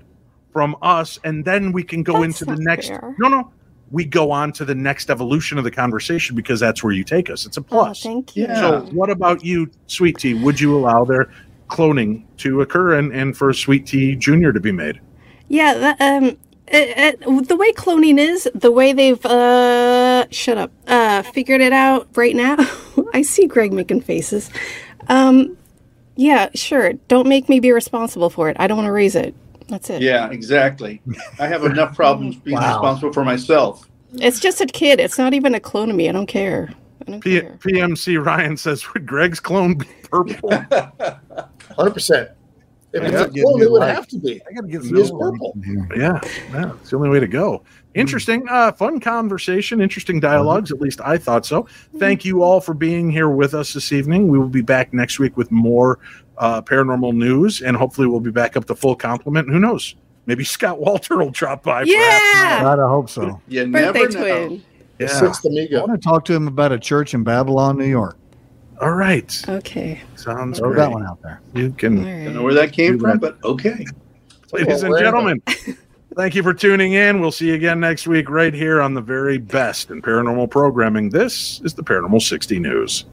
[0.53, 2.87] from us, and then we can go That's into the next.
[2.87, 3.13] fair.
[3.19, 3.51] No, no,
[3.91, 7.29] we go on to the next evolution of the conversation because that's where you take
[7.29, 7.45] us.
[7.45, 8.01] It's a Oh, plus.
[8.03, 8.43] thank you.
[8.45, 8.55] Yeah.
[8.59, 10.33] So, what about you, Sweet Tea?
[10.33, 11.29] Would you allow their
[11.69, 14.99] cloning to occur and, and for Sweet Tea Junior to be made?
[15.47, 16.25] Yeah, that, um,
[16.67, 21.73] it, it, the way cloning is, the way they've uh, shut up, uh, figured it
[21.73, 22.57] out right now.
[23.13, 24.49] I see Greg making faces.
[25.07, 25.57] Um,
[26.15, 26.93] yeah, sure.
[27.07, 28.57] Don't make me be responsible for it.
[28.59, 29.35] I don't want to raise it.
[29.67, 30.01] That's it.
[30.01, 31.01] Yeah, exactly.
[31.39, 32.73] I have enough problems being Wow.
[32.73, 33.87] responsible for myself.
[34.13, 34.99] It's just a kid.
[34.99, 36.07] It's not even a clone of me.
[36.07, 36.69] I don't care.
[37.07, 37.57] I don't P- care.
[37.59, 40.51] PMC Ryan says, would Greg's clone be purple?
[41.75, 42.29] Hundred percent.
[42.93, 43.93] If I it's a clone, it would light.
[43.93, 44.41] have to be.
[44.49, 45.53] I got to get He some is light purple.
[45.97, 46.19] yeah,
[46.53, 47.61] yeah, it's the only way to go.
[47.93, 50.71] Interesting, uh, fun conversation, interesting dialogues.
[50.71, 51.67] At least I thought so.
[51.97, 54.29] Thank you all for being here with us this evening.
[54.29, 55.99] We will be back next week with more
[56.37, 59.49] uh, paranormal news, and hopefully, we'll be back up to full complement.
[59.49, 59.95] Who knows?
[60.25, 61.83] Maybe Scott Wolter will drop by.
[61.83, 62.43] for half an hour.
[62.57, 62.61] Yeah!
[62.63, 63.41] God, I hope so.
[63.47, 64.47] You Birthday never know.
[64.47, 64.63] twin.
[64.97, 65.07] The Yeah.
[65.09, 68.17] sixth I want to talk to him about a church in Babylon, New York.
[68.81, 69.41] All right.
[69.47, 70.01] Okay.
[70.15, 70.77] Sounds Throw great.
[70.79, 71.41] that one out there.
[71.53, 73.21] You All can Don't know where that came from, that.
[73.21, 73.85] but okay.
[74.53, 75.41] Ladies and gentlemen,
[76.15, 77.19] thank you for tuning in.
[77.19, 81.09] We'll see you again next week, right here on the very best in paranormal programming.
[81.09, 83.05] This is the Paranormal 60 News.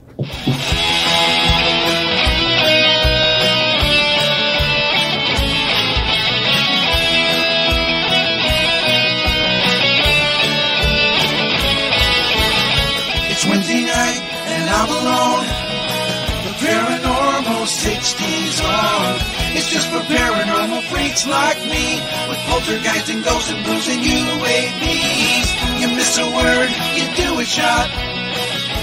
[21.12, 22.00] Freaks like me.
[22.28, 25.48] With poltergeist and ghosts and blues and UAVs.
[25.80, 27.88] You miss a word, you do a shot.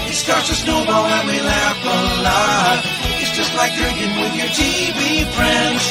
[0.06, 2.78] It starts to snowball and we laugh a lot.
[3.18, 5.82] It's just like drinking with your TV friends.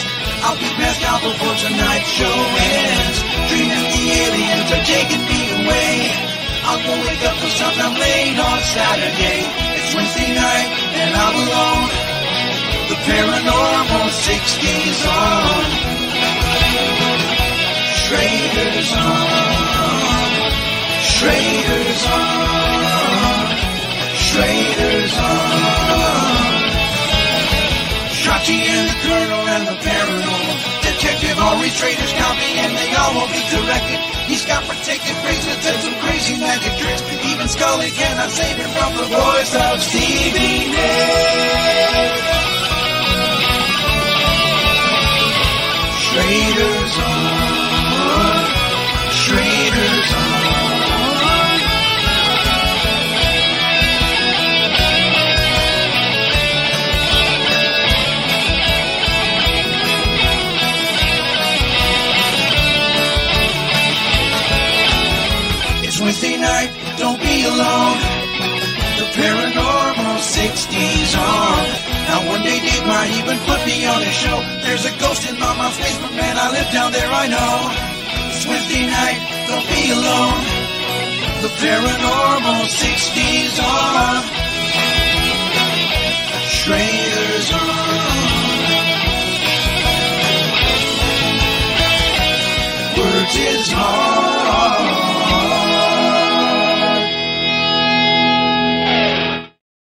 [0.44, 3.18] I'll be passed out before tonight's show ends.
[3.52, 5.92] Dreaming the aliens are taking me away.
[6.64, 9.40] I'll go wake up till sometime late on Saturday.
[9.76, 10.70] It's Wednesday night
[11.04, 11.90] and I'm alone.
[12.88, 15.99] The paranormal 60s on.
[18.10, 20.42] Schrader's on.
[21.14, 23.54] Schrader's on.
[24.18, 26.50] Schrader's on.
[28.10, 33.30] Shotty and the Colonel and the Paranormal Detective always traders copy and they all will
[33.30, 34.02] be corrected.
[34.26, 37.06] He's got protected bracelets and some crazy magic tricks.
[37.30, 42.26] Even Scully cannot save him from the voice of Stevie Nicks.
[46.10, 47.19] Schrader's on.
[67.40, 68.00] Be alone.
[69.00, 71.64] The paranormal 60s on.
[72.10, 74.40] Now one day Dave might even put me on his show.
[74.64, 76.36] There's a ghost in my mom's basement, man.
[76.38, 77.54] I live down there, I know.
[78.36, 80.42] It's Wednesday night, don't be alone.
[81.44, 84.20] The paranormal 60s on.
[86.58, 88.20] Schrader's on.
[93.00, 94.89] Words is hard.